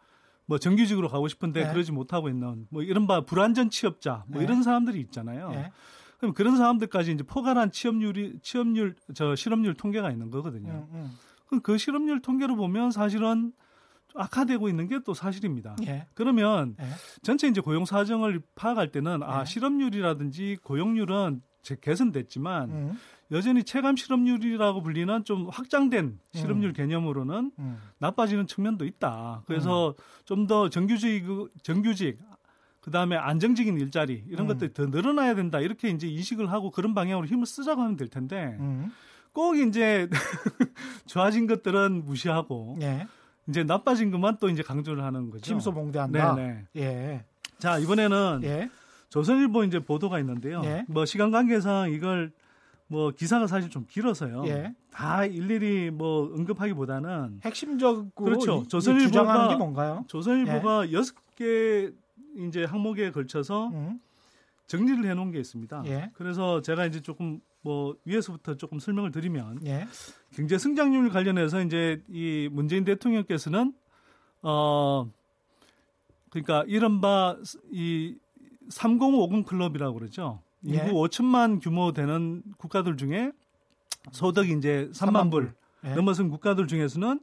뭐 0.50 0.58
정규직으로 0.58 1.08
가고 1.08 1.28
싶은데 1.28 1.60
예. 1.60 1.72
그러지 1.72 1.92
못하고 1.92 2.28
있는 2.28 2.66
뭐 2.70 2.82
이런 2.82 3.06
바 3.06 3.20
불안전 3.20 3.70
취업자 3.70 4.24
뭐 4.26 4.40
예. 4.40 4.44
이런 4.44 4.64
사람들이 4.64 4.98
있잖아요. 5.02 5.52
예. 5.54 5.70
그럼 6.18 6.34
그런 6.34 6.56
사람들까지 6.56 7.12
이제 7.12 7.22
포괄한 7.22 7.70
취업률이 7.70 8.40
취업률 8.42 8.96
저 9.14 9.36
실업률 9.36 9.74
통계가 9.74 10.10
있는 10.10 10.28
거거든요. 10.28 10.72
음, 10.72 10.88
음. 10.92 11.18
그럼 11.46 11.62
그 11.62 11.78
실업률 11.78 12.20
통계로 12.20 12.56
보면 12.56 12.90
사실은 12.90 13.52
악화되고 14.16 14.68
있는 14.68 14.88
게 14.88 14.98
또 15.04 15.14
사실입니다. 15.14 15.76
예. 15.86 16.08
그러면 16.14 16.74
예. 16.80 16.84
전체 17.22 17.46
이제 17.46 17.60
고용 17.60 17.84
사정을 17.84 18.42
파악할 18.56 18.90
때는 18.90 19.22
아 19.22 19.42
예. 19.42 19.44
실업률이라든지 19.44 20.58
고용률은 20.64 21.42
개선됐지만 21.80 22.70
음. 22.70 22.98
여전히 23.32 23.62
체감 23.62 23.96
실업률이라고 23.96 24.82
불리는 24.82 25.24
좀 25.24 25.48
확장된 25.48 26.18
실업률 26.32 26.70
음. 26.70 26.74
개념으로는 26.74 27.52
음. 27.58 27.78
나빠지는 27.98 28.46
측면도 28.46 28.84
있다. 28.84 29.42
그래서 29.46 29.90
음. 29.90 30.02
좀더 30.24 30.68
정규직 30.68 31.26
정규직 31.62 32.18
그다음에 32.80 33.16
안정적인 33.16 33.78
일자리 33.78 34.24
이런 34.28 34.46
음. 34.46 34.48
것들이 34.48 34.72
더 34.72 34.86
늘어나야 34.86 35.34
된다. 35.34 35.60
이렇게 35.60 35.90
이제 35.90 36.08
인식을 36.08 36.50
하고 36.50 36.70
그런 36.70 36.94
방향으로 36.94 37.26
힘을 37.26 37.46
쓰자고 37.46 37.80
하면 37.82 37.96
될 37.96 38.08
텐데 38.08 38.56
음. 38.58 38.90
꼭 39.32 39.56
이제 39.56 40.08
좋아진 41.06 41.46
것들은 41.46 42.04
무시하고 42.04 42.78
예. 42.82 43.06
이제 43.48 43.62
나빠진 43.62 44.10
것만 44.10 44.38
또 44.40 44.48
이제 44.48 44.62
강조를 44.62 45.04
하는 45.04 45.30
거죠. 45.30 45.44
침소봉대한다. 45.44 46.34
네네. 46.34 46.64
예. 46.76 47.24
자 47.58 47.78
이번에는 47.78 48.40
예. 48.44 48.70
조선일보 49.10 49.64
이제 49.64 49.78
보도가 49.78 50.18
있는데요. 50.20 50.62
예. 50.64 50.84
뭐 50.88 51.04
시간 51.04 51.30
관계상 51.30 51.92
이걸 51.92 52.32
뭐 52.90 53.12
기사가 53.12 53.46
사실 53.46 53.70
좀 53.70 53.86
길어서요. 53.88 54.42
예. 54.46 54.74
다 54.90 55.24
일일이 55.24 55.92
뭐 55.92 56.24
언급하기보다는 56.34 57.40
핵심적으로 57.44 58.10
그렇죠. 58.16 58.66
조선일보가 58.66 59.48
게 59.48 59.54
뭔가요? 59.54 60.04
조선일보가 60.08 60.88
예. 60.88 60.92
여섯 60.92 61.14
개 61.36 61.92
이제 62.36 62.64
항목에 62.64 63.12
걸쳐서 63.12 63.68
음. 63.68 64.00
정리를 64.66 65.08
해놓은 65.08 65.30
게 65.30 65.38
있습니다. 65.38 65.84
예. 65.86 66.10
그래서 66.14 66.62
제가 66.62 66.84
이제 66.84 67.00
조금 67.00 67.40
뭐 67.62 67.94
위에서부터 68.04 68.56
조금 68.56 68.80
설명을 68.80 69.12
드리면 69.12 69.60
예. 69.66 69.86
경제 70.34 70.58
성장률 70.58 71.10
관련해서 71.10 71.62
이제 71.62 72.02
이 72.08 72.48
문재인 72.50 72.84
대통령께서는 72.84 73.72
어 74.42 75.08
그러니까 76.30 76.64
이른바 76.66 77.36
이 77.70 78.16
3050 78.68 79.46
클럽이라고 79.46 79.96
그러죠. 79.96 80.42
인구 80.62 80.86
예. 80.86 80.90
5천만 80.90 81.60
규모 81.62 81.92
되는 81.92 82.42
국가들 82.58 82.96
중에 82.96 83.32
소득이 84.12 84.52
이제 84.58 84.88
3만 84.92 85.30
불 85.30 85.54
예. 85.84 85.94
넘어선 85.94 86.28
국가들 86.28 86.66
중에서는 86.66 87.20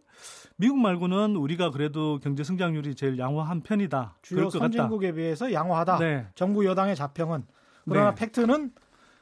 미국 0.56 0.80
말고는 0.80 1.36
우리가 1.36 1.69
그래도 1.69 2.19
경제 2.21 2.43
성장률이 2.43 2.95
제일 2.95 3.19
양호한 3.19 3.62
편이다. 3.62 4.15
주요 4.23 4.50
선진국에 4.50 5.13
비해서 5.13 5.54
양호하다. 5.54 6.00
네. 6.00 6.28
정부 6.34 6.65
여당의 6.65 6.95
자평은 6.95 7.45
그러나 7.88 8.15
네. 8.15 8.15
팩트는 8.15 8.71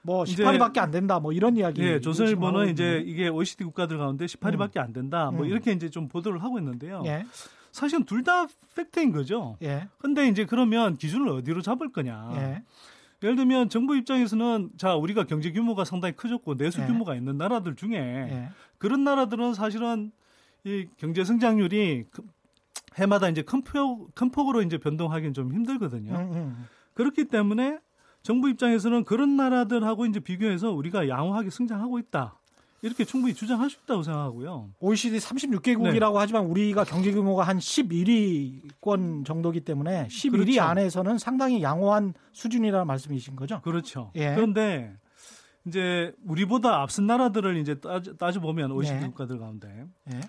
뭐 0.02 0.24
18위밖에 0.24 0.78
안 0.78 0.92
된다. 0.92 1.20
뭐 1.20 1.34
이런 1.34 1.58
이야기. 1.58 1.82
네, 1.82 2.00
조선일보는 2.00 2.70
이제 2.70 3.04
이게 3.06 3.28
OECD 3.28 3.64
국가들 3.66 3.98
가운데 3.98 4.26
18위밖에 4.26 4.78
음. 4.78 4.82
안 4.82 4.94
된다. 4.94 5.32
뭐 5.32 5.42
음. 5.44 5.50
이렇게 5.50 5.72
이제 5.74 5.90
좀 5.90 6.08
보도를 6.08 6.42
하고 6.44 6.58
있는데요. 6.60 7.04
예. 7.06 7.26
사실은 7.72 8.06
둘 8.06 8.24
다 8.24 8.48
팩트인 8.76 9.12
거죠. 9.12 9.58
예. 9.62 9.90
근데 10.00 10.28
이제 10.30 10.46
그러면 10.46 10.96
기준을 10.96 11.28
어디로 11.28 11.62
잡을 11.62 11.92
거냐. 11.92 12.32
예. 12.36 12.64
예를 13.26 13.36
들면 13.36 13.70
정부 13.70 13.96
입장에서는 13.96 14.70
자 14.78 14.94
우리가 14.96 15.24
경제 15.24 15.52
규모가 15.52 15.84
상당히 15.84 16.16
커졌고 16.16 16.58
내수 16.58 16.80
네. 16.80 16.86
규모가 16.86 17.16
있는 17.16 17.38
나라들 17.38 17.76
중에 17.76 17.90
네. 17.90 18.50
그런 18.78 19.04
나라들은 19.04 19.56
사실은 19.56 20.12
이 20.64 20.86
경제 20.98 21.24
성장률이 21.24 22.06
그 22.12 22.24
해마다 22.98 23.28
이제 23.28 23.42
큰, 23.42 23.64
폭, 23.64 24.14
큰 24.14 24.30
폭으로 24.30 24.62
이제 24.62 24.78
변동하기는 24.78 25.34
좀 25.34 25.52
힘들거든요. 25.54 26.14
음, 26.14 26.34
음. 26.34 26.66
그렇기 26.94 27.26
때문에 27.26 27.80
정부 28.22 28.48
입장에서는 28.48 29.04
그런 29.06 29.36
나라들하고 29.36 30.06
이제 30.06 30.20
비교해서 30.20 30.72
우리가 30.72 31.10
양호하게 31.10 31.50
성장하고 31.50 31.98
있다. 32.00 32.40
이렇게 32.82 33.04
충분히 33.04 33.34
주장할 33.34 33.70
수 33.70 33.78
있다고 33.84 34.04
생각하고요. 34.04 34.70
OECD 34.80 35.18
36개국이라고 35.18 36.14
네. 36.14 36.20
하지만 36.20 36.46
우리가 36.46 36.84
경제 36.84 37.12
규모가 37.12 37.44
한 37.44 37.58
11위권 37.58 39.26
정도기 39.26 39.62
때문에 39.62 40.08
11위 40.08 40.32
그렇죠. 40.32 40.62
안에서는 40.62 41.18
상당히 41.18 41.64
양호한 41.64 42.14
수준이라는 42.32 42.86
말씀이신 42.86 43.36
거죠? 43.36 43.62
그렇죠. 43.62 44.12
예. 44.16 44.36
그런데 44.36 44.96
이제 45.66 46.14
우리보다 46.26 46.82
앞선 46.82 47.08
나라들을 47.08 47.58
이제 47.58 47.80
따져, 48.20 48.40
보면 48.40 48.72
OECD 48.72 49.00
네. 49.00 49.08
국가들 49.08 49.40
가운데 49.40 49.86
예. 50.14 50.22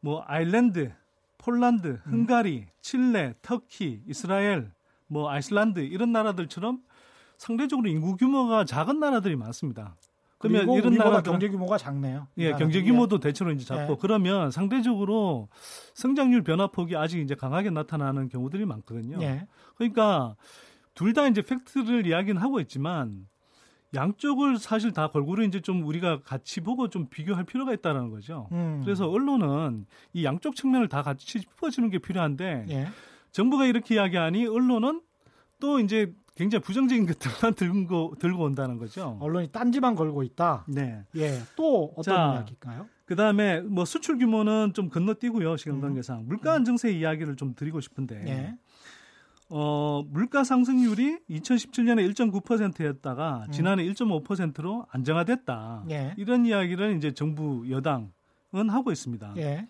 뭐 0.00 0.22
아일랜드, 0.26 0.92
폴란드, 1.38 2.00
헝가리, 2.06 2.58
음. 2.58 2.66
칠레, 2.82 3.34
터키, 3.40 4.02
이스라엘, 4.06 4.70
뭐 5.06 5.30
아이슬란드 5.30 5.80
이런 5.80 6.12
나라들처럼 6.12 6.82
상대적으로 7.38 7.88
인구 7.88 8.16
규모가 8.16 8.64
작은 8.64 8.98
나라들이 8.98 9.36
많습니다. 9.36 9.96
그러면 10.42 10.76
이런 10.76 10.94
나라 10.94 11.22
경제 11.22 11.48
규모가 11.48 11.78
작네요. 11.78 12.26
예, 12.38 12.52
경제 12.52 12.82
규모도 12.82 13.16
예. 13.16 13.20
대체로 13.20 13.52
이제 13.52 13.64
작고 13.64 13.92
예. 13.92 13.96
그러면 14.00 14.50
상대적으로 14.50 15.48
성장률 15.94 16.42
변화폭이 16.42 16.96
아직 16.96 17.20
이제 17.20 17.34
강하게 17.34 17.70
나타나는 17.70 18.28
경우들이 18.28 18.66
많거든요. 18.66 19.18
예. 19.22 19.46
그러니까 19.76 20.36
둘 20.94 21.14
다 21.14 21.26
이제 21.28 21.42
팩트를 21.42 22.06
이야기는 22.06 22.40
하고 22.40 22.60
있지만 22.60 23.26
양쪽을 23.94 24.58
사실 24.58 24.92
다 24.92 25.08
골고루 25.08 25.44
이제 25.44 25.60
좀 25.60 25.86
우리가 25.86 26.22
같이 26.22 26.60
보고 26.60 26.88
좀 26.88 27.06
비교할 27.08 27.44
필요가 27.44 27.72
있다는 27.74 28.10
거죠. 28.10 28.48
음. 28.52 28.80
그래서 28.84 29.08
언론은 29.08 29.86
이 30.14 30.24
양쪽 30.24 30.56
측면을 30.56 30.88
다 30.88 31.02
같이 31.02 31.26
짚어주는 31.40 31.88
게 31.90 31.98
필요한데 31.98 32.66
예. 32.70 32.88
정부가 33.32 33.66
이렇게 33.66 33.94
이야기하니 33.96 34.46
언론은 34.46 35.02
또 35.60 35.78
이제 35.78 36.12
굉장히 36.42 36.62
부정적인 36.62 37.06
것들만 37.06 37.54
들고 37.54 38.14
들고 38.18 38.42
온다는 38.42 38.76
거죠. 38.78 39.16
언론이 39.20 39.52
딴지만 39.52 39.94
걸고 39.94 40.24
있다. 40.24 40.64
네. 40.66 41.04
예. 41.16 41.40
또 41.54 41.92
어떤 41.96 42.02
자, 42.02 42.34
이야기일까요? 42.34 42.88
그다음에 43.04 43.60
뭐 43.60 43.84
수출 43.84 44.18
규모는 44.18 44.72
좀 44.74 44.88
건너뛰고요. 44.88 45.56
시간 45.56 45.76
음. 45.76 45.80
관계상 45.80 46.18
음. 46.20 46.24
물가 46.26 46.54
안정세 46.54 46.90
이야기를 46.90 47.36
좀 47.36 47.54
드리고 47.54 47.80
싶은데. 47.80 48.24
예. 48.26 48.54
어, 49.50 50.02
물가 50.08 50.42
상승률이 50.44 51.18
2017년에 51.30 52.12
1.9%였다가 52.12 53.44
음. 53.46 53.52
지난해 53.52 53.84
1.5%로 53.84 54.86
안정화됐다. 54.90 55.84
예. 55.90 56.14
이런 56.16 56.46
이야기를 56.46 56.96
이제 56.96 57.12
정부 57.12 57.70
여당은 57.70 58.68
하고 58.68 58.90
있습니다. 58.90 59.34
예. 59.36 59.68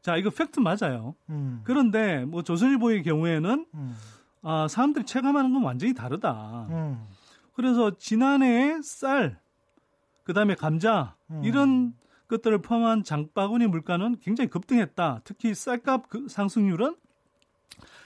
자, 0.00 0.16
이거 0.16 0.30
팩트 0.30 0.60
맞아요. 0.60 1.16
음. 1.28 1.60
그런데 1.64 2.24
뭐 2.24 2.42
조선일보의 2.42 3.02
경우에는 3.02 3.66
음. 3.74 3.96
아, 4.42 4.66
사람들이 4.68 5.04
체감하는 5.06 5.52
건 5.52 5.62
완전히 5.62 5.94
다르다. 5.94 6.66
음. 6.70 7.06
그래서 7.54 7.96
지난해 7.96 8.80
쌀, 8.82 9.38
그 10.24 10.32
다음에 10.32 10.54
감자, 10.54 11.16
음. 11.30 11.42
이런 11.44 11.94
것들을 12.28 12.62
포함한 12.62 13.04
장바구니 13.04 13.66
물가는 13.66 14.16
굉장히 14.20 14.48
급등했다. 14.48 15.20
특히 15.24 15.54
쌀값 15.54 16.08
그 16.08 16.28
상승률은 16.28 16.96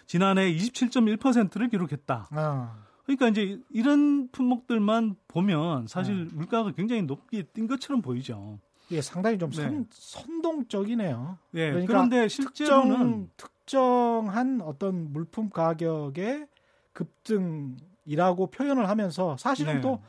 지난해 0.07 0.53
27.1%를 0.53 1.69
기록했다. 1.69 2.29
아. 2.31 2.87
그러니까 3.05 3.29
이제 3.29 3.61
이런 3.71 4.29
품목들만 4.33 5.15
보면 5.29 5.87
사실 5.87 6.27
네. 6.27 6.35
물가가 6.35 6.73
굉장히 6.73 7.03
높게 7.03 7.45
뛴 7.45 7.69
것처럼 7.69 8.03
보이죠. 8.03 8.59
예, 8.91 9.01
상당히 9.01 9.39
좀 9.39 9.51
선, 9.51 9.81
네. 9.81 9.85
선동적이네요. 9.91 11.39
예, 11.55 11.71
그러니까 11.71 11.93
그런데 11.93 12.29
실제로는 12.29 13.31
특정, 13.37 13.57
특정 13.67 14.29
한 14.31 14.61
어떤 14.61 15.13
물품 15.13 15.51
가격의 15.51 16.47
급등이라고 16.93 18.47
표현을 18.51 18.89
하면서 18.89 19.37
사실은 19.37 19.75
네. 19.77 19.81
또 19.81 20.03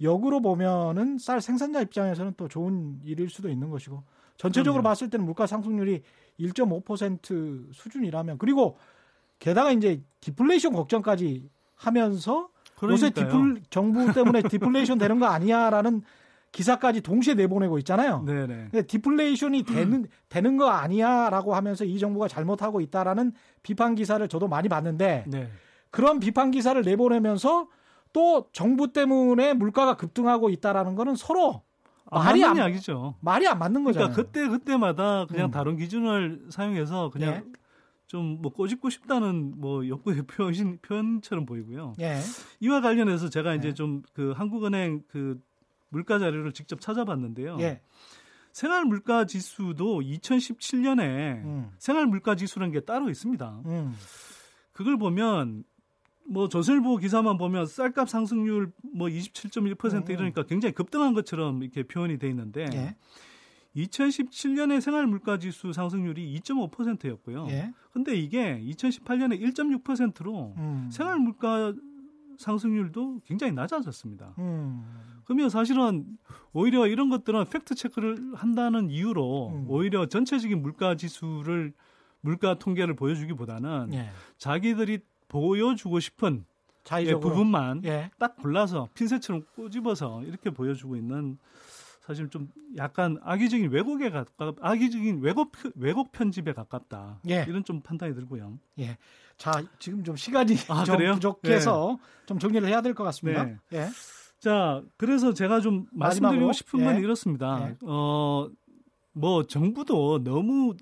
역으로 0.00 0.40
보면은 0.40 1.18
쌀 1.18 1.40
생산자 1.40 1.82
입장에서는 1.82 2.34
또 2.36 2.48
좋은 2.48 3.00
일일 3.04 3.28
수도 3.28 3.48
있는 3.48 3.70
것이고 3.70 4.02
전체적으로 4.36 4.82
그럼요. 4.82 4.90
봤을 4.90 5.10
때는 5.10 5.24
물가 5.26 5.46
상승률이 5.46 6.02
1.5% 6.40 7.72
수준이라면 7.72 8.38
그리고 8.38 8.76
게다가 9.38 9.70
이제 9.72 10.02
디플레이션 10.20 10.72
걱정까지 10.72 11.48
하면서 11.74 12.48
그러니까요. 12.76 12.92
요새 12.92 13.10
디플 13.10 13.62
정부 13.70 14.12
때문에 14.12 14.42
디플레이션 14.48 14.98
되는 14.98 15.18
거 15.18 15.26
아니야라는 15.26 16.02
기사까지 16.52 17.00
동시에 17.00 17.34
내보내고 17.34 17.78
있잖아요. 17.78 18.22
네네. 18.24 18.68
근데 18.70 18.82
디플레이션이 18.82 19.64
되는 19.64 20.06
되는 20.28 20.56
거 20.58 20.68
아니야라고 20.68 21.54
하면서 21.54 21.84
이 21.84 21.98
정부가 21.98 22.28
잘못하고 22.28 22.80
있다라는 22.80 23.32
비판 23.62 23.94
기사를 23.94 24.26
저도 24.28 24.48
많이 24.48 24.68
봤는데 24.68 25.24
네. 25.26 25.48
그런 25.90 26.20
비판 26.20 26.50
기사를 26.50 26.80
내보내면서 26.80 27.68
또 28.12 28.48
정부 28.52 28.92
때문에 28.92 29.54
물가가 29.54 29.96
급등하고 29.96 30.50
있다라는 30.50 30.94
거는 30.94 31.16
서로 31.16 31.62
아, 32.10 32.22
말이 32.22 32.44
안 32.44 32.56
이야기죠. 32.56 33.14
말이 33.20 33.48
안 33.48 33.58
맞는 33.58 33.84
거잖아요. 33.84 34.12
그러니까 34.12 34.22
그때 34.22 34.46
그때마다 34.46 35.24
그냥 35.26 35.46
음. 35.46 35.50
다른 35.50 35.76
기준을 35.76 36.48
사용해서 36.50 37.08
그냥 37.08 37.34
예. 37.36 37.42
좀뭐 38.08 38.52
꼬집고 38.52 38.90
싶다는 38.90 39.54
뭐 39.56 39.86
욕구의 39.88 40.22
표현 40.28 40.78
표현처럼 40.82 41.46
보이고요. 41.46 41.94
예. 42.00 42.18
이와 42.60 42.82
관련해서 42.82 43.30
제가 43.30 43.54
이제 43.54 43.68
예. 43.68 43.74
좀그 43.74 44.34
한국은행 44.36 45.02
그 45.08 45.40
물가 45.92 46.18
자료를 46.18 46.52
직접 46.52 46.80
찾아봤는데요. 46.80 47.58
예. 47.60 47.80
생활 48.50 48.84
물가 48.84 49.24
지수도 49.24 50.00
2017년에 50.00 51.44
음. 51.44 51.70
생활 51.78 52.06
물가 52.06 52.34
지수라는 52.34 52.72
게 52.72 52.80
따로 52.80 53.08
있습니다. 53.08 53.62
음. 53.66 53.94
그걸 54.72 54.98
보면 54.98 55.64
뭐 56.28 56.48
조선일보 56.48 56.96
기사만 56.98 57.36
보면 57.36 57.66
쌀값 57.66 58.08
상승률 58.08 58.72
뭐 58.94 59.08
27.1% 59.08 60.08
음. 60.08 60.10
이러니까 60.10 60.44
굉장히 60.44 60.74
급등한 60.74 61.14
것처럼 61.14 61.62
이렇게 61.62 61.82
표현이 61.82 62.18
돼 62.18 62.28
있는데 62.28 62.66
예. 62.72 62.96
2017년에 63.76 64.80
생활 64.80 65.06
물가 65.06 65.38
지수 65.38 65.72
상승률이 65.72 66.38
2.5%였고요. 66.40 67.46
예. 67.50 67.72
근데 67.92 68.14
이게 68.14 68.60
2018년에 68.62 69.40
1.6%로 69.40 70.54
음. 70.56 70.88
생활 70.90 71.18
물가 71.18 71.72
상승률도 72.42 73.20
굉장히 73.24 73.52
낮아졌습니다. 73.52 74.34
음. 74.38 74.84
그러면 75.24 75.48
사실은 75.48 76.04
오히려 76.52 76.86
이런 76.86 77.08
것들은 77.08 77.46
팩트 77.46 77.74
체크를 77.74 78.34
한다는 78.34 78.90
이유로 78.90 79.48
음. 79.48 79.66
오히려 79.68 80.06
전체적인 80.06 80.60
물가 80.60 80.96
지수를 80.96 81.72
물가 82.20 82.58
통계를 82.58 82.94
보여주기보다는 82.94 83.90
예. 83.94 84.10
자기들이 84.38 85.00
보여주고 85.28 86.00
싶은 86.00 86.44
예, 87.00 87.14
부분만 87.14 87.82
예. 87.84 88.10
딱 88.18 88.36
골라서 88.36 88.88
핀셋처럼 88.94 89.44
꼬집어서 89.54 90.22
이렇게 90.24 90.50
보여주고 90.50 90.96
있는 90.96 91.38
사실 92.00 92.28
좀 92.28 92.48
약간 92.76 93.18
악의적인 93.22 93.70
왜곡에 93.70 94.10
가깝 94.10 94.56
악의적인 94.60 95.20
왜곡 95.20 95.52
왜곡 95.76 96.10
편집에 96.10 96.52
가깝다. 96.52 97.20
예. 97.28 97.44
이런 97.48 97.62
좀 97.64 97.80
판단이 97.80 98.14
들고요. 98.14 98.58
예. 98.80 98.98
자, 99.42 99.60
지금 99.80 100.04
좀 100.04 100.14
시간이 100.14 100.54
아, 100.68 100.84
좀 100.84 100.96
그래요? 100.96 101.14
부족해서 101.14 101.98
네. 102.00 102.26
좀 102.26 102.38
정리를 102.38 102.68
해야 102.68 102.80
될 102.80 102.94
것 102.94 103.02
같습니다. 103.02 103.42
네. 103.44 103.56
예. 103.72 103.88
자, 104.38 104.80
그래서 104.96 105.34
제가 105.34 105.60
좀 105.60 105.86
말씀드리고 105.90 106.52
싶은 106.52 106.78
예. 106.78 106.84
건 106.84 106.96
이렇습니다. 107.02 107.68
예. 107.68 107.76
어, 107.84 108.48
뭐 109.12 109.42
정부도 109.44 110.22
너무 110.22 110.74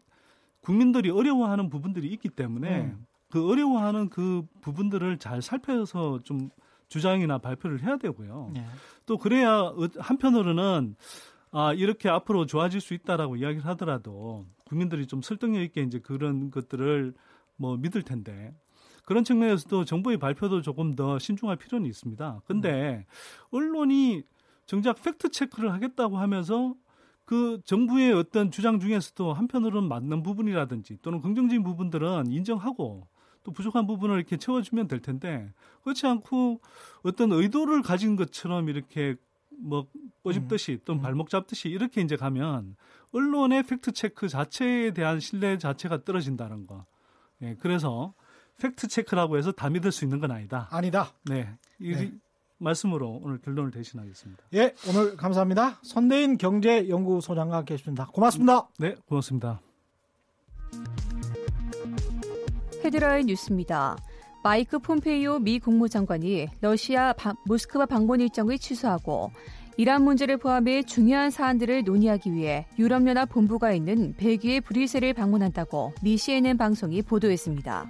국민들이 0.60 1.08
어려워하는 1.08 1.70
부분들이 1.70 2.08
있기 2.08 2.28
때문에 2.28 2.80
음. 2.82 3.06
그 3.30 3.48
어려워하는 3.50 4.10
그 4.10 4.42
부분들을 4.60 5.16
잘 5.16 5.40
살펴서 5.40 6.18
좀 6.24 6.50
주장이나 6.88 7.38
발표를 7.38 7.82
해야 7.82 7.96
되고요. 7.96 8.52
예. 8.58 8.66
또 9.06 9.16
그래야 9.16 9.72
한편으로는 9.98 10.96
아, 11.52 11.72
이렇게 11.72 12.10
앞으로 12.10 12.44
좋아질 12.44 12.82
수 12.82 12.92
있다라고 12.92 13.36
이야기를 13.36 13.64
하더라도 13.68 14.44
국민들이 14.66 15.06
좀 15.06 15.22
설득력 15.22 15.62
있게 15.62 15.80
이제 15.80 15.98
그런 15.98 16.50
것들을 16.50 17.14
뭐 17.60 17.76
믿을 17.76 18.02
텐데 18.02 18.54
그런 19.04 19.22
측면에서도 19.22 19.84
정부의 19.84 20.16
발표도 20.16 20.62
조금 20.62 20.96
더 20.96 21.18
신중할 21.18 21.56
필요는 21.56 21.86
있습니다. 21.88 22.42
근데 22.46 23.06
언론이 23.50 24.22
정작 24.66 25.02
팩트 25.02 25.30
체크를 25.30 25.72
하겠다고 25.72 26.16
하면서 26.16 26.74
그 27.26 27.60
정부의 27.64 28.12
어떤 28.12 28.50
주장 28.50 28.80
중에서도 28.80 29.34
한편으로는 29.34 29.88
맞는 29.88 30.22
부분이라든지 30.22 30.98
또는 31.02 31.20
긍정적인 31.20 31.62
부분들은 31.62 32.32
인정하고 32.32 33.06
또 33.42 33.52
부족한 33.52 33.86
부분을 33.86 34.16
이렇게 34.16 34.36
채워주면 34.36 34.88
될 34.88 35.00
텐데 35.00 35.52
그렇지 35.82 36.06
않고 36.06 36.60
어떤 37.02 37.32
의도를 37.32 37.82
가진 37.82 38.16
것처럼 38.16 38.68
이렇게 38.68 39.16
뭐 39.50 39.86
꼬집듯이 40.22 40.78
또 40.84 40.94
음. 40.94 41.00
발목 41.00 41.28
잡듯이 41.28 41.68
이렇게 41.68 42.00
이제 42.00 42.16
가면 42.16 42.76
언론의 43.12 43.64
fact 43.64 43.92
check 43.92 44.28
자체에 44.28 44.92
대한 44.92 45.20
신뢰 45.20 45.58
자체가 45.58 46.04
떨어진다는 46.04 46.66
거. 46.66 46.86
예, 47.42 47.56
그래서 47.60 48.14
fact 48.58 48.88
check라고 48.88 49.38
해서 49.38 49.52
다 49.52 49.70
믿을 49.70 49.92
수 49.92 50.04
있는 50.04 50.20
건 50.20 50.30
아니다. 50.30 50.68
아니다. 50.70 51.12
네. 51.24 51.48
이, 51.78 51.92
네. 51.92 52.12
말씀으로 52.58 53.20
오늘 53.22 53.38
결론을 53.40 53.70
대신하겠습니다. 53.70 54.44
예, 54.54 54.74
오늘 54.88 55.16
감사합니다. 55.16 55.78
선대인 55.82 56.36
경제연구소장과 56.36 57.56
함께 57.56 57.74
했습니다. 57.74 58.06
고맙습니다. 58.06 58.68
네, 58.78 58.94
고맙습니다. 59.06 59.60
헤드라인 62.84 63.26
뉴스입니다. 63.26 63.96
마이크 64.42 64.78
폼페이오 64.78 65.38
미 65.40 65.58
국무장관이 65.58 66.48
러시아 66.60 67.12
바, 67.12 67.34
모스크바 67.46 67.86
방문 67.86 68.20
일정을 68.20 68.58
취소하고 68.58 69.30
이란 69.76 70.02
문제를 70.04 70.36
포함해 70.36 70.82
중요한 70.82 71.30
사안들을 71.30 71.84
논의하기 71.84 72.34
위해 72.34 72.66
유럽연합 72.78 73.30
본부가 73.30 73.72
있는 73.72 74.14
벨기에 74.16 74.60
브뤼셀을 74.60 75.14
방문한다고 75.14 75.92
미 76.02 76.16
CNN 76.16 76.58
방송이 76.58 77.02
보도했습니다. 77.02 77.86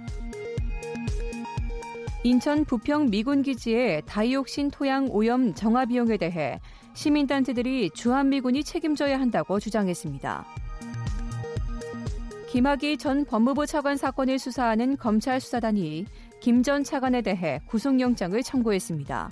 인천 2.23 2.65
부평 2.65 3.09
미군 3.09 3.41
기지의 3.41 4.03
다이옥신 4.05 4.69
토양 4.71 5.07
오염 5.09 5.53
정화 5.55 5.85
비용에 5.85 6.17
대해 6.17 6.59
시민단체들이 6.93 7.89
주한미군이 7.93 8.63
책임져야 8.63 9.19
한다고 9.19 9.59
주장했습니다. 9.59 10.45
김학의 12.49 12.97
전 12.97 13.25
법무부 13.25 13.65
차관 13.65 13.97
사건을 13.97 14.37
수사하는 14.37 14.97
검찰 14.97 15.39
수사단이 15.39 16.05
김 16.41 16.63
전 16.63 16.83
차관에 16.83 17.21
대해 17.21 17.59
구속영장을 17.65 18.41
청구했습니다. 18.43 19.29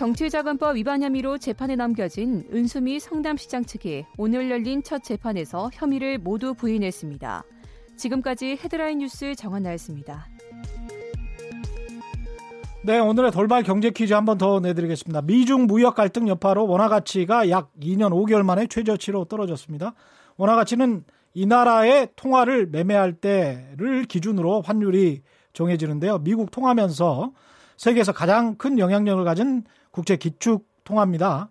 정치자금법 0.00 0.76
위반 0.76 1.02
혐의로 1.02 1.36
재판에 1.36 1.76
넘겨진 1.76 2.48
은수미 2.54 3.00
성남시장 3.00 3.66
측이 3.66 4.06
오늘 4.16 4.50
열린 4.50 4.82
첫 4.82 5.04
재판에서 5.04 5.68
혐의를 5.74 6.16
모두 6.16 6.54
부인했습니다. 6.54 7.44
지금까지 7.98 8.58
헤드라인 8.64 9.00
뉴스 9.00 9.34
정한나였습니다. 9.34 10.26
네, 12.82 12.98
오늘의 12.98 13.30
돌발 13.30 13.62
경제 13.62 13.90
퀴즈 13.90 14.14
한 14.14 14.24
번 14.24 14.38
더 14.38 14.58
내드리겠습니다. 14.60 15.20
미중 15.20 15.66
무역 15.66 15.96
갈등 15.96 16.28
여파로 16.28 16.66
원화 16.66 16.88
가치가 16.88 17.50
약 17.50 17.70
2년 17.78 18.08
5개월 18.10 18.42
만에 18.42 18.68
최저치로 18.68 19.26
떨어졌습니다. 19.26 19.92
원화 20.38 20.56
가치는 20.56 21.04
이 21.34 21.44
나라의 21.44 22.08
통화를 22.16 22.68
매매할 22.68 23.12
때를 23.12 24.06
기준으로 24.06 24.62
환율이 24.62 25.20
정해지는데요. 25.52 26.20
미국 26.20 26.50
통하면서 26.50 27.32
세계에서 27.76 28.12
가장 28.12 28.56
큰 28.56 28.78
영향력을 28.78 29.22
가진 29.24 29.64
국제 29.90 30.16
기축 30.16 30.66
통화입니다. 30.84 31.50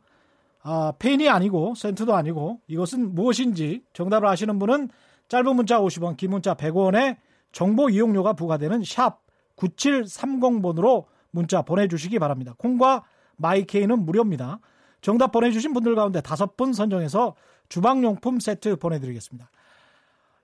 아, 0.61 0.93
펜이 0.99 1.29
아니고 1.29 1.75
센트도 1.75 2.15
아니고 2.15 2.61
이것은 2.67 3.15
무엇인지 3.15 3.83
정답을 3.93 4.27
아시는 4.27 4.59
분은 4.59 4.89
짧은 5.27 5.55
문자 5.55 5.79
50원, 5.79 6.17
긴 6.17 6.31
문자 6.31 6.53
100원에 6.53 7.17
정보 7.51 7.89
이용료가 7.89 8.33
부과되는 8.33 8.83
샵 8.83 9.21
9730번으로 9.55 11.05
문자 11.31 11.61
보내주시기 11.61 12.19
바랍니다. 12.19 12.53
콩과 12.57 13.03
마이케이는 13.37 14.05
무료입니다. 14.05 14.59
정답 15.01 15.31
보내주신 15.31 15.73
분들 15.73 15.95
가운데 15.95 16.21
다섯 16.21 16.57
분 16.57 16.73
선정해서 16.73 17.35
주방용품 17.69 18.39
세트 18.39 18.77
보내드리겠습니다. 18.77 19.49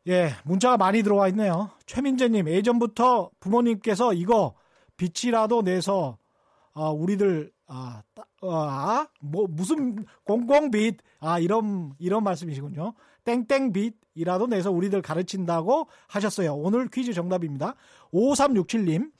예, 0.08 0.31
문자가 0.43 0.77
많이 0.77 1.01
들어와 1.01 1.27
있네요. 1.29 1.71
최민재님, 1.88 2.47
예전부터 2.47 3.31
부모님께서 3.39 4.13
이거 4.13 4.53
빛이라도 4.97 5.63
내서 5.63 6.17
어, 6.73 6.91
우리들 6.91 7.51
아, 7.67 8.04
어, 8.41 8.54
아, 8.54 9.08
뭐 9.19 9.47
무슨 9.49 10.06
공공빛 10.23 10.97
아 11.19 11.39
이런 11.39 11.93
이런 11.99 12.23
말씀이시군요. 12.23 12.93
땡땡빚이라도 13.23 14.47
내서 14.47 14.71
우리들 14.71 15.01
가르친다고 15.01 15.88
하셨어요. 16.08 16.54
오늘 16.54 16.88
퀴즈 16.88 17.13
정답입니다. 17.13 17.75
5367님 18.13 19.12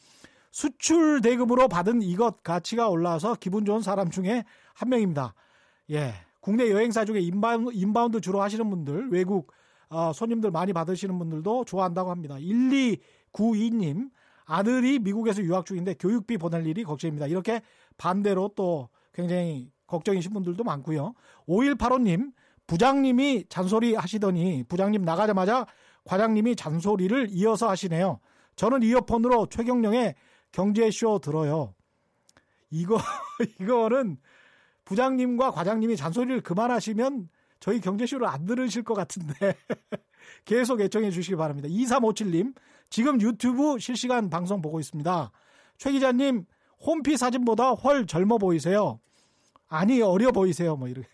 수출 0.52 1.22
대금으로 1.22 1.68
받은 1.68 2.02
이것 2.02 2.44
가치가 2.44 2.88
올라서 2.88 3.36
기분 3.40 3.66
좋은 3.66 3.82
사람 3.82 4.10
중에 4.10 4.46
한 4.74 4.90
명입니다. 4.90 5.34
예. 5.92 6.14
국내 6.40 6.70
여행사 6.70 7.04
중에 7.06 7.20
inbound, 7.20 7.72
inbound 7.74 8.22
주로 8.22 8.42
하시는 8.42 8.70
분들, 8.70 9.10
외국 9.10 9.52
어, 9.90 10.14
손님들 10.14 10.52
많이 10.52 10.74
받으시는 10.74 11.18
분들도 11.18 11.66
좋아한다고 11.66 12.12
합니다. 12.12 12.36
1292님, 12.36 14.10
아들이 14.46 15.00
미국에서 15.00 15.42
유학 15.42 15.66
중인데 15.66 15.96
교육비 15.96 16.38
보낼 16.38 16.66
일이 16.68 16.84
걱정입니다. 16.84 17.28
이렇게 17.28 17.62
반대로 17.98 18.52
또 18.56 18.90
굉장히 19.14 19.72
걱정이신 19.88 20.34
분들도 20.34 20.64
많고요. 20.64 21.14
5185님, 21.48 22.34
부장님이 22.68 23.46
잔소리 23.50 23.96
하시더니 23.96 24.64
부장님 24.68 25.04
나가자마자 25.04 25.66
과장님이 26.06 26.56
잔소리를 26.56 27.30
이어서 27.32 27.70
하시네요. 27.70 28.20
저는 28.56 28.84
이어폰으로 28.84 29.48
최경령의 29.48 30.16
경제쇼 30.52 31.20
들어요. 31.20 31.74
이거, 32.70 32.98
이거는 33.60 34.18
부장님과 34.86 35.52
과장님이 35.52 35.98
잔소리를 35.98 36.42
그만하시면 36.42 37.30
저희 37.60 37.80
경제쇼를 37.80 38.28
안 38.28 38.46
들으실 38.46 38.84
것 38.84 38.94
같은데 38.94 39.56
계속 40.46 40.82
애청해 40.82 41.12
주시기 41.12 41.36
바랍니다. 41.36 41.68
2357님, 41.68 42.54
지금 42.90 43.20
유튜브 43.22 43.80
실시간 43.80 44.30
방송 44.30 44.62
보고 44.62 44.80
있습니다. 44.80 45.32
최 45.78 45.92
기자님, 45.92 46.46
홈피 46.82 47.18
사진보다 47.18 47.72
훨 47.72 48.06
젊어 48.06 48.38
보이세요. 48.38 49.00
아니, 49.68 50.02
어려 50.02 50.32
보이세요. 50.32 50.76
뭐, 50.76 50.88
이렇게. 50.88 51.08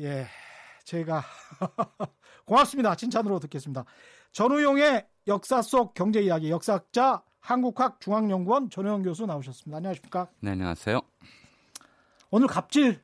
예, 0.00 0.26
제가. 0.84 1.22
고맙습니다. 2.44 2.94
칭찬으로 2.94 3.38
듣겠습니다. 3.40 3.84
전우용의 4.32 5.06
역사 5.26 5.62
속 5.62 5.94
경제 5.94 6.20
이야기, 6.20 6.50
역사학자 6.50 7.22
한국학 7.40 8.00
중앙연구원 8.00 8.70
전우영 8.70 9.02
교수 9.02 9.26
나오셨습니다. 9.26 9.76
안녕하십니까? 9.76 10.28
네, 10.40 10.52
안녕하세요. 10.52 11.00
오늘 12.30 12.46
갑질 12.48 13.02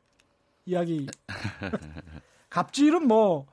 이야기. 0.65 1.07
갑질은 2.51 3.07
뭐 3.07 3.47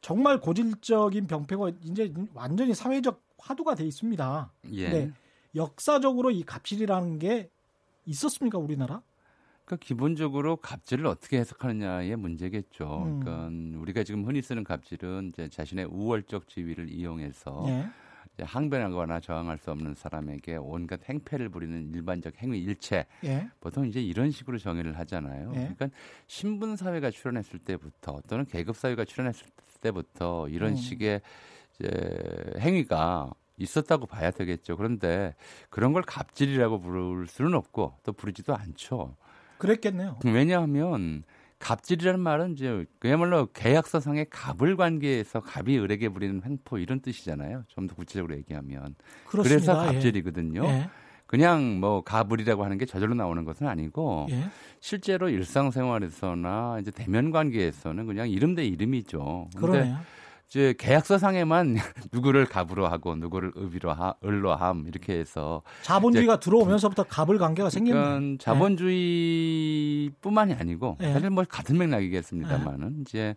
정말 0.00 0.40
고질적인 0.40 1.26
병폐고 1.26 1.70
이제 1.82 2.12
완전히 2.32 2.74
사회적 2.74 3.22
화두가 3.38 3.74
돼 3.74 3.84
있습니다. 3.84 4.52
예. 4.72 4.88
네. 4.88 5.12
역사적으로 5.54 6.30
이 6.30 6.42
갑질이라는 6.42 7.18
게 7.18 7.50
있었습니까 8.06 8.58
우리나라? 8.58 9.02
그러니까 9.64 9.86
기본적으로 9.86 10.56
갑질을 10.56 11.06
어떻게 11.06 11.38
해석하느냐의 11.38 12.16
문제겠죠. 12.16 13.04
음. 13.06 13.20
그러니까 13.20 13.80
우리가 13.80 14.02
지금 14.02 14.24
흔히 14.24 14.42
쓰는 14.42 14.64
갑질은 14.64 15.30
이제 15.32 15.48
자신의 15.48 15.86
우월적 15.86 16.48
지위를 16.48 16.90
이용해서 16.90 17.64
예. 17.68 17.88
항변하거나 18.42 19.20
저항할 19.20 19.58
수 19.58 19.70
없는 19.70 19.94
사람에게 19.94 20.56
온갖 20.56 21.00
행패를 21.08 21.50
부리는 21.50 21.92
일반적 21.94 22.42
행위 22.42 22.58
일체 22.58 23.06
예. 23.24 23.48
보통 23.60 23.86
이제 23.86 24.00
이런 24.02 24.30
식으로 24.30 24.58
정의를 24.58 24.98
하잖아요. 24.98 25.50
예. 25.54 25.58
그러니까 25.58 25.88
신분 26.26 26.76
사회가 26.76 27.10
출현했을 27.10 27.60
때부터 27.60 28.22
또는 28.28 28.46
계급 28.46 28.76
사회가 28.76 29.04
출현했을 29.04 29.46
때부터 29.80 30.48
이런 30.48 30.70
음. 30.70 30.76
식의 30.76 31.20
이제 31.78 32.56
행위가 32.58 33.30
있었다고 33.60 34.06
봐야 34.06 34.30
되겠죠. 34.30 34.76
그런데 34.76 35.34
그런 35.68 35.92
걸 35.92 36.02
갑질이라고 36.02 36.80
부를 36.80 37.26
수는 37.26 37.54
없고 37.54 37.94
또 38.02 38.12
부르지도 38.12 38.54
않죠. 38.54 39.14
그랬겠네요. 39.58 40.18
왜냐하면 40.24 41.22
갑질이라는 41.58 42.18
말은 42.20 42.52
이제 42.54 42.86
그야말로 42.98 43.48
계약서상의 43.52 44.26
갑을 44.30 44.76
관계에서 44.76 45.40
갑이 45.40 45.78
을에게 45.78 46.08
부리는 46.08 46.40
횡포 46.44 46.78
이런 46.78 47.00
뜻이잖아요. 47.00 47.64
좀 47.68 47.86
더 47.86 47.94
구체적으로 47.94 48.34
얘기하면. 48.36 48.94
그렇습니다. 49.26 49.74
그래서 49.74 49.74
갑질이거든요. 49.92 50.64
예. 50.64 50.90
그냥 51.26 51.78
뭐 51.78 52.02
가불이라고 52.02 52.64
하는 52.64 52.78
게 52.78 52.86
저절로 52.86 53.14
나오는 53.14 53.44
것은 53.44 53.68
아니고 53.68 54.26
예. 54.30 54.44
실제로 54.80 55.28
일상생활에서나 55.28 56.78
이제 56.80 56.90
대면 56.90 57.30
관계에서는 57.30 58.06
그냥 58.06 58.28
이름 58.30 58.54
대 58.54 58.64
이름이죠. 58.64 59.50
그러네요. 59.56 59.98
이제 60.50 60.74
계약서상에만 60.78 61.76
누구를 62.12 62.44
갑으로 62.44 62.86
하고 62.88 63.14
누구를 63.14 63.52
의비로 63.54 63.92
하, 63.92 64.14
을로 64.24 64.52
함 64.52 64.88
이렇게 64.88 65.16
해서 65.16 65.62
자본주의가 65.82 66.40
들어오면서부터 66.40 67.04
갑을 67.04 67.38
관계가. 67.38 67.68
그러니까 67.68 68.20
자본주의뿐만이 68.40 70.54
아니고 70.54 70.96
네. 70.98 71.12
사실 71.12 71.30
뭐 71.30 71.44
같은 71.48 71.78
맥락이겠습니다만은 71.78 72.94
네. 72.94 73.00
이제 73.02 73.36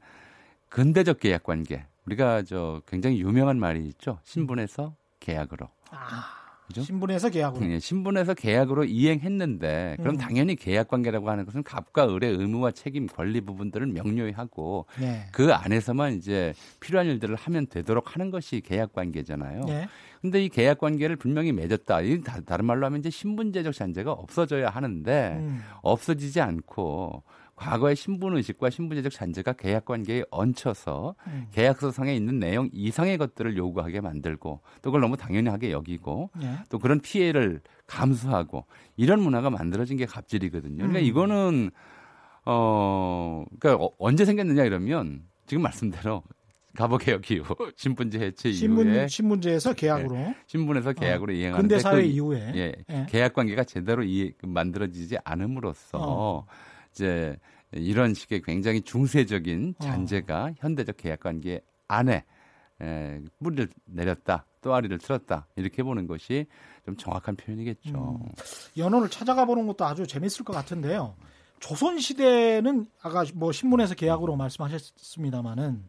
근대적 0.70 1.20
계약 1.20 1.44
관계 1.44 1.86
우리가 2.08 2.42
저 2.42 2.82
굉장히 2.88 3.22
유명한 3.22 3.60
말이 3.60 3.86
있죠. 3.90 4.18
신분에서 4.24 4.96
계약으로. 5.20 5.70
아. 5.92 6.43
그죠? 6.68 6.82
신분에서 6.82 7.30
계약으로. 7.30 7.66
네, 7.66 7.80
신분에서 7.80 8.34
계약으로 8.34 8.86
이행했는데 8.86 9.98
그럼 10.00 10.16
음. 10.16 10.18
당연히 10.18 10.56
계약 10.56 10.88
관계라고 10.88 11.30
하는 11.30 11.46
것은 11.46 11.64
갑과 11.64 12.14
을의 12.14 12.32
의무와 12.32 12.72
책임, 12.72 13.08
권리 13.08 13.42
부분들을 13.42 13.88
명료히 13.88 14.32
하고 14.32 14.86
네. 15.00 15.26
그 15.32 15.54
안에서만 15.54 16.14
이제 16.14 16.54
필요한 16.80 17.08
일들을 17.08 17.36
하면 17.36 17.68
되도록 17.68 18.16
하는 18.16 18.32
것이 18.32 18.62
계약 18.62 18.94
관계잖아요. 18.94 19.66
네. 19.66 19.88
근데 20.22 20.44
이 20.44 20.48
계약 20.48 20.78
관계를 20.78 21.18
분명히 21.18 21.52
맺었다. 21.52 22.02
이 22.02 22.22
다른 22.46 22.66
말로 22.66 22.86
하면 22.86 23.00
이제 23.00 23.10
신분제적 23.10 23.74
잔재가 23.74 24.14
없어져야 24.14 24.70
하는데 24.70 25.36
음. 25.38 25.62
없어지지 25.82 26.40
않고 26.40 27.24
과거의 27.56 27.96
신분 27.96 28.36
의식과 28.36 28.70
신분제적 28.70 29.12
잔재가 29.12 29.54
계약 29.54 29.86
관계에 29.86 30.24
얹혀서 30.32 31.16
음. 31.28 31.48
계약서상에 31.52 32.16
있는 32.16 32.40
내용 32.40 32.70
이상의 32.74 33.18
것들을 33.18 33.56
요구하게 33.58 34.02
만들고 34.02 34.62
또 34.82 34.90
그걸 34.90 35.02
너무 35.02 35.18
당연하게 35.18 35.72
여기고 35.72 36.32
예. 36.42 36.58
또 36.70 36.80
그런 36.80 37.00
피해를 37.00 37.62
감수하고 37.86 38.66
이런 38.98 39.22
문화가 39.22 39.50
만들어진 39.50 39.98
게 39.98 40.06
갑질이거든요. 40.06 40.78
그러니까 40.78 41.00
음. 41.00 41.04
이거는 41.04 41.72
어 42.46 43.46
그러니까 43.60 43.86
어, 43.86 43.92
언제 44.00 44.26
생겼느냐 44.26 44.64
이러면 44.64 45.24
지금 45.46 45.64
말씀대로 45.64 46.24
가보개혁 46.76 47.30
이후 47.30 47.44
신분제 47.78 48.20
해체 48.20 48.52
신분, 48.52 48.88
이후에 48.88 49.08
신분제에서 49.08 49.74
계약으로 49.74 50.16
네, 50.16 50.36
신분에서 50.48 50.94
계약으로 50.94 51.32
어. 51.32 51.36
이행하는 51.36 51.62
근대 51.62 51.80
사회 51.80 52.02
그, 52.02 52.08
이후에 52.08 52.52
예, 52.56 52.74
예. 52.90 53.06
계약 53.10 53.34
관계가 53.34 53.64
제대로 53.64 54.04
이, 54.04 54.34
만들어지지 54.42 55.18
않음으로써 55.24 56.00
어. 56.02 56.46
이제 56.94 57.38
이런 57.72 58.14
식의 58.14 58.44
굉장히 58.44 58.82
중세적인 58.82 59.76
어. 59.80 59.84
잔재가 59.84 60.44
어. 60.44 60.54
현대적 60.58 60.98
계약 60.98 61.22
관계 61.22 61.62
안에 61.88 62.24
에, 62.82 63.22
뿌리를 63.42 63.68
내렸다 63.86 64.46
또아리를 64.62 64.98
틀었다 65.00 65.48
이렇게 65.56 65.84
보는 65.84 66.08
것이 66.08 66.46
좀 66.86 66.96
정확한 66.96 67.36
표현이겠죠. 67.36 68.20
음. 68.22 68.30
연호를 68.78 69.10
찾아가 69.10 69.46
보는 69.46 69.68
것도 69.68 69.86
아주 69.86 70.08
재밌을 70.08 70.46
것 70.46 70.54
같은데요. 70.54 71.16
조선 71.60 72.00
시대는 72.00 72.88
아까 73.02 73.24
뭐 73.34 73.52
신문에서 73.52 73.96
계약으로 73.96 74.36
말씀하셨습니다마는 74.36 75.88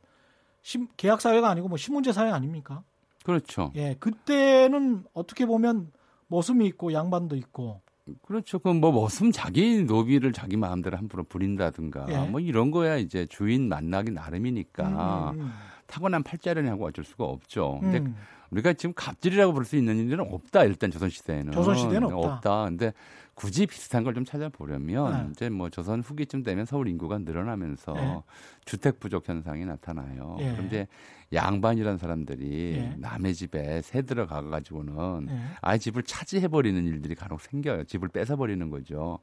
계약 0.97 1.21
사회가 1.21 1.51
아니고 1.51 1.69
뭐 1.69 1.77
신문제 1.77 2.13
사회 2.13 2.31
아닙니까? 2.31 2.83
그렇죠. 3.25 3.73
예, 3.75 3.95
그때는 3.99 5.05
어떻게 5.13 5.47
보면 5.47 5.91
머슴이 6.29 6.67
있고 6.67 6.93
양반도 6.93 7.37
있고 7.37 7.81
그렇죠. 8.23 8.59
그럼 8.59 8.81
뭐 8.81 8.93
머슴 8.93 9.33
자기 9.33 9.83
노비를 9.83 10.33
자기 10.33 10.57
마음대로 10.57 10.97
함부로 10.97 11.25
부린다든가 11.25 12.07
예. 12.11 12.31
뭐 12.31 12.41
이런 12.41 12.71
거야 12.71 12.97
이제 12.97 13.27
주인 13.27 13.69
만나기 13.69 14.11
나름이니까 14.11 15.33
음, 15.33 15.41
음, 15.41 15.45
음. 15.47 15.53
타고난 15.87 16.23
팔자련이하고 16.23 16.87
어쩔 16.87 17.05
수가 17.05 17.25
없죠. 17.25 17.79
근데 17.81 17.99
음. 17.99 18.15
우리가 18.51 18.73
지금 18.75 18.93
갑질이라고 18.95 19.53
볼 19.53 19.65
수 19.65 19.77
있는 19.77 19.97
일은 20.09 20.21
없다. 20.21 20.65
일단 20.65 20.91
조선 20.91 21.09
시대에는 21.09 21.53
조선 21.53 21.77
시대는 21.77 22.05
없다. 22.13 22.35
없다. 22.35 22.65
근데 22.67 22.93
굳이 23.35 23.67
비슷한 23.67 24.05
걸 24.05 24.15
좀 24.15 24.25
찾아보려면 24.25 25.25
네. 25.27 25.29
이제 25.33 25.49
뭐 25.51 25.69
조선 25.71 26.01
후기쯤 26.01 26.43
되면 26.45 26.65
서울 26.67 26.87
인구가 26.89 27.19
늘어나면서 27.19 27.93
네. 27.95 28.21
주택 28.65 29.01
부족 29.01 29.29
현상이 29.29 29.65
나타나요. 29.65 30.37
네. 30.39 30.53
그럼 30.53 30.67
이제 30.67 30.87
양반이라는 31.33 31.99
사람들이 31.99 32.47
네. 32.79 32.95
남의 32.99 33.35
집에 33.35 33.83
새 33.83 34.03
들어가 34.03 34.41
가지고는 34.43 35.27
네. 35.27 35.41
아예 35.63 35.79
집을 35.79 36.05
차지해 36.05 36.47
버리는 36.49 36.85
일들이 36.87 37.15
간혹 37.17 37.41
생겨요. 37.41 37.85
집을 37.85 38.09
뺏어 38.09 38.37
버리는 38.37 38.71
거죠. 38.71 39.19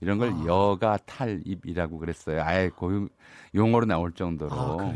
이런 0.00 0.18
걸 0.18 0.30
아. 0.30 0.44
여가 0.46 0.98
탈입이라고 1.04 1.98
그랬어요. 1.98 2.42
아예 2.42 2.68
고용 2.68 3.08
용어로 3.54 3.86
나올 3.86 4.12
정도로 4.12 4.52
아, 4.52 4.94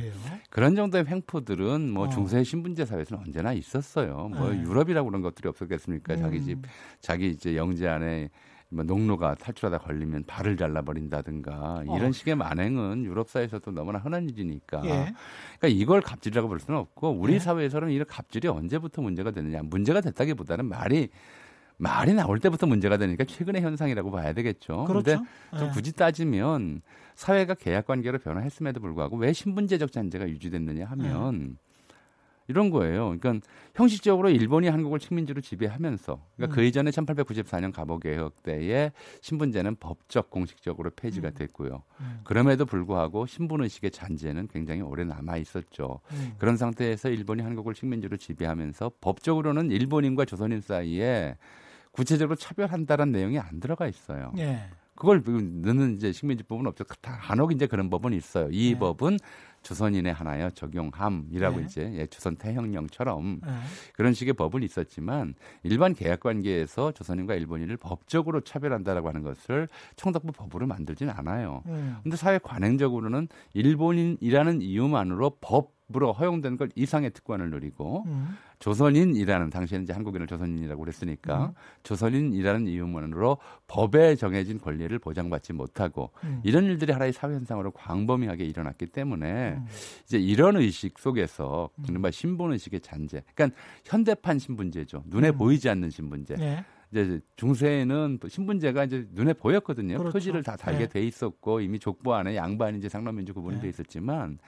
그런 0.51 0.75
정도의 0.75 1.07
횡포들은 1.07 1.91
뭐 1.91 2.07
어. 2.07 2.09
중세 2.09 2.45
신분제 2.45 2.85
사회에서는 2.85 3.25
언제나 3.25 3.53
있었어요. 3.53 4.29
뭐 4.29 4.51
네. 4.51 4.61
유럽이라고 4.61 5.09
그런 5.09 5.23
것들이 5.23 5.49
없었겠습니까? 5.49 6.15
음. 6.15 6.19
자기 6.19 6.43
집 6.43 6.59
자기 7.01 7.29
이제 7.31 7.57
영재 7.57 7.89
안에 7.89 8.31
뭐 8.73 8.85
농로가 8.85 9.35
탈출하다 9.35 9.79
걸리면 9.79 10.25
발을 10.27 10.57
잘라버린다든가 10.57 11.83
이런 11.85 12.05
어. 12.07 12.13
식의 12.13 12.37
만행은 12.37 13.05
유럽 13.05 13.29
사회에서도 13.29 13.73
너무나 13.73 13.99
흔한 13.99 14.29
일이니까. 14.29 14.83
예. 14.85 15.13
그러니까 15.59 15.69
이걸 15.69 16.01
갑질이라고 16.01 16.49
볼 16.49 16.61
수는 16.61 16.79
없고 16.79 17.11
우리 17.11 17.35
예. 17.35 17.39
사회에서는 17.41 17.91
이런 17.91 18.07
갑질이 18.07 18.47
언제부터 18.47 19.03
문제가 19.03 19.33
되느냐. 19.33 19.63
문제가 19.65 20.01
됐다기보다는 20.01 20.67
말이 20.67 21.09
말이 21.81 22.13
나올 22.13 22.39
때부터 22.39 22.67
문제가 22.67 22.99
되니까 22.99 23.25
최근의 23.25 23.63
현상이라고 23.63 24.11
봐야 24.11 24.33
되겠죠. 24.33 24.85
그런데 24.87 25.17
그렇죠? 25.17 25.59
좀 25.59 25.69
예. 25.69 25.73
굳이 25.73 25.93
따지면 25.93 26.83
사회가 27.15 27.55
계약 27.55 27.87
관계로 27.87 28.19
변화했음에도 28.19 28.81
불구하고 28.81 29.17
왜 29.17 29.33
신분제적 29.33 29.91
잔재가 29.91 30.29
유지됐느냐 30.29 30.85
하면 30.87 31.57
예. 31.57 31.71
이런 32.49 32.71
거예요. 32.71 33.17
그러니까 33.19 33.47
형식적으로 33.75 34.29
일본이 34.29 34.69
한국을 34.69 34.99
식민지로 34.99 35.41
지배하면서 35.41 36.21
그러니까 36.37 36.53
음. 36.53 36.57
그 36.57 36.65
이전에 36.65 36.91
1894년 36.91 37.73
갑오개혁 37.73 38.43
때에 38.43 38.91
신분제는 39.23 39.77
법적 39.77 40.31
공식적으로 40.31 40.91
폐지가 40.91 41.29
음. 41.29 41.35
됐고요. 41.35 41.83
음. 42.01 42.21
그럼에도 42.25 42.67
불구하고 42.67 43.27
신분의식의 43.27 43.93
잔재는 43.93 44.49
굉장히 44.49 44.83
오래 44.83 45.05
남아 45.05 45.37
있었죠. 45.37 46.01
음. 46.11 46.33
그런 46.39 46.57
상태에서 46.57 47.09
일본이 47.11 47.43
한국을 47.43 47.75
식민지로 47.75 48.17
지배하면서 48.17 48.93
법적으로는 49.01 49.71
일본인과 49.71 50.25
조선인 50.25 50.61
사이에 50.61 51.37
구체적으로 51.93 52.37
차별한다는 52.37 53.13
내용이 53.13 53.39
안 53.39 53.61
들어가 53.61 53.87
있어요. 53.87 54.33
예. 54.39 54.71
그걸 54.95 55.23
넣는 55.25 55.97
이제 55.97 56.13
식민지법은 56.13 56.67
없죠. 56.67 56.85
간혹 57.01 57.53
이제 57.53 57.67
그런 57.67 57.89
법은 57.89 58.13
있어요. 58.13 58.49
이 58.51 58.73
예. 58.73 58.79
법은 58.79 59.19
조선인에 59.63 60.11
하나여 60.11 60.51
적용함이라고 60.51 61.59
네. 61.59 61.65
이제 61.65 61.93
예, 61.95 62.07
조선 62.07 62.37
태형령처럼 62.37 63.41
네. 63.45 63.53
그런 63.95 64.13
식의 64.13 64.35
법은 64.35 64.63
있었지만 64.63 65.35
일반 65.63 65.95
계약 65.95 66.21
관계에서 66.21 66.93
조선인과 66.93 67.35
일본인을 67.35 67.77
법적으로 67.77 68.41
차별한다라고 68.41 69.09
하는 69.09 69.23
것을 69.23 69.69
청덕부 69.97 70.33
법으로 70.33 70.67
만들지는 70.67 71.13
않아요. 71.17 71.63
네. 71.67 71.93
근데 72.03 72.17
사회 72.17 72.39
관행적으로는 72.39 73.29
일본인이라는 73.55 74.63
이유만으로 74.63 75.39
법 75.41 75.81
으로 75.97 76.13
허용된 76.13 76.57
걸 76.57 76.69
이상의 76.77 77.11
특권을 77.11 77.51
누리고 77.51 78.05
음. 78.07 78.37
조선인이라는 78.61 79.51
당시에는 79.51 79.83
이제 79.83 79.93
한국인을 79.93 80.29
조선인이라고 80.29 80.81
그랬으니까 80.81 81.47
음. 81.47 81.53
조선인이라는 81.83 82.69
이유만으로 82.69 83.39
법에 83.67 84.15
정해진 84.15 84.61
권리를 84.61 84.97
보장받지 85.01 85.53
못하고 85.53 86.11
음. 86.23 86.43
이런 86.45 86.67
일들이 86.67 86.93
하나의 86.93 87.13
사회 87.13 87.35
현상으로 87.35 87.73
광범위하게 87.73 88.45
일어났기 88.45 88.87
때문에 88.87 89.50
음. 89.59 89.67
이제 90.05 90.19
이런 90.19 90.57
의식 90.57 90.99
속에서 90.99 91.71
이른바 91.89 92.09
음. 92.09 92.11
신분 92.11 92.53
의식의 92.53 92.81
잔재, 92.81 93.23
그러니까 93.35 93.59
현대판 93.85 94.39
신분제죠. 94.39 95.05
눈에 95.07 95.31
음. 95.31 95.39
보이지 95.39 95.69
않는 95.69 95.91
신분제. 95.91 96.37
네. 96.37 96.65
이제 96.93 97.21
중세에는 97.37 98.19
신분제가 98.29 98.85
이제 98.85 99.07
눈에 99.13 99.33
보였거든요. 99.33 99.99
그렇죠. 99.99 100.13
표지를 100.13 100.43
다 100.43 100.57
달게 100.57 100.81
네. 100.81 100.89
돼 100.89 101.07
있었고 101.07 101.61
이미 101.61 101.79
족보 101.79 102.13
안에 102.15 102.35
양반인지 102.35 102.89
상놈인지 102.89 103.33
구분이 103.33 103.57
네. 103.57 103.63
돼 103.63 103.69
있었지만 103.69 104.39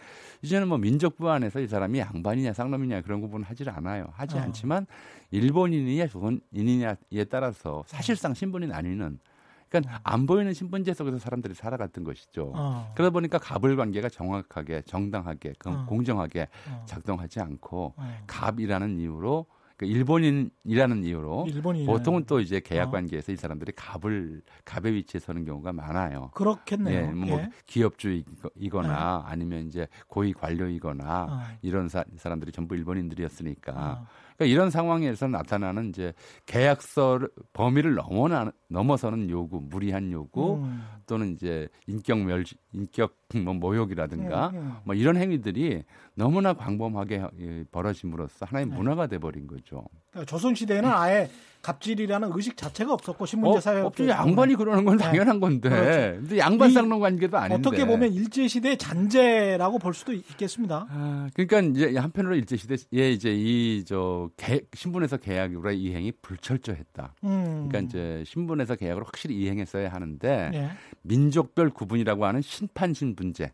이제는 0.43 0.67
뭐 0.67 0.77
민족부 0.79 1.31
안에서 1.31 1.61
이 1.61 1.69
사람이 1.69 2.01
양반이냐 2.01 2.53
상놈이냐 2.53 3.03
그런 3.03 3.21
구분을 3.21 3.47
하질 3.47 3.71
않아요. 3.71 4.09
하지 4.13 4.37
어. 4.37 4.41
않지만 4.41 4.87
일본인이냐 5.31 6.09
조선인이냐에 6.09 7.25
따라서 7.31 7.85
사실상 7.87 8.35
신분이 8.35 8.67
나뉘는 8.67 9.21
그러니까 9.73 9.97
어. 9.97 10.01
안 10.05 10.27
보이는 10.27 10.53
신분제 10.53 10.93
속에서 10.93 11.19
사람들이 11.19 11.55
살아갔던 11.55 12.05
것이죠. 12.05 12.53
어. 12.55 12.93
그러다 12.95 13.11
보니까 13.11 13.39
갑을 13.39 13.77
관계가 13.77 14.11
정확하게 14.11 14.83
정당하게 14.83 15.55
어. 15.65 15.87
공정하게 15.89 16.49
어. 16.69 16.85
작동하지 16.87 17.41
않고 17.41 17.95
어. 17.97 18.19
갑이라는 18.27 18.99
이유로 19.01 19.47
그 19.79 19.87
일본인이라는 19.87 21.05
이유로 21.05 21.47
일본인. 21.49 21.87
보통은 21.87 22.25
또 22.27 22.39
이제 22.41 22.61
계약 22.61 22.89
어. 22.89 22.91
관계에서 22.91 23.33
어. 23.33 23.35
이 23.35 23.37
사람들이 23.37 23.73
갑을 23.75 24.43
갑의 24.67 24.93
위치에 24.93 25.19
서는 25.19 25.47
경우가 25.47 25.73
많아요. 25.73 26.31
그렇겠네요. 26.35 27.07
예, 27.07 27.11
뭐 27.11 27.41
예. 27.41 27.51
기업주의거나 27.67 29.25
예. 29.27 29.33
아니면 29.33 29.67
이제 29.67 29.89
고위 30.07 30.35
관료이거나 30.35 31.25
어. 31.25 31.41
이런 31.63 31.89
사, 31.89 32.05
람들이 32.23 32.53
전부 32.53 32.77
일본인들이었으니까 32.77 33.73
어. 33.73 34.07
그러니까 34.37 34.53
이런 34.53 34.71
상황에서 34.71 35.29
나타나는 35.29 35.91
이제 35.91 36.13
계약서 36.47 37.21
범위를 37.53 37.95
넘어나, 37.95 38.53
넘어서는 38.69 39.31
요구, 39.31 39.61
무리한 39.61 40.13
요구 40.13 40.57
음. 40.57 40.83
또는 41.07 41.33
이제 41.33 41.69
인격 41.87 42.19
멸 42.19 42.45
인격 42.73 43.17
뭐 43.45 43.55
모욕이라든가 43.55 44.49
음, 44.49 44.57
음. 44.57 44.73
뭐 44.85 44.95
이런 44.95 45.17
행위들이 45.17 45.83
너무나 46.15 46.53
광범하게 46.53 47.67
벌어짐으로써 47.71 48.47
하나의 48.47 48.67
네. 48.67 48.75
문화가 48.75 49.07
돼 49.07 49.19
버린 49.19 49.47
거죠. 49.47 49.85
그러니까 50.13 50.31
조선 50.31 50.55
시대에는 50.55 50.89
아예 50.89 51.29
갑질이라는 51.63 52.33
의식 52.35 52.57
자체가 52.57 52.93
없었고 52.93 53.25
신문제 53.25 53.61
사회 53.61 53.81
어, 53.83 53.87
없죠. 53.87 54.09
양반이 54.09 54.57
그러는 54.57 54.85
건 54.85 54.97
네. 54.97 55.05
당연한 55.05 55.39
건데. 55.39 55.69
그렇죠. 55.69 56.21
근데 56.21 56.39
양반 56.39 56.73
쌍놈 56.73 56.99
관계도 56.99 57.39
아닌데. 57.39 57.55
어떻게 57.69 57.87
보면 57.87 58.13
일제 58.13 58.49
시대 58.49 58.75
잔재라고 58.77 59.79
볼 59.79 59.95
수도 59.95 60.13
있겠습니다. 60.13 60.89
아, 60.91 61.29
그러니까 61.35 61.61
이제 61.61 61.97
한편으로 61.97 62.35
일제 62.35 62.57
시대에 62.57 63.11
이제 63.13 63.33
이 63.33 63.85
저 63.87 64.29
신분에서 64.75 65.19
계약으로 65.19 65.71
이행이 65.71 66.13
불철저했다. 66.21 67.15
음. 67.25 67.69
그러니까 67.69 67.79
이제 67.81 68.25
신분에서 68.27 68.75
계약을 68.75 69.05
확실히 69.05 69.37
이행했어야 69.37 69.89
하는데 69.93 70.51
네. 70.53 70.71
민족별 71.03 71.71
구분이라고 71.71 72.27
하는 72.27 72.43
심판 72.43 72.93
신 72.93 73.15
분제 73.15 73.53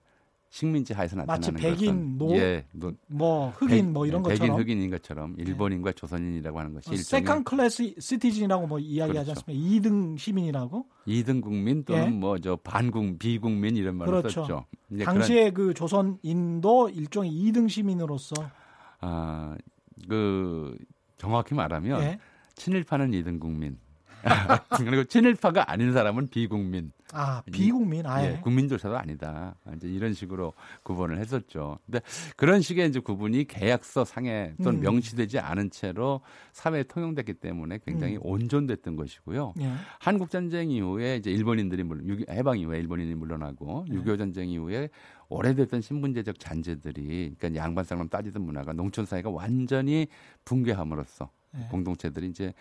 식민지 0.50 0.94
하에서 0.94 1.16
나타나는 1.16 1.52
마치 1.52 1.62
백인, 1.62 2.16
노, 2.16 2.34
예, 2.36 2.64
뭐, 2.72 2.92
뭐 3.06 3.50
흑인 3.50 3.68
백, 3.68 3.90
뭐 3.90 4.06
이런 4.06 4.22
백인, 4.22 4.38
것처럼 4.38 4.60
흑인인 4.60 4.90
것처럼 4.90 5.34
네. 5.36 5.44
일본인과 5.46 5.90
네. 5.90 5.94
조선인이라고 5.94 6.58
하는 6.58 6.72
것이 6.72 6.90
어, 6.90 6.96
second 6.96 7.44
class 7.44 7.96
citizen이라고 7.98 8.66
뭐 8.66 8.78
이야기하지 8.78 9.32
그렇죠. 9.32 9.42
않습니까? 9.46 9.88
2등 9.88 10.18
시민이라고? 10.18 10.86
2등 11.06 11.42
국민 11.42 11.84
또는 11.84 12.06
예. 12.06 12.10
뭐저 12.10 12.56
반국 12.64 13.18
비국민 13.18 13.76
이런 13.76 13.96
말을 13.96 14.22
그렇죠. 14.22 14.42
썼죠. 14.42 14.66
당시에 15.04 15.50
그런, 15.50 15.68
그 15.68 15.74
조선인도 15.74 16.88
일종의 16.90 17.30
2등 17.30 17.68
시민으로서 17.68 18.34
아, 19.00 19.54
그 20.08 20.76
정확히 21.18 21.54
말하면 21.54 22.02
예. 22.02 22.18
친일파는 22.54 23.10
2등 23.10 23.38
국민. 23.38 23.78
그리고 24.78 25.04
친일파가 25.04 25.70
아닌 25.70 25.92
사람은 25.92 26.28
비국민. 26.28 26.92
아 27.12 27.42
비국민 27.50 28.06
아예 28.06 28.34
예, 28.34 28.40
국민조차도 28.40 28.96
아니다. 28.96 29.54
이제 29.76 29.88
이런 29.88 30.12
식으로 30.12 30.52
구분을 30.82 31.18
했었죠. 31.18 31.78
근데 31.86 32.00
그런 32.36 32.60
식의 32.60 32.88
이제 32.88 33.00
구분이 33.00 33.44
계약서 33.44 34.04
상에 34.04 34.54
또는 34.62 34.80
음. 34.80 34.82
명시되지 34.82 35.38
않은 35.38 35.70
채로 35.70 36.20
사회에 36.52 36.82
통용됐기 36.82 37.34
때문에 37.34 37.78
굉장히 37.84 38.16
음. 38.16 38.20
온전됐던 38.22 38.96
것이고요. 38.96 39.54
예. 39.60 39.72
한국 39.98 40.30
전쟁 40.30 40.70
이후에 40.70 41.16
이제 41.16 41.30
일본인들이 41.30 41.82
물론 41.82 42.24
해방 42.28 42.58
이후에 42.58 42.78
일본인이 42.78 43.14
물러나고 43.14 43.86
예. 43.88 43.94
6.25 43.94 44.18
전쟁 44.18 44.48
이후에 44.50 44.90
오래됐던 45.28 45.80
신분제적 45.80 46.38
잔재들이 46.38 47.34
그러니까 47.38 47.62
양반 47.62 47.84
쌍놈 47.84 48.08
따지던 48.08 48.42
문화가 48.42 48.72
농촌 48.72 49.06
사회가 49.06 49.30
완전히 49.30 50.08
붕괴함으로써 50.44 51.30
예. 51.56 51.68
공동체들이 51.70 52.28
이제 52.28 52.52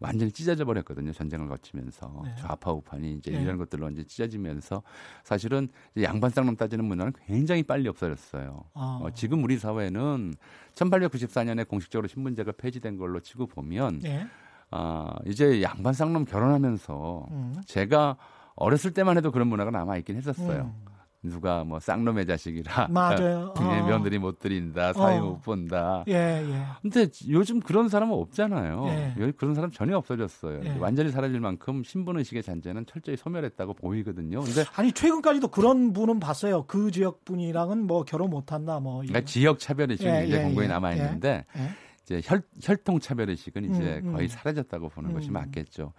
완전히 0.00 0.32
찢어져 0.32 0.64
버렸거든요. 0.64 1.12
전쟁을 1.12 1.48
거치면서 1.48 2.22
네. 2.24 2.34
좌파 2.38 2.72
우판이 2.72 3.12
이제 3.12 3.30
네. 3.30 3.42
이런 3.42 3.58
것들로 3.58 3.90
이제 3.90 4.02
찢어지면서 4.02 4.82
사실은 5.22 5.68
양반 6.02 6.30
쌍놈 6.30 6.56
따지는 6.56 6.86
문화는 6.86 7.12
굉장히 7.26 7.62
빨리 7.62 7.86
없어졌어요. 7.88 8.64
아. 8.74 9.00
어, 9.02 9.10
지금 9.14 9.44
우리 9.44 9.58
사회는 9.58 10.34
1894년에 10.74 11.68
공식적으로 11.68 12.08
신분제가 12.08 12.52
폐지된 12.52 12.96
걸로 12.96 13.20
치고 13.20 13.46
보면 13.46 14.00
네. 14.00 14.26
아, 14.70 15.14
이제 15.26 15.62
양반 15.62 15.92
쌍놈 15.92 16.24
결혼하면서 16.24 17.26
음. 17.30 17.54
제가 17.66 18.16
어렸을 18.56 18.92
때만 18.92 19.16
해도 19.18 19.30
그런 19.30 19.48
문화가 19.48 19.70
남아 19.70 19.98
있긴 19.98 20.16
했었어요. 20.16 20.72
음. 20.74 20.89
누가 21.22 21.64
뭐 21.64 21.78
쌍놈의 21.78 22.26
자식이라 22.26 22.88
맞아요. 22.90 23.52
어. 23.58 23.86
며느리 23.86 24.18
못 24.18 24.38
드린다 24.38 24.92
사위 24.94 25.18
어. 25.18 25.22
못 25.22 25.42
본다. 25.42 26.04
예, 26.08 26.14
예. 26.14 26.62
근데 26.80 27.06
요즘 27.28 27.60
그런 27.60 27.88
사람은 27.88 28.14
없잖아요. 28.14 28.86
예. 29.18 29.32
그런 29.32 29.54
사람 29.54 29.70
전혀 29.70 29.96
없어졌어요. 29.96 30.60
예. 30.64 30.76
완전히 30.78 31.10
사라질 31.10 31.40
만큼 31.40 31.82
신분 31.84 32.18
의식의 32.18 32.42
잔재는 32.42 32.86
철저히 32.86 33.16
소멸했다고 33.16 33.74
보이거든요. 33.74 34.40
근데 34.40 34.64
아니 34.74 34.92
최근까지도 34.92 35.48
그런 35.48 35.92
분은 35.92 36.20
봤어요. 36.20 36.64
그 36.66 36.90
지역 36.90 37.24
분이랑은 37.24 37.86
뭐 37.86 38.04
결혼 38.04 38.30
못 38.30 38.52
한다 38.52 38.80
뭐. 38.80 39.00
그러니까 39.02 39.20
지역 39.22 39.58
차별 39.58 39.90
의식이 39.90 40.08
예, 40.08 40.24
이제 40.26 40.38
예, 40.38 40.42
공고에 40.42 40.64
예. 40.64 40.68
남아 40.68 40.92
있는데 40.94 41.44
이제 42.04 42.20
혈, 42.24 42.42
혈통 42.62 43.00
차별 43.00 43.30
의식은 43.30 43.64
이제 43.70 44.00
음, 44.04 44.12
거의 44.12 44.26
음. 44.26 44.28
사라졌다고 44.28 44.88
보는 44.88 45.10
음. 45.10 45.14
것이 45.14 45.30
맞겠죠. 45.30 45.92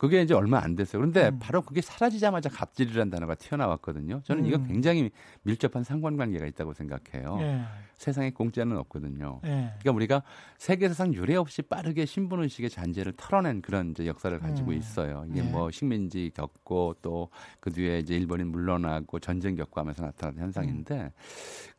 그게 0.00 0.22
이제 0.22 0.32
얼마 0.32 0.58
안 0.64 0.76
됐어요. 0.76 0.98
그런데 0.98 1.28
음. 1.28 1.38
바로 1.38 1.60
그게 1.60 1.82
사라지자마자 1.82 2.48
갑질이라는 2.48 3.10
단어가 3.10 3.34
튀어나왔거든요. 3.34 4.22
저는 4.24 4.44
음. 4.44 4.48
이거 4.48 4.64
굉장히 4.64 5.10
밀접한 5.42 5.84
상관관계가 5.84 6.46
있다고 6.46 6.72
생각해요. 6.72 7.36
예. 7.42 7.60
세상에 7.96 8.30
공짜는 8.30 8.78
없거든요. 8.78 9.42
예. 9.44 9.48
그러니까 9.78 9.92
우리가 9.92 10.22
세계사상 10.56 11.12
유례 11.12 11.36
없이 11.36 11.60
빠르게 11.60 12.06
신분의식의 12.06 12.70
잔재를 12.70 13.12
털어낸 13.14 13.60
그런 13.60 13.90
이제 13.90 14.06
역사를 14.06 14.38
가지고 14.38 14.70
음. 14.70 14.78
있어요. 14.78 15.26
이게 15.28 15.40
예. 15.40 15.42
뭐 15.42 15.70
식민지 15.70 16.30
겪고 16.34 16.96
또 17.02 17.28
그 17.60 17.70
뒤에 17.70 17.98
이제 17.98 18.14
일본인 18.14 18.48
물러나고 18.48 19.18
전쟁 19.20 19.54
겪고 19.54 19.80
하면서 19.80 20.02
나타난 20.02 20.38
현상인데 20.38 20.94
음. 20.94 21.10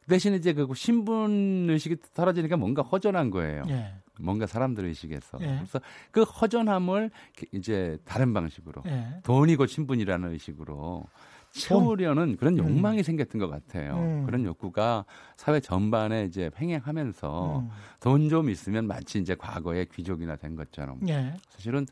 대신 0.08 0.34
이제 0.34 0.54
그 0.54 0.68
신분 0.74 1.68
의식이 1.70 1.98
떨어지니까 2.14 2.58
뭔가 2.58 2.82
허전한 2.82 3.30
거예요. 3.30 3.64
예. 3.70 3.94
뭔가 4.20 4.46
사람들 4.46 4.86
의식에서. 4.86 5.40
예. 5.42 5.46
그래서 5.58 5.80
그 6.12 6.24
허전함을 6.24 7.12
이제 7.52 7.98
다른 8.06 8.34
방식으로 8.34 8.84
예. 8.88 9.20
돈이 9.24 9.56
곧 9.56 9.68
신분이라는 9.68 10.32
의식으로 10.32 11.06
채우려는 11.52 12.38
그런 12.38 12.54
음. 12.54 12.60
욕망이 12.60 13.00
음. 13.00 13.04
생겼던 13.04 13.40
것 13.40 13.50
같아요. 13.50 13.96
음. 13.98 14.26
그런 14.26 14.46
욕구가 14.46 15.06
사회 15.36 15.60
전반에 15.60 16.26
이제 16.26 16.50
횡행하면서 16.60 17.60
음. 17.60 17.70
돈좀 18.00 18.50
있으면 18.50 18.88
마치 18.88 19.20
이제 19.20 19.36
과거의 19.36 19.88
귀족이나 19.88 20.36
된 20.36 20.56
것처럼. 20.56 21.00
예. 21.10 21.34
사실은 21.50 21.86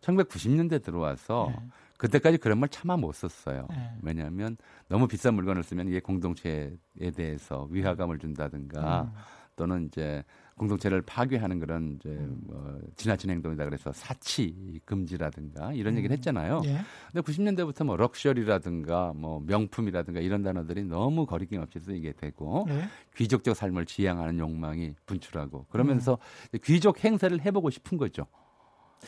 1990년대 0.00 0.82
들어와서 0.82 1.52
예. 1.52 1.56
그때까지 2.00 2.38
그런 2.38 2.58
말 2.58 2.70
참아 2.70 2.96
못 2.96 3.12
썼어요. 3.12 3.66
네. 3.68 3.90
왜냐하면 4.00 4.56
너무 4.88 5.06
비싼 5.06 5.34
물건을 5.34 5.62
쓰면 5.62 5.88
이게 5.88 6.00
공동체에 6.00 6.70
대해서 7.14 7.68
위화감을 7.70 8.18
준다든가 8.18 9.02
음. 9.02 9.10
또는 9.54 9.84
이제 9.84 10.24
공동체를 10.56 11.02
파괴하는 11.02 11.60
그런 11.60 11.96
이제 11.96 12.08
음. 12.08 12.40
뭐 12.46 12.80
지나친 12.96 13.28
행동이다 13.28 13.66
그래서 13.66 13.92
사치 13.92 14.80
금지라든가 14.86 15.74
이런 15.74 15.92
음. 15.92 15.98
얘기를 15.98 16.16
했잖아요. 16.16 16.62
예. 16.64 16.78
근데 17.12 17.20
90년대부터 17.20 17.84
뭐 17.84 17.96
럭셔리라든가 17.98 19.12
뭐 19.14 19.42
명품이라든가 19.46 20.20
이런 20.20 20.42
단어들이 20.42 20.84
너무 20.84 21.26
거리낌 21.26 21.60
없이 21.60 21.78
쓰이게 21.80 22.12
되고 22.12 22.64
예. 22.70 22.84
귀족적 23.14 23.54
삶을 23.54 23.84
지향하는 23.84 24.38
욕망이 24.38 24.94
분출하고 25.04 25.66
그러면서 25.68 26.16
음. 26.54 26.58
귀족 26.64 27.04
행세를 27.04 27.44
해보고 27.44 27.68
싶은 27.68 27.98
거죠. 27.98 28.26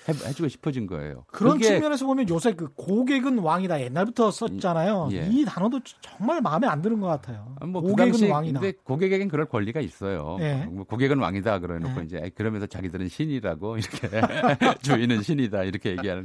해, 0.09 0.33
주고 0.33 0.49
싶어진 0.49 0.87
거예요. 0.87 1.25
그런 1.29 1.61
측면에서 1.61 2.07
보면 2.07 2.29
요새 2.29 2.55
그 2.55 2.69
고객은 2.75 3.39
왕이다 3.39 3.81
옛날부터 3.83 4.31
썼잖아요. 4.31 5.11
예. 5.13 5.29
이 5.31 5.45
단어도 5.45 5.81
정말 6.01 6.41
마음에 6.41 6.67
안 6.67 6.83
드는 6.83 7.01
것 7.01 7.07
같아요. 7.07 7.55
뭐그 7.61 7.91
고객은 7.91 8.13
그 8.13 8.29
왕이다. 8.29 8.61
근데 8.61 8.79
고객에겐 8.83 9.29
그럴 9.29 9.47
권리가 9.47 9.81
있어요. 9.81 10.39
예. 10.41 10.67
뭐 10.71 10.85
고객은 10.85 11.19
왕이다 11.19 11.61
그러놓고 11.61 12.01
예. 12.01 12.05
이제 12.05 12.31
그러면서 12.35 12.67
자기들은 12.67 13.09
신이라고 13.09 13.77
이렇게 13.79 14.09
주인은 14.83 15.23
신이다 15.23 15.65
이렇게 15.65 15.91
얘기하는 15.91 16.25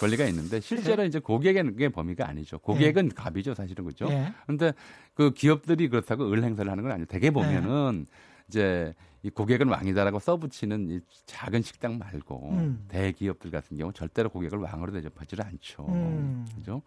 권리가 0.00 0.24
있는데 0.26 0.60
실제로 0.60 1.04
이제 1.04 1.18
고객에는 1.18 1.72
그게 1.72 1.88
범위가 1.88 2.28
아니죠. 2.28 2.58
고객은 2.58 3.06
예. 3.06 3.14
갑이죠 3.14 3.54
사실은 3.54 3.84
그죠. 3.84 4.06
그런데 4.46 4.66
예. 4.66 4.72
그 5.14 5.32
기업들이 5.32 5.88
그렇다고 5.88 6.32
을 6.32 6.44
행사를 6.44 6.70
하는 6.70 6.82
건 6.82 6.92
아니에요. 6.92 7.06
대개 7.06 7.30
보면은 7.30 8.06
이제 8.48 8.94
이 9.22 9.30
고객은 9.30 9.68
왕이다라고 9.68 10.18
써붙이는 10.18 10.90
이 10.90 11.00
작은 11.26 11.62
식당 11.62 11.98
말고 11.98 12.50
음. 12.52 12.84
대기업들 12.88 13.50
같은 13.50 13.76
경우 13.76 13.92
절대로 13.92 14.28
고객을 14.30 14.58
왕으로 14.58 14.92
대접하지를 14.92 15.44
않죠. 15.44 15.86
음. 15.88 16.46
그죠? 16.54 16.82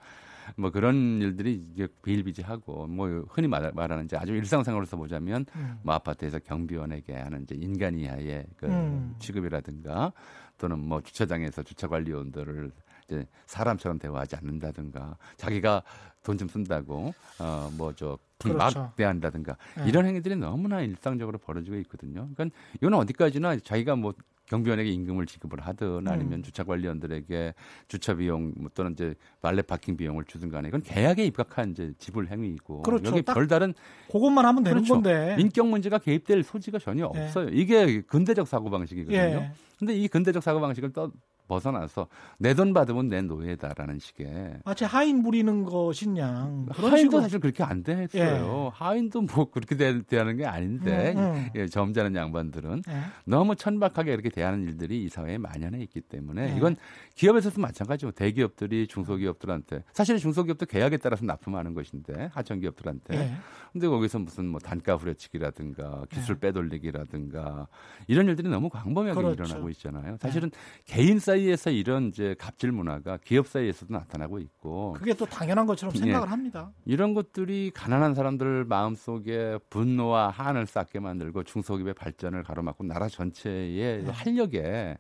뭐 0.56 0.72
그런 0.72 1.22
일들이 1.22 1.54
이제 1.74 1.88
비일비재하고 2.04 2.88
뭐 2.88 3.26
흔히 3.30 3.48
말, 3.48 3.72
말하는 3.74 4.06
이제 4.06 4.18
아주 4.18 4.34
일상생활로서 4.34 4.98
보자면 4.98 5.46
음. 5.56 5.78
뭐 5.84 5.94
아파트에서 5.94 6.40
경비원에게 6.40 7.14
하는 7.14 7.44
이제 7.44 7.56
인간 7.56 7.98
이하의 7.98 8.46
그 8.58 8.66
음. 8.66 9.16
취급이라든가 9.20 10.14
또는 10.58 10.80
뭐 10.80 11.02
주차장에서 11.02 11.64
주차 11.64 11.88
관리원들을 11.88 12.72
이제 13.12 13.26
사람처럼 13.46 14.00
대화하지 14.00 14.38
않는다든가 14.38 15.18
자기가 15.38 15.84
돈 16.24 16.38
좀 16.38 16.48
쓴다고 16.48 17.14
어뭐저 17.40 18.18
그렇죠. 18.38 18.80
막대한다든가 18.80 19.58
네. 19.78 19.90
이런 19.90 20.06
행위들이 20.06 20.36
너무나 20.36 20.82
일상적으로 20.82 21.38
벌어지고 21.38 21.78
있거든요. 21.78 22.30
그러니까 22.34 22.56
이거는 22.80 22.98
어디까지나 23.00 23.58
자기가 23.58 23.96
뭐 23.96 24.14
경비원에게 24.48 24.90
임금을 24.90 25.26
지급을 25.28 25.62
하든 25.62 26.08
아니면 26.08 26.40
음. 26.40 26.44
주차 26.44 26.64
관리원들에게 26.64 27.54
주차 27.88 28.16
비용 28.16 28.54
뭐 28.58 28.70
또는 28.74 28.92
이제 28.94 29.16
발레 29.42 29.62
파킹 29.62 29.98
비용을 29.98 30.26
주든 30.26 30.50
간에 30.50 30.68
이건 30.68 30.82
계약에 30.82 31.26
입각한 31.26 31.72
이제 31.72 31.94
지불 31.98 32.28
행위이고 32.28 32.82
그렇죠. 32.82 33.12
여기 33.12 33.22
별다른 33.22 33.74
그것만 34.12 34.46
하면 34.46 34.64
되는 34.64 34.84
그렇죠. 34.84 34.96
건데 34.96 35.38
인격 35.40 35.68
문제가 35.68 36.00
개입될 36.00 36.44
소지가 36.44 36.80
전혀 36.80 37.10
네. 37.14 37.24
없어요. 37.26 37.50
이게 37.50 38.02
근대적 38.02 38.48
사고 38.48 38.70
방식이거든요. 38.70 39.18
예. 39.18 39.52
근데 39.80 39.96
이 39.96 40.08
근대적 40.08 40.44
사고 40.44 40.60
방식을 40.60 40.92
떠 40.94 41.12
벗어나서 41.56 42.08
내 42.38 42.54
돈 42.54 42.74
받으면 42.74 43.08
내 43.10 43.22
노예다라는 43.22 44.00
식의 44.00 44.60
마치 44.64 44.86
하인 44.86 45.22
부리는 45.24 45.64
것이냐 45.66 46.28
하인도 46.70 46.98
식으로. 46.98 47.22
사실 47.22 47.40
그렇게 47.40 47.64
안 47.64 47.84
됐어요. 47.84 48.22
예. 48.68 48.70
하인도 48.74 49.22
뭐 49.22 49.50
그렇게 49.50 49.76
대, 49.76 50.02
대하는 50.04 50.38
게 50.38 50.46
아닌데 50.46 51.14
음, 51.16 51.20
음. 51.20 51.50
예, 51.56 51.68
점잖은 51.68 52.16
양반들은 52.16 52.84
예. 52.88 52.94
너무 53.26 53.56
천박하게 53.56 54.14
이렇게 54.14 54.30
대하는 54.30 54.64
일들이 54.64 55.04
이 55.04 55.10
사회에 55.10 55.38
만연해 55.38 55.82
있기 55.84 56.02
때문에 56.02 56.54
예. 56.54 56.58
이건 56.58 56.76
기업에서도 57.16 57.60
마찬가지고 57.60 58.12
대기업들이 58.12 58.88
중소기업들한테 58.88 59.84
사실 59.94 60.18
중소기업도 60.18 60.66
계약에 60.68 60.98
따라서 60.98 61.26
납품하는 61.26 61.74
것인데 61.74 62.30
하청기업들한테 62.34 63.16
예. 63.18 63.32
근데 63.74 63.88
거기서 63.88 64.20
무슨 64.20 64.48
뭐 64.48 64.60
단가 64.60 64.96
후려치기라든가 64.98 66.04
기술 66.10 66.36
예. 66.36 66.40
빼돌리기라든가 66.42 67.68
이런 68.08 68.28
일들이 68.28 68.50
너무 68.50 68.70
광범위하게 68.70 69.20
그렇죠. 69.22 69.44
일어나고 69.44 69.70
있잖아요. 69.70 70.18
사실은 70.22 70.52
개인 70.86 71.20
사이 71.20 71.41
에서 71.50 71.70
이런 71.70 72.10
이제 72.10 72.36
갑질 72.38 72.72
문화가 72.72 73.18
기업 73.18 73.48
사이에서도 73.48 73.94
나타나고 73.94 74.40
있고 74.40 74.94
그게 74.94 75.14
또 75.14 75.26
당연한 75.26 75.66
것처럼 75.66 75.96
생각을 75.96 76.28
예. 76.28 76.30
합니다. 76.30 76.72
이런 76.86 77.14
것들이 77.14 77.72
가난한 77.74 78.14
사람들 78.16 78.66
마음 78.66 78.96
속에 78.96 79.58
분노와 79.70 80.30
한을 80.30 80.66
쌓게 80.68 81.00
만들고 81.00 81.44
중소기업의 81.44 81.94
발전을 81.94 82.44
가로막고 82.44 82.84
나라 82.84 83.08
전체의 83.08 84.04
네. 84.04 84.12
활력에 84.12 84.98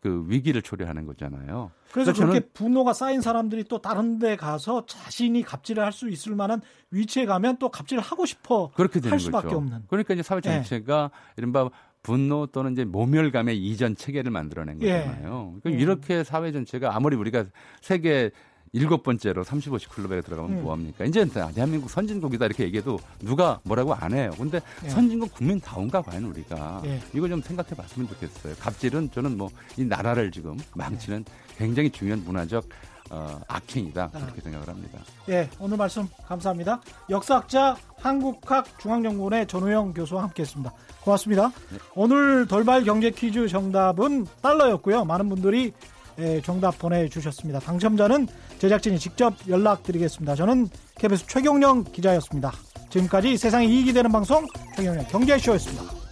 그 0.00 0.24
위기를 0.26 0.62
초래하는 0.62 1.06
거잖아요. 1.06 1.70
그래서 1.92 2.12
그렇게 2.12 2.40
분노가 2.40 2.92
쌓인 2.92 3.20
사람들이 3.20 3.64
또 3.64 3.80
다른 3.80 4.18
데 4.18 4.36
가서 4.36 4.84
자신이 4.86 5.42
갑질을 5.42 5.82
할 5.82 5.92
수 5.92 6.10
있을 6.10 6.34
만한 6.34 6.60
위치에 6.90 7.24
가면 7.24 7.56
또 7.58 7.70
갑질을 7.70 8.02
하고 8.02 8.26
싶어 8.26 8.70
그렇게 8.74 9.00
되는 9.00 9.12
할 9.12 9.20
수밖에 9.20 9.44
거죠. 9.48 9.56
없는. 9.58 9.84
그러니까 9.88 10.12
이제 10.14 10.22
사회 10.22 10.40
네. 10.40 10.54
전체가 10.62 11.10
네. 11.12 11.32
이른바 11.38 11.70
분노 12.06 12.46
또는 12.46 12.72
이제 12.72 12.84
모멸감의 12.84 13.58
이전 13.58 13.96
체계를 13.96 14.30
만들어낸 14.30 14.80
예. 14.82 15.00
거잖아요. 15.00 15.54
예. 15.56 15.60
그러니까 15.60 15.70
음. 15.70 15.80
이렇게 15.80 16.22
사회 16.22 16.52
전체가 16.52 16.94
아무리 16.94 17.16
우리가 17.16 17.44
세계 17.80 18.30
일곱 18.72 19.02
번째로 19.02 19.42
35시 19.42 19.88
클럽에 19.90 20.20
들어가면 20.20 20.58
음. 20.58 20.62
뭐합니까? 20.62 21.04
이제 21.04 21.24
대한민국 21.54 21.88
선진국이다 21.90 22.46
이렇게 22.46 22.64
얘기해도 22.64 22.98
누가 23.20 23.58
뭐라고 23.64 23.94
안 23.94 24.12
해요. 24.14 24.30
근데 24.36 24.60
예. 24.84 24.88
선진국 24.88 25.34
국민다운가 25.34 26.02
과연 26.02 26.24
우리가 26.24 26.82
예. 26.84 27.00
이거 27.12 27.26
좀 27.28 27.40
생각해 27.42 27.70
봤으면 27.70 28.08
좋겠어요. 28.08 28.54
갑질은 28.60 29.10
저는 29.10 29.36
뭐 29.36 29.48
이 29.76 29.84
나라를 29.84 30.30
지금 30.30 30.56
망치는 30.74 31.24
굉장히 31.58 31.90
중요한 31.90 32.22
문화적 32.24 32.68
어, 33.10 33.40
악행이다 33.48 34.10
이렇게 34.14 34.40
생각을 34.40 34.68
합니다. 34.68 34.98
예, 35.28 35.48
오늘 35.58 35.76
말씀 35.76 36.08
감사합니다. 36.26 36.80
역사학자 37.10 37.76
한국학 37.98 38.78
중앙연구원의 38.78 39.46
전우영 39.46 39.94
교수와 39.94 40.24
함께했습니다. 40.24 40.72
고맙습니다. 41.02 41.52
네. 41.70 41.78
오늘 41.94 42.46
돌발 42.46 42.84
경제 42.84 43.10
퀴즈 43.10 43.48
정답은 43.48 44.26
달러였고요. 44.42 45.04
많은 45.04 45.28
분들이 45.28 45.72
예, 46.18 46.40
정답 46.40 46.78
보내주셨습니다. 46.78 47.60
당첨자는 47.60 48.26
제작진이 48.58 48.98
직접 48.98 49.34
연락드리겠습니다. 49.46 50.34
저는 50.34 50.68
KBS 50.96 51.26
최경령 51.26 51.84
기자였습니다. 51.84 52.52
지금까지 52.88 53.36
세상에 53.36 53.66
이익이 53.66 53.92
되는 53.92 54.10
방송 54.10 54.46
최경령 54.76 55.04
경제쇼였습니다. 55.08 56.05